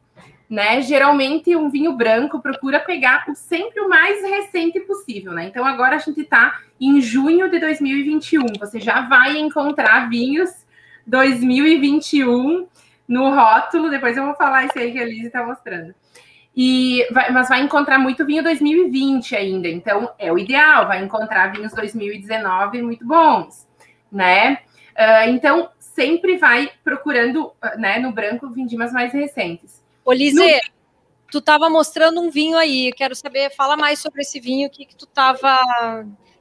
Né? 0.48 0.84
Geralmente 0.84 1.56
um 1.56 1.72
vinho 1.72 1.94
branco 1.94 2.40
procura 2.40 2.80
pegar 2.80 3.26
o, 3.28 3.34
sempre 3.34 3.82
o 3.82 3.90
mais 3.90 4.22
recente 4.22 4.80
possível, 4.82 5.34
né? 5.34 5.48
Então 5.48 5.66
agora 5.66 5.96
a 5.96 6.00
gente 6.00 6.22
está 6.22 6.60
em 6.80 7.02
junho 7.02 7.50
de 7.50 7.58
2021. 7.60 8.46
Você 8.60 8.80
já 8.80 9.02
vai 9.02 9.36
encontrar 9.36 10.08
vinhos 10.08 10.52
2021 11.08 12.68
no 13.08 13.34
rótulo, 13.34 13.90
depois 13.90 14.18
eu 14.18 14.26
vou 14.26 14.36
falar 14.36 14.66
isso 14.66 14.78
aí 14.78 14.92
que 14.92 15.00
a 15.00 15.06
Liz 15.06 15.26
está 15.26 15.46
mostrando. 15.46 15.94
E 16.56 17.06
vai, 17.12 17.32
mas 17.32 17.50
vai 17.50 17.62
encontrar 17.62 18.00
muito 18.00 18.26
vinho 18.26 18.42
2020 18.42 19.36
ainda, 19.36 19.68
então 19.68 20.12
é 20.18 20.32
o 20.32 20.40
ideal, 20.40 20.88
vai 20.88 21.04
encontrar 21.04 21.52
vinhos 21.52 21.74
2019 21.74 22.82
muito 22.82 23.06
bons, 23.06 23.68
né? 24.12 24.60
Uh, 24.94 25.30
então 25.30 25.70
sempre 25.80 26.38
vai 26.38 26.72
procurando, 26.84 27.52
né, 27.78 28.00
no 28.00 28.12
branco 28.12 28.50
vindimas 28.50 28.94
mais 28.94 29.12
recentes. 29.12 29.84
Ô, 30.04 30.14
Lise, 30.14 30.36
no... 30.36 30.62
tu 31.30 31.40
estava 31.40 31.70
mostrando 31.70 32.22
um 32.22 32.30
vinho 32.30 32.58
aí, 32.58 32.94
quero 32.94 33.16
saber, 33.16 33.54
fala 33.54 33.76
mais 33.76 34.00
sobre 34.00 34.22
esse 34.22 34.40
vinho, 34.40 34.68
o 34.68 34.72
que, 34.72 34.86
que 34.86 34.96
tu 34.96 35.06
estava. 35.06 35.58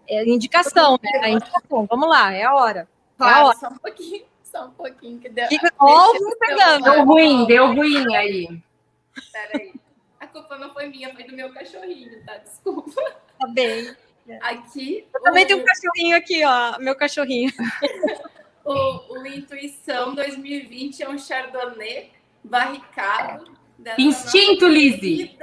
É, 0.08 0.28
indicação, 0.28 0.98
né? 1.02 1.30
indicação, 1.30 1.86
vamos 1.86 2.08
lá, 2.08 2.32
é 2.32 2.44
a 2.44 2.54
hora. 2.54 2.88
Claro, 3.16 3.32
é 3.32 3.40
a 3.40 3.44
hora. 3.46 3.56
só 3.56 3.68
um 3.68 3.78
pouquinho 3.78 4.24
só 4.54 4.66
um 4.66 4.70
pouquinho 4.70 5.18
que 5.18 5.28
deu. 5.28 5.48
Fica 5.48 5.72
óbvio 5.80 6.36
pegando. 6.38 6.84
Deu 6.84 7.04
ruim, 7.04 7.44
deu 7.46 7.74
ruim 7.74 8.14
aí. 8.14 8.62
Peraí. 9.32 9.74
A 10.20 10.28
culpa 10.28 10.56
não 10.56 10.72
foi 10.72 10.86
minha, 10.86 11.12
foi 11.12 11.24
do 11.24 11.34
meu 11.34 11.52
cachorrinho, 11.52 12.24
tá? 12.24 12.36
Desculpa. 12.38 13.02
Tá 13.40 13.48
bem. 13.48 13.94
Aqui. 14.40 15.06
Eu 15.12 15.20
o... 15.20 15.24
também 15.24 15.44
tenho 15.44 15.60
um 15.60 15.64
cachorrinho 15.64 16.16
aqui, 16.16 16.44
ó. 16.44 16.78
Meu 16.78 16.94
cachorrinho. 16.94 17.52
o, 18.64 19.18
o 19.18 19.26
Intuição 19.26 20.14
2020 20.14 21.02
é 21.02 21.08
um 21.08 21.18
Chardonnay 21.18 22.12
barricado. 22.44 23.52
Instinto, 23.98 24.68
Lizzie! 24.68 25.36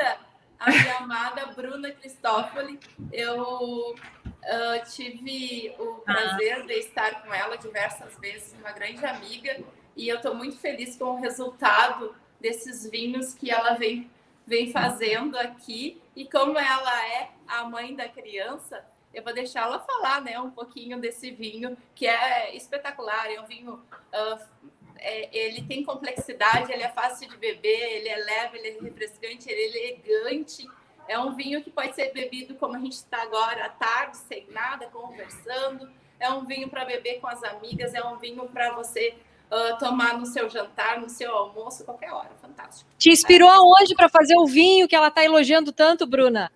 A 0.57 0.71
minha 0.71 0.97
amada 0.97 1.47
Bruna 1.47 1.91
Cristófoli. 1.91 2.79
Eu 3.11 3.93
Uh, 4.41 4.83
tive 4.89 5.75
o 5.77 6.01
ah. 6.05 6.13
prazer 6.13 6.65
de 6.65 6.73
estar 6.73 7.21
com 7.21 7.33
ela 7.33 7.55
diversas 7.57 8.17
vezes, 8.17 8.55
uma 8.59 8.71
grande 8.71 9.05
amiga, 9.05 9.59
e 9.95 10.07
eu 10.07 10.17
estou 10.17 10.33
muito 10.33 10.57
feliz 10.57 10.95
com 10.95 11.05
o 11.05 11.21
resultado 11.21 12.15
desses 12.39 12.89
vinhos 12.89 13.35
que 13.35 13.51
ela 13.51 13.75
vem, 13.75 14.09
vem 14.45 14.71
fazendo 14.71 15.37
aqui. 15.37 16.01
E 16.15 16.25
como 16.25 16.57
ela 16.57 17.07
é 17.07 17.29
a 17.47 17.63
mãe 17.65 17.95
da 17.95 18.09
criança, 18.09 18.83
eu 19.13 19.23
vou 19.23 19.33
deixar 19.33 19.63
ela 19.63 19.79
falar 19.79 20.21
né, 20.21 20.39
um 20.39 20.49
pouquinho 20.49 20.99
desse 20.99 21.29
vinho, 21.29 21.77
que 21.93 22.07
é 22.07 22.55
espetacular. 22.55 23.29
É 23.31 23.39
um 23.39 23.45
vinho. 23.45 23.73
Uh, 23.73 24.71
é, 24.97 25.35
ele 25.35 25.63
tem 25.63 25.83
complexidade, 25.83 26.71
ele 26.71 26.83
é 26.83 26.89
fácil 26.89 27.27
de 27.27 27.35
beber, 27.37 27.95
ele 27.95 28.09
é 28.09 28.17
leve, 28.17 28.57
ele 28.57 28.67
é 28.69 28.81
refrescante, 28.81 29.49
ele 29.49 29.61
é 29.61 29.89
elegante 29.89 30.67
é 31.07 31.19
um 31.19 31.33
vinho 31.33 31.63
que 31.63 31.69
pode 31.69 31.95
ser 31.95 32.11
bebido 32.13 32.55
como 32.55 32.75
a 32.75 32.79
gente 32.79 32.93
está 32.93 33.21
agora, 33.21 33.65
à 33.65 33.69
tarde, 33.69 34.17
sem 34.17 34.45
nada, 34.51 34.87
conversando. 34.87 35.89
É 36.19 36.29
um 36.31 36.45
vinho 36.45 36.69
para 36.69 36.85
beber 36.85 37.19
com 37.19 37.27
as 37.27 37.43
amigas, 37.43 37.93
é 37.93 38.03
um 38.03 38.17
vinho 38.17 38.47
para 38.47 38.71
você 38.73 39.15
uh, 39.51 39.77
tomar 39.77 40.17
no 40.17 40.25
seu 40.25 40.49
jantar, 40.49 40.99
no 40.99 41.09
seu 41.09 41.31
almoço, 41.35 41.83
qualquer 41.83 42.11
hora. 42.11 42.29
Fantástico. 42.41 42.89
Te 42.97 43.09
inspirou 43.09 43.49
é. 43.49 43.55
aonde 43.55 43.95
para 43.95 44.07
fazer 44.07 44.35
o 44.37 44.45
vinho 44.45 44.87
que 44.87 44.95
ela 44.95 45.07
está 45.07 45.23
elogiando 45.23 45.71
tanto, 45.71 46.05
Bruna? 46.05 46.51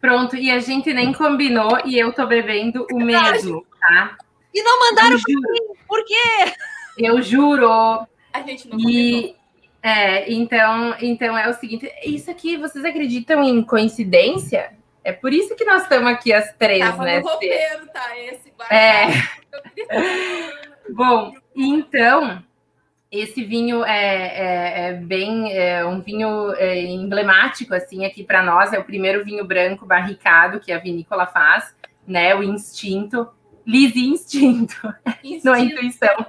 Pronto, 0.00 0.36
e 0.36 0.50
a 0.50 0.58
gente 0.58 0.92
nem 0.92 1.12
combinou 1.12 1.80
e 1.84 1.98
eu 1.98 2.12
tô 2.12 2.26
bebendo 2.26 2.86
o 2.92 2.98
mesmo, 2.98 3.66
tá? 3.80 4.16
E 4.54 4.62
não 4.62 4.80
mandaram 4.80 5.16
mim, 5.16 5.74
por 5.86 6.02
quê? 6.04 6.54
Eu 6.96 7.20
juro. 7.20 7.68
A 8.32 8.40
gente 8.42 8.68
não 8.68 8.78
combinou. 8.78 9.35
É, 9.86 10.32
então, 10.32 10.96
então 11.00 11.38
é 11.38 11.48
o 11.48 11.52
seguinte, 11.52 11.88
isso 12.04 12.28
aqui, 12.28 12.56
vocês 12.56 12.84
acreditam 12.84 13.44
em 13.44 13.62
coincidência? 13.62 14.72
É 15.04 15.12
por 15.12 15.32
isso 15.32 15.54
que 15.54 15.64
nós 15.64 15.82
estamos 15.82 16.10
aqui 16.10 16.32
as 16.32 16.52
três, 16.54 16.80
Tava 16.80 17.04
né? 17.04 17.20
No 17.20 17.28
roteiro, 17.28 17.86
tá? 17.94 18.18
Esse 18.18 18.52
é. 18.68 19.06
Bom, 20.90 21.32
então 21.54 22.42
esse 23.12 23.44
vinho 23.44 23.84
é, 23.84 24.26
é, 24.26 24.88
é 24.88 24.92
bem 24.94 25.56
é 25.56 25.86
um 25.86 26.00
vinho 26.00 26.52
é, 26.54 26.82
emblemático 26.82 27.72
assim 27.72 28.04
aqui 28.04 28.24
para 28.24 28.42
nós. 28.42 28.72
É 28.72 28.80
o 28.80 28.84
primeiro 28.84 29.24
vinho 29.24 29.44
branco 29.44 29.86
barricado 29.86 30.58
que 30.58 30.72
a 30.72 30.78
vinícola 30.80 31.26
faz, 31.26 31.76
né? 32.04 32.34
O 32.34 32.42
instinto. 32.42 33.28
Liz 33.66 33.96
instinto, 33.96 34.76
instinto 35.24 35.44
não 35.44 35.54
é 35.54 35.60
intuição. 35.60 36.14
Não, 36.18 36.26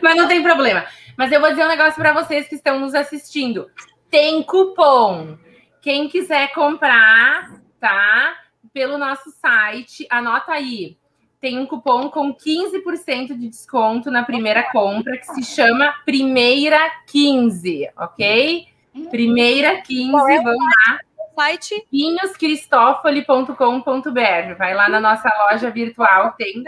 Mas 0.00 0.16
não 0.16 0.28
tem 0.28 0.42
problema. 0.42 0.86
Mas 1.16 1.32
eu 1.32 1.40
vou 1.40 1.50
dizer 1.50 1.64
um 1.64 1.68
negócio 1.68 1.96
para 1.96 2.12
vocês 2.12 2.46
que 2.46 2.54
estão 2.54 2.78
nos 2.78 2.94
assistindo. 2.94 3.68
Tem 4.08 4.42
cupom. 4.42 5.36
Quem 5.82 6.08
quiser 6.08 6.52
comprar, 6.52 7.60
tá? 7.80 8.36
Pelo 8.72 8.98
nosso 8.98 9.30
site, 9.30 10.06
anota 10.08 10.52
aí. 10.52 10.96
Tem 11.40 11.58
um 11.58 11.66
cupom 11.66 12.08
com 12.08 12.32
15% 12.34 13.36
de 13.36 13.48
desconto 13.48 14.10
na 14.10 14.22
primeira 14.22 14.70
compra 14.70 15.18
que 15.18 15.26
se 15.26 15.42
chama 15.42 15.92
Primeira 16.04 16.78
15, 17.06 17.90
ok? 17.96 18.66
Primeira 19.10 19.82
15, 19.82 20.32
é 20.32 20.42
vamos 20.42 20.56
lá. 20.56 21.00
Site 21.36 21.86
vinhoscristofoli.com.br. 21.92 24.54
Vai 24.56 24.74
lá 24.74 24.88
na 24.88 24.98
nossa 24.98 25.30
loja 25.44 25.70
virtual, 25.70 26.32
tem 26.32 26.64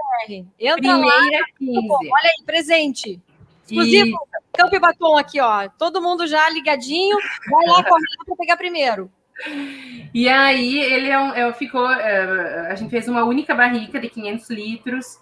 Entra 0.60 0.76
Primeira 0.76 1.06
lá. 1.06 1.22
15. 1.58 1.88
Olha 1.90 2.30
aí, 2.38 2.44
presente. 2.44 3.18
Exclusivo, 3.64 4.18
e 4.72 4.78
Batom 4.78 5.16
aqui, 5.16 5.40
ó. 5.40 5.68
Todo 5.78 6.02
mundo 6.02 6.26
já 6.26 6.50
ligadinho. 6.50 7.16
Vai 7.50 7.66
lá 7.66 7.82
correndo 7.82 8.26
para 8.26 8.36
pegar 8.36 8.56
primeiro. 8.56 9.10
E 10.12 10.28
aí, 10.28 10.78
ele 10.78 11.08
é 11.08 11.18
um, 11.18 11.32
é, 11.32 11.52
ficou. 11.52 11.90
É, 11.90 12.70
a 12.70 12.74
gente 12.74 12.90
fez 12.90 13.08
uma 13.08 13.24
única 13.24 13.54
barrica 13.54 13.98
de 14.00 14.10
500 14.10 14.50
litros. 14.50 15.18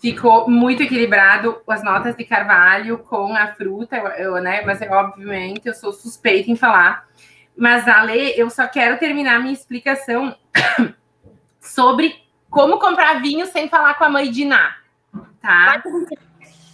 Ficou 0.00 0.48
muito 0.50 0.82
equilibrado 0.82 1.62
as 1.66 1.82
notas 1.82 2.14
de 2.14 2.24
carvalho 2.24 2.98
com 2.98 3.34
a 3.34 3.54
fruta, 3.54 3.96
eu, 3.96 4.06
eu, 4.08 4.42
né? 4.42 4.62
Mas, 4.66 4.82
é, 4.82 4.90
obviamente, 4.90 5.66
eu 5.66 5.74
sou 5.74 5.92
suspeita 5.92 6.50
em 6.50 6.56
falar. 6.56 7.08
Mas, 7.56 7.86
Ale, 7.86 8.38
eu 8.38 8.50
só 8.50 8.66
quero 8.66 8.98
terminar 8.98 9.40
minha 9.40 9.52
explicação 9.52 10.36
sobre 11.60 12.14
como 12.50 12.78
comprar 12.78 13.20
vinho 13.20 13.46
sem 13.46 13.68
falar 13.68 13.94
com 13.94 14.04
a 14.04 14.08
mãe 14.08 14.30
de 14.30 14.44
Ná, 14.44 14.76
tá? 15.40 15.82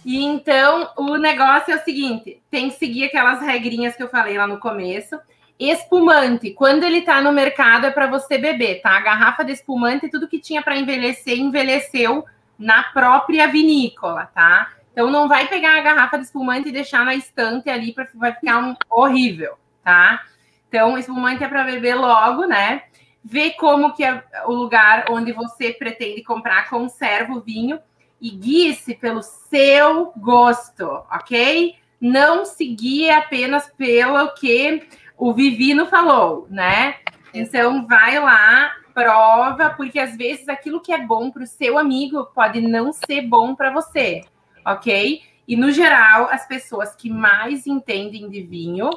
E 0.05 0.23
então 0.23 0.91
o 0.97 1.17
negócio 1.17 1.73
é 1.73 1.77
o 1.77 1.83
seguinte: 1.83 2.41
tem 2.49 2.69
que 2.69 2.77
seguir 2.77 3.05
aquelas 3.05 3.41
regrinhas 3.41 3.95
que 3.95 4.03
eu 4.03 4.09
falei 4.09 4.37
lá 4.37 4.47
no 4.47 4.59
começo. 4.59 5.19
Espumante, 5.59 6.51
quando 6.51 6.83
ele 6.83 7.01
tá 7.01 7.21
no 7.21 7.31
mercado 7.31 7.85
é 7.85 7.91
para 7.91 8.07
você 8.07 8.37
beber, 8.39 8.81
tá? 8.81 8.97
A 8.97 9.01
garrafa 9.01 9.45
de 9.45 9.51
espumante, 9.51 10.09
tudo 10.09 10.27
que 10.27 10.39
tinha 10.39 10.61
para 10.61 10.75
envelhecer, 10.75 11.37
envelheceu 11.37 12.25
na 12.57 12.81
própria 12.83 13.47
vinícola, 13.47 14.25
tá? 14.25 14.71
Então 14.91 15.11
não 15.11 15.27
vai 15.27 15.47
pegar 15.47 15.77
a 15.77 15.81
garrafa 15.81 16.17
de 16.17 16.25
espumante 16.25 16.69
e 16.69 16.71
deixar 16.71 17.05
na 17.05 17.13
estante 17.13 17.69
ali 17.69 17.93
para 17.93 18.07
vai 18.15 18.33
ficar 18.33 18.57
um 18.57 18.75
horrível, 18.89 19.53
tá? 19.83 20.23
Então 20.71 20.97
espumante 20.97 21.43
é 21.43 21.49
para 21.49 21.65
beber 21.65 21.95
logo, 21.95 22.45
né? 22.45 22.83
Ver 23.21 23.51
como 23.55 23.93
que 23.93 24.05
é 24.05 24.23
o 24.45 24.53
lugar 24.53 25.03
onde 25.09 25.33
você 25.33 25.73
pretende 25.73 26.23
comprar, 26.23 26.69
conserva 26.69 27.33
o 27.33 27.41
vinho 27.41 27.77
e 28.21 28.29
guie-se 28.29 28.95
pelo 28.95 29.21
seu 29.21 30.13
gosto, 30.15 30.85
ok? 31.11 31.75
Não 31.99 32.45
seguir 32.45 33.09
apenas 33.09 33.69
pelo 33.77 34.33
que 34.33 34.87
o 35.17 35.33
Vivino 35.33 35.87
falou, 35.87 36.47
né? 36.49 36.95
Então 37.33 37.85
vai 37.85 38.17
lá, 38.17 38.71
prova, 38.93 39.71
porque 39.71 39.99
às 39.99 40.15
vezes 40.15 40.47
aquilo 40.47 40.79
que 40.79 40.93
é 40.93 41.05
bom 41.05 41.29
para 41.31 41.43
o 41.43 41.47
seu 41.47 41.77
amigo 41.77 42.29
pode 42.33 42.61
não 42.61 42.93
ser 42.93 43.23
bom 43.23 43.53
para 43.55 43.71
você, 43.71 44.21
ok? 44.65 45.21
E 45.45 45.57
no 45.57 45.69
geral, 45.69 46.29
as 46.31 46.47
pessoas 46.47 46.95
que 46.95 47.09
mais 47.09 47.67
entendem 47.67 48.29
de 48.29 48.41
vinho 48.41 48.89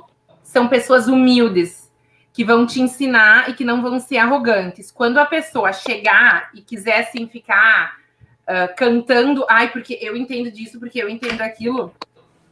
são 0.55 0.69
pessoas 0.69 1.09
humildes, 1.09 1.93
que 2.33 2.45
vão 2.45 2.65
te 2.65 2.81
ensinar 2.81 3.51
e 3.51 3.55
que 3.55 3.65
não 3.65 3.83
vão 3.83 3.99
ser 3.99 4.19
arrogantes. 4.19 4.93
Quando 4.93 5.19
a 5.19 5.27
pessoa 5.27 5.73
chegar 5.73 6.51
e 6.55 6.63
quiser 6.63 7.01
assim 7.01 7.27
ficar 7.27 7.97
uh, 8.43 8.73
cantando, 8.77 9.45
ai, 9.51 9.73
porque 9.73 9.99
eu 10.01 10.17
entendo 10.17 10.53
disso, 10.53 10.79
porque 10.79 11.03
eu 11.03 11.09
entendo 11.09 11.41
aquilo, 11.41 11.93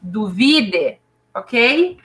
duvide, 0.00 0.98
ok? 1.32 1.96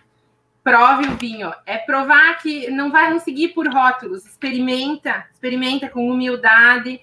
Prove 0.64 1.08
o 1.08 1.18
vinho. 1.18 1.52
É 1.66 1.80
provar 1.80 2.38
que 2.38 2.70
não 2.70 2.92
vai 2.92 3.10
não 3.10 3.20
seguir 3.20 3.50
por 3.50 3.68
rótulos, 3.68 4.24
experimenta, 4.24 5.26
experimenta 5.34 5.90
com 5.90 6.08
humildade, 6.08 7.02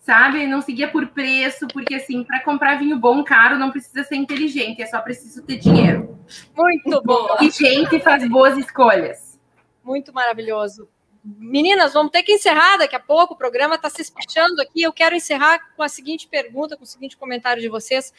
sabe? 0.00 0.46
Não 0.46 0.60
seguia 0.60 0.88
por 0.88 1.06
preço, 1.06 1.66
porque 1.68 1.94
assim, 1.94 2.22
para 2.22 2.40
comprar 2.40 2.78
vinho 2.78 2.98
bom, 2.98 3.24
caro, 3.24 3.58
não 3.58 3.70
precisa 3.70 4.04
ser 4.04 4.16
inteligente, 4.16 4.82
é 4.82 4.86
só 4.86 5.00
preciso 5.00 5.42
ter 5.42 5.56
dinheiro. 5.56 6.13
Muito 6.56 7.02
bom. 7.02 7.36
E 7.40 7.50
gente 7.50 8.00
faz 8.00 8.28
boas 8.28 8.56
escolhas. 8.58 9.38
Muito 9.82 10.12
maravilhoso. 10.12 10.88
Meninas, 11.24 11.94
vamos 11.94 12.12
ter 12.12 12.22
que 12.22 12.32
encerrar 12.32 12.76
daqui 12.76 12.94
a 12.94 13.00
pouco. 13.00 13.34
O 13.34 13.36
programa 13.36 13.76
está 13.76 13.88
se 13.88 14.02
espechando 14.02 14.60
aqui. 14.60 14.82
Eu 14.82 14.92
quero 14.92 15.14
encerrar 15.14 15.58
com 15.74 15.82
a 15.82 15.88
seguinte 15.88 16.28
pergunta, 16.28 16.76
com 16.76 16.84
o 16.84 16.86
seguinte 16.86 17.16
comentário 17.16 17.62
de 17.62 17.68
vocês. 17.68 18.12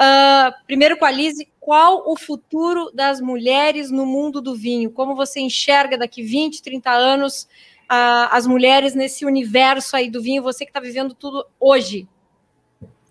Uh, 0.00 0.54
primeiro 0.64 0.96
com 0.96 1.04
a 1.04 1.10
Lise, 1.10 1.48
qual 1.58 2.08
o 2.08 2.16
futuro 2.16 2.90
das 2.94 3.20
mulheres 3.20 3.90
no 3.90 4.06
mundo 4.06 4.40
do 4.40 4.54
vinho? 4.54 4.90
Como 4.90 5.14
você 5.14 5.40
enxerga 5.40 5.98
daqui 5.98 6.22
20, 6.22 6.62
30 6.62 6.90
anos 6.90 7.42
uh, 7.42 8.30
as 8.30 8.46
mulheres 8.46 8.94
nesse 8.94 9.26
universo 9.26 9.96
aí 9.96 10.08
do 10.08 10.22
vinho? 10.22 10.42
Você 10.42 10.64
que 10.64 10.70
está 10.70 10.80
vivendo 10.80 11.14
tudo 11.14 11.44
hoje. 11.60 12.08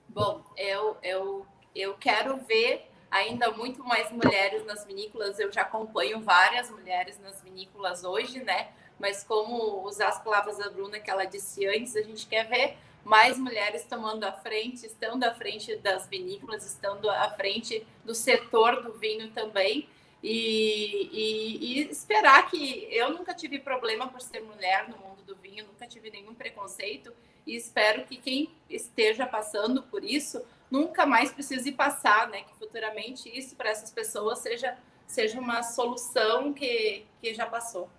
Bom, 0.07 0.41
eu, 0.55 0.97
eu, 1.03 1.45
eu 1.75 1.93
quero 1.95 2.37
ver 2.37 2.89
ainda 3.17 3.51
muito 3.51 3.83
mais 3.83 4.11
mulheres 4.11 4.65
nas 4.65 4.85
vinícolas. 4.85 5.39
Eu 5.39 5.51
já 5.51 5.61
acompanho 5.61 6.21
várias 6.21 6.69
mulheres 6.69 7.19
nas 7.19 7.41
vinícolas 7.41 8.03
hoje, 8.03 8.43
né? 8.43 8.69
mas 8.99 9.23
como 9.23 9.83
usar 9.83 10.09
as 10.09 10.23
palavras 10.23 10.57
da 10.57 10.69
Bruna 10.69 10.99
que 10.99 11.09
ela 11.09 11.25
disse 11.25 11.65
antes, 11.67 11.95
a 11.95 12.01
gente 12.01 12.25
quer 12.25 12.47
ver 12.47 12.77
mais 13.03 13.37
mulheres 13.37 13.85
tomando 13.85 14.23
a 14.25 14.31
frente, 14.31 14.85
estando 14.85 15.23
à 15.23 15.33
frente 15.33 15.75
das 15.77 16.07
vinícolas, 16.07 16.65
estando 16.65 17.09
à 17.09 17.29
frente 17.31 17.85
do 18.03 18.13
setor 18.13 18.83
do 18.83 18.93
vinho 18.93 19.31
também. 19.31 19.87
E, 20.21 21.09
e, 21.13 21.79
e, 21.79 21.91
esperar 21.91 22.49
que 22.49 22.87
eu 22.91 23.11
nunca 23.11 23.35
tive 23.35 23.59
problema 23.59 24.07
por 24.07 24.19
ser 24.19 24.41
mulher 24.41 24.89
no 24.89 24.97
mundo 24.97 25.21
do 25.23 25.35
vinho, 25.35 25.65
nunca 25.67 25.87
tive 25.87 26.09
nenhum 26.09 26.33
preconceito 26.33 27.13
e 27.45 27.55
espero 27.55 28.03
que 28.03 28.17
quem 28.17 28.49
esteja 28.67 29.27
passando 29.27 29.83
por 29.83 30.03
isso 30.03 30.43
nunca 30.69 31.05
mais 31.05 31.31
precise 31.31 31.71
passar, 31.71 32.27
né? 32.29 32.41
Que 32.43 32.53
futuramente 32.55 33.29
isso 33.29 33.55
para 33.55 33.69
essas 33.69 33.91
pessoas 33.91 34.39
seja, 34.39 34.77
seja 35.05 35.39
uma 35.39 35.63
solução 35.63 36.53
que, 36.53 37.05
que 37.21 37.33
já 37.33 37.45
passou. 37.45 37.89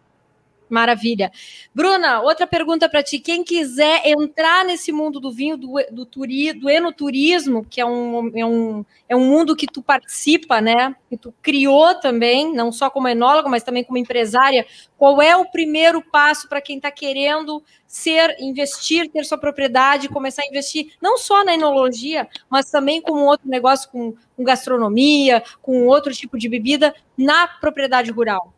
Maravilha. 0.69 1.33
Bruna, 1.75 2.21
outra 2.21 2.47
pergunta 2.47 2.89
para 2.89 3.03
ti. 3.03 3.19
Quem 3.19 3.43
quiser 3.43 4.03
entrar 4.07 4.65
nesse 4.65 4.93
mundo 4.93 5.19
do 5.19 5.33
vinho, 5.33 5.57
do, 5.57 5.75
do, 5.91 6.05
turi, 6.05 6.53
do 6.53 6.69
enoturismo, 6.69 7.65
que 7.65 7.81
é 7.81 7.87
um, 7.87 8.31
é, 8.35 8.45
um, 8.45 8.85
é 9.09 9.17
um 9.17 9.25
mundo 9.25 9.57
que 9.57 9.67
tu 9.67 9.83
participa, 9.83 10.61
né? 10.61 10.95
Que 11.09 11.17
tu 11.17 11.33
criou 11.41 11.95
também, 11.95 12.53
não 12.55 12.71
só 12.71 12.91
como 12.91 13.09
enóloga, 13.09 13.49
mas 13.49 13.63
também 13.63 13.83
como 13.83 13.99
empresária. 13.99 14.67
Qual 14.99 15.23
é 15.23 15.37
o 15.37 15.47
primeiro 15.47 16.03
passo 16.03 16.49
para 16.49 16.61
quem 16.61 16.77
está 16.77 16.91
querendo 16.91 17.63
ser, 17.87 18.37
investir, 18.39 19.11
ter 19.11 19.25
sua 19.25 19.39
propriedade, 19.39 20.09
começar 20.09 20.43
a 20.43 20.47
investir 20.47 20.93
não 21.01 21.17
só 21.17 21.43
na 21.43 21.55
enologia, 21.55 22.29
mas 22.51 22.71
também 22.71 23.01
com 23.01 23.13
outro 23.25 23.49
negócio, 23.49 23.89
com, 23.91 24.15
com 24.37 24.45
gastronomia, 24.45 25.43
com 25.63 25.87
outro 25.87 26.13
tipo 26.13 26.37
de 26.37 26.49
bebida 26.49 26.95
na 27.17 27.49
propriedade 27.49 28.11
rural? 28.11 28.53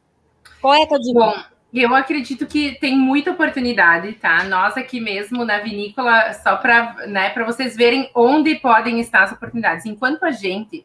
Qual 0.60 0.74
é 0.74 0.82
a 0.82 0.86
tua 0.86 0.98
dica? 0.98 1.50
Eu 1.72 1.94
acredito 1.94 2.46
que 2.46 2.76
tem 2.80 2.96
muita 2.96 3.30
oportunidade, 3.30 4.12
tá? 4.14 4.42
Nós 4.44 4.76
aqui 4.76 5.00
mesmo 5.00 5.44
na 5.44 5.58
vinícola, 5.58 6.32
só 6.34 6.56
para 6.56 7.06
né, 7.06 7.32
vocês 7.46 7.76
verem 7.76 8.10
onde 8.12 8.56
podem 8.56 8.98
estar 8.98 9.22
as 9.22 9.32
oportunidades. 9.32 9.86
Enquanto 9.86 10.24
a 10.24 10.32
gente, 10.32 10.84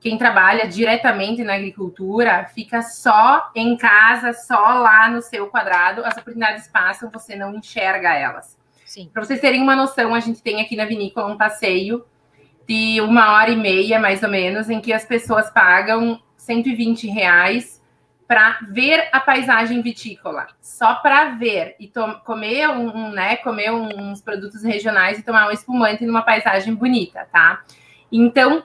quem 0.00 0.18
trabalha 0.18 0.66
diretamente 0.66 1.44
na 1.44 1.54
agricultura, 1.54 2.44
fica 2.52 2.82
só 2.82 3.50
em 3.54 3.76
casa, 3.76 4.32
só 4.32 4.74
lá 4.80 5.08
no 5.08 5.22
seu 5.22 5.46
quadrado, 5.46 6.04
as 6.04 6.16
oportunidades 6.16 6.66
passam, 6.66 7.08
você 7.08 7.36
não 7.36 7.54
enxerga 7.54 8.12
elas. 8.12 8.58
Para 9.12 9.24
vocês 9.24 9.40
terem 9.40 9.62
uma 9.62 9.76
noção, 9.76 10.12
a 10.12 10.20
gente 10.20 10.42
tem 10.42 10.60
aqui 10.60 10.74
na 10.74 10.86
vinícola 10.86 11.32
um 11.32 11.36
passeio 11.36 12.04
de 12.66 13.00
uma 13.00 13.32
hora 13.32 13.50
e 13.50 13.56
meia, 13.56 14.00
mais 14.00 14.24
ou 14.24 14.28
menos, 14.28 14.68
em 14.68 14.80
que 14.80 14.92
as 14.92 15.04
pessoas 15.04 15.50
pagam 15.50 16.20
120 16.36 17.06
reais 17.06 17.80
para 18.26 18.58
ver 18.68 19.08
a 19.12 19.20
paisagem 19.20 19.80
vitícola, 19.82 20.48
só 20.60 20.96
para 20.96 21.30
ver 21.36 21.76
e 21.78 21.90
comer 22.24 22.68
um, 22.70 23.10
né, 23.10 23.36
comer 23.36 23.70
uns 23.70 24.20
produtos 24.20 24.64
regionais 24.64 25.18
e 25.18 25.22
tomar 25.22 25.48
um 25.48 25.52
espumante 25.52 26.04
numa 26.04 26.22
paisagem 26.22 26.74
bonita, 26.74 27.26
tá? 27.32 27.62
Então, 28.10 28.64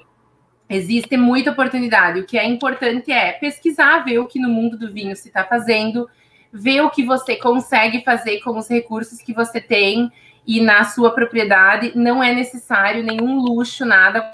existe 0.68 1.16
muita 1.16 1.52
oportunidade. 1.52 2.20
O 2.20 2.26
que 2.26 2.40
é 2.40 2.46
importante 2.46 3.12
é 3.12 3.34
pesquisar, 3.34 4.00
ver 4.00 4.18
o 4.18 4.26
que 4.26 4.40
no 4.40 4.50
mundo 4.50 4.78
do 4.78 4.92
vinho 4.92 5.16
se 5.16 5.28
está 5.28 5.44
fazendo, 5.44 6.10
ver 6.52 6.82
o 6.82 6.90
que 6.90 7.04
você 7.04 7.36
consegue 7.36 8.04
fazer 8.04 8.40
com 8.40 8.58
os 8.58 8.68
recursos 8.68 9.22
que 9.22 9.34
você 9.34 9.62
tem 9.62 10.12
e 10.46 10.60
na 10.60 10.86
sua 10.86 11.12
propriedade. 11.12 11.92
Não 11.96 12.24
é 12.24 12.34
necessário 12.34 13.04
nenhum 13.04 13.40
luxo, 13.40 13.86
nada. 13.86 14.32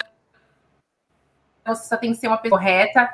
Você 1.66 1.90
só 1.90 1.98
tem 1.98 2.12
que 2.12 2.18
ser 2.18 2.28
uma 2.28 2.38
pessoa 2.38 2.60
correta 2.60 3.10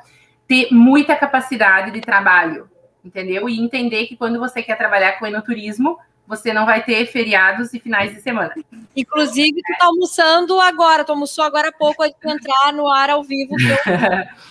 ter 0.54 0.68
muita 0.72 1.16
capacidade 1.16 1.89
de 1.89 1.99
trabalho, 1.99 2.70
entendeu? 3.04 3.49
E 3.49 3.60
entender 3.60 4.06
que 4.06 4.16
quando 4.16 4.39
você 4.39 4.62
quer 4.62 4.78
trabalhar 4.78 5.14
com 5.14 5.26
enoturismo, 5.26 5.97
você 6.28 6.54
não 6.54 6.64
vai 6.64 6.84
ter 6.84 7.08
feriados 7.08 7.74
e 7.74 7.80
finais 7.80 8.14
de 8.14 8.22
semana. 8.22 8.54
Inclusive, 8.95 9.51
tu 9.51 9.78
tá 9.80 9.86
almoçando 9.88 10.60
agora, 10.62 11.04
tu 11.04 11.12
almoçou 11.12 11.43
agora 11.43 11.70
há 11.70 11.72
pouco 11.72 12.04
antes 12.04 12.20
de 12.20 12.32
entrar 12.32 12.72
no 12.72 12.88
ar 12.88 13.10
ao 13.10 13.24
vivo. 13.24 13.56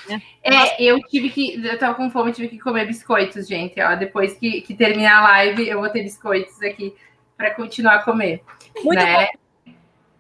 Eu... 0.09 0.19
É, 0.45 0.83
eu 0.83 0.99
tive 1.03 1.31
que, 1.31 1.65
eu 1.65 1.79
tava 1.79 1.95
com 1.95 2.11
fome, 2.11 2.33
tive 2.33 2.49
que 2.49 2.59
comer 2.59 2.85
biscoitos, 2.85 3.47
gente. 3.47 3.81
Ó, 3.81 3.95
depois 3.95 4.35
que, 4.35 4.61
que 4.63 4.75
terminar 4.75 5.19
a 5.19 5.23
live, 5.23 5.69
eu 5.69 5.79
vou 5.79 5.89
ter 5.89 6.03
biscoitos 6.03 6.61
aqui 6.63 6.93
para 7.37 7.55
continuar 7.55 7.95
a 7.95 8.03
comer. 8.03 8.43
Muito 8.83 8.99
né? 8.99 9.27
bom. 9.27 9.42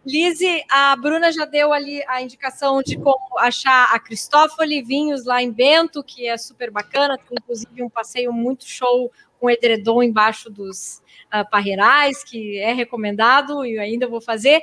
Lise, 0.04 0.64
a 0.68 0.96
Bruna 0.96 1.30
já 1.30 1.44
deu 1.44 1.72
ali 1.72 2.02
a 2.08 2.20
indicação 2.20 2.82
de 2.82 2.96
como 2.96 3.38
achar 3.38 3.94
a 3.94 3.98
Cristófoli 4.00 4.82
Vinhos 4.82 5.24
lá 5.24 5.40
em 5.40 5.50
Bento, 5.50 6.02
que 6.02 6.26
é 6.26 6.36
super 6.36 6.70
bacana, 6.70 7.16
tem 7.16 7.36
inclusive 7.40 7.82
um 7.82 7.88
passeio 7.88 8.32
muito 8.32 8.66
show 8.66 9.12
com 9.38 9.48
edredom 9.48 10.02
embaixo 10.02 10.50
dos 10.50 11.02
uh, 11.32 11.48
parreirais, 11.50 12.24
que 12.24 12.58
é 12.58 12.72
recomendado 12.72 13.64
e 13.64 13.78
ainda 13.78 14.08
vou 14.08 14.20
fazer. 14.20 14.60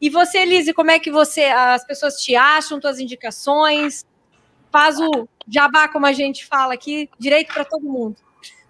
E 0.00 0.08
você, 0.08 0.44
Lise, 0.44 0.72
como 0.72 0.90
é 0.90 0.98
que 0.98 1.10
você, 1.10 1.44
as 1.44 1.84
pessoas 1.84 2.22
te 2.22 2.34
acham, 2.34 2.80
tuas 2.80 2.98
indicações? 2.98 4.04
Faz 4.72 4.98
o 4.98 5.28
jabá, 5.46 5.88
como 5.88 6.06
a 6.06 6.12
gente 6.12 6.46
fala 6.46 6.74
aqui, 6.74 7.10
direito 7.18 7.52
para 7.52 7.64
todo 7.64 7.82
mundo. 7.82 8.16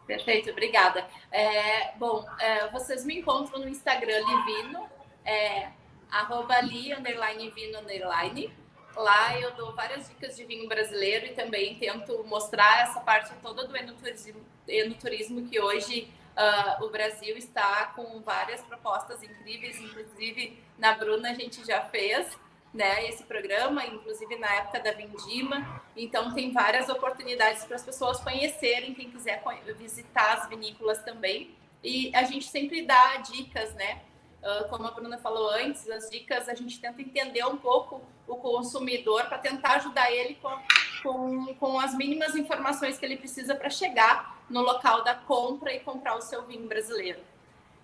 Perfeito, 0.06 0.50
obrigada. 0.50 1.06
É, 1.30 1.92
bom, 1.96 2.26
é, 2.40 2.68
vocês 2.70 3.04
me 3.04 3.20
encontram 3.20 3.60
no 3.60 3.68
Instagram 3.68 4.18
Livino, 4.18 4.84
é, 5.24 5.68
arroba 6.10 6.60
li, 6.60 6.92
underline, 6.92 7.50
vino, 7.50 7.78
underline. 7.78 8.52
Lá 8.96 9.38
eu 9.38 9.52
dou 9.54 9.72
várias 9.74 10.08
dicas 10.08 10.36
de 10.36 10.44
vinho 10.44 10.68
brasileiro 10.68 11.26
e 11.26 11.34
também 11.34 11.76
tento 11.76 12.24
mostrar 12.24 12.82
essa 12.82 13.00
parte 13.00 13.32
toda 13.40 13.66
do 13.66 13.76
enoturismo, 13.76 14.44
enoturismo 14.66 15.48
que 15.48 15.60
hoje 15.60 16.12
uh, 16.36 16.84
o 16.84 16.90
Brasil 16.90 17.36
está 17.36 17.86
com 17.94 18.20
várias 18.20 18.60
propostas 18.62 19.22
incríveis, 19.22 19.80
inclusive 19.80 20.58
na 20.76 20.92
Bruna 20.94 21.30
a 21.30 21.34
gente 21.34 21.64
já 21.64 21.82
fez 21.82 22.36
né, 22.72 23.08
esse 23.08 23.24
programa, 23.24 23.84
inclusive 23.84 24.36
na 24.36 24.52
época 24.54 24.80
da 24.80 24.92
Vindima. 24.92 25.82
Então 25.96 26.32
tem 26.34 26.52
várias 26.52 26.88
oportunidades 26.88 27.64
para 27.64 27.76
as 27.76 27.84
pessoas 27.84 28.20
conhecerem, 28.20 28.94
quem 28.94 29.10
quiser 29.10 29.42
visitar 29.76 30.38
as 30.38 30.48
vinícolas 30.48 31.02
também. 31.02 31.54
E 31.82 32.14
a 32.14 32.24
gente 32.24 32.44
sempre 32.46 32.82
dá 32.82 33.16
dicas, 33.16 33.74
né? 33.74 34.02
Uh, 34.42 34.68
como 34.70 34.86
a 34.86 34.90
Bruna 34.90 35.18
falou 35.18 35.50
antes, 35.50 35.88
as 35.90 36.08
dicas 36.08 36.48
a 36.48 36.54
gente 36.54 36.80
tenta 36.80 37.02
entender 37.02 37.44
um 37.44 37.58
pouco 37.58 38.00
o 38.26 38.36
consumidor 38.36 39.26
para 39.26 39.36
tentar 39.36 39.76
ajudar 39.76 40.10
ele 40.10 40.36
com, 40.36 40.58
com, 41.02 41.54
com 41.56 41.78
as 41.78 41.94
mínimas 41.94 42.34
informações 42.34 42.98
que 42.98 43.04
ele 43.04 43.18
precisa 43.18 43.54
para 43.54 43.68
chegar 43.68 44.42
no 44.48 44.62
local 44.62 45.04
da 45.04 45.14
compra 45.14 45.74
e 45.74 45.80
comprar 45.80 46.16
o 46.16 46.22
seu 46.22 46.42
vinho 46.46 46.66
brasileiro. 46.66 47.20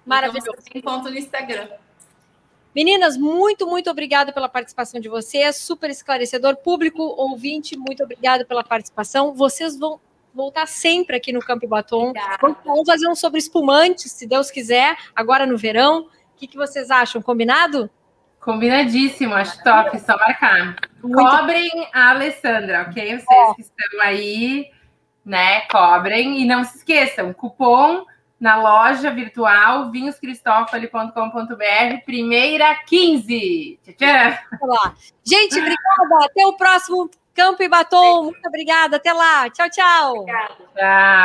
Maravilhoso. 0.07 0.49
Então, 0.51 0.63
você 0.63 0.79
encontra 0.79 1.11
no 1.11 1.19
Instagram. 1.19 1.69
Meninas, 2.75 3.17
muito, 3.17 3.67
muito 3.67 3.91
obrigada 3.91 4.33
pela 4.33 4.49
participação 4.49 5.01
de 5.01 5.09
vocês, 5.09 5.57
super 5.57 5.91
esclarecedor. 5.91 6.57
Público, 6.57 7.03
ouvinte, 7.03 7.77
muito 7.77 8.03
obrigada 8.03 8.45
pela 8.45 8.63
participação. 8.63 9.35
Vocês 9.35 9.79
vão 9.79 9.99
voltar 10.35 10.67
sempre 10.67 11.17
aqui 11.17 11.33
no 11.33 11.41
Campo 11.41 11.67
Batom. 11.67 12.13
Vamos 12.65 12.87
fazer 12.87 13.09
um 13.09 13.15
sobre 13.15 13.39
espumantes, 13.39 14.13
se 14.13 14.27
Deus 14.27 14.51
quiser, 14.51 14.97
agora 15.15 15.47
no 15.47 15.57
verão. 15.57 16.09
O 16.37 16.39
que, 16.39 16.47
que 16.47 16.57
vocês 16.59 16.91
acham? 16.91 17.23
Combinado? 17.23 17.89
Combinadíssimo, 18.39 19.35
acho 19.35 19.65
top, 19.65 19.99
só 19.99 20.19
marcar. 20.19 20.77
Muito 21.03 21.17
cobrem 21.17 21.89
a 21.95 22.11
Alessandra, 22.11 22.83
ok? 22.83 23.19
Vocês 23.19 23.55
que 23.57 23.63
estão 23.63 24.03
aí, 24.03 24.71
né? 25.25 25.63
Cobrem. 25.63 26.43
E 26.43 26.45
não 26.45 26.63
se 26.63 26.77
esqueçam, 26.77 27.33
cupom 27.33 28.05
na 28.39 28.57
loja 28.57 29.11
virtual 29.11 29.91
vinhoscristofoli.com.br, 29.91 32.05
primeira 32.05 32.75
15. 32.85 33.81
Tchau, 33.83 33.95
tchau. 33.97 34.95
Gente, 35.25 35.59
obrigada. 35.59 36.27
Até 36.27 36.47
o 36.47 36.53
próximo 36.53 37.09
Campo 37.35 37.63
e 37.63 37.69
Batom. 37.69 38.25
Muito 38.25 38.47
obrigada. 38.47 38.99
Até 38.99 39.15
lá. 39.15 39.49
Tchau, 39.49 39.71
tchau. 39.71 40.19
Obrigada. 40.19 40.55
Tchau. 40.55 40.67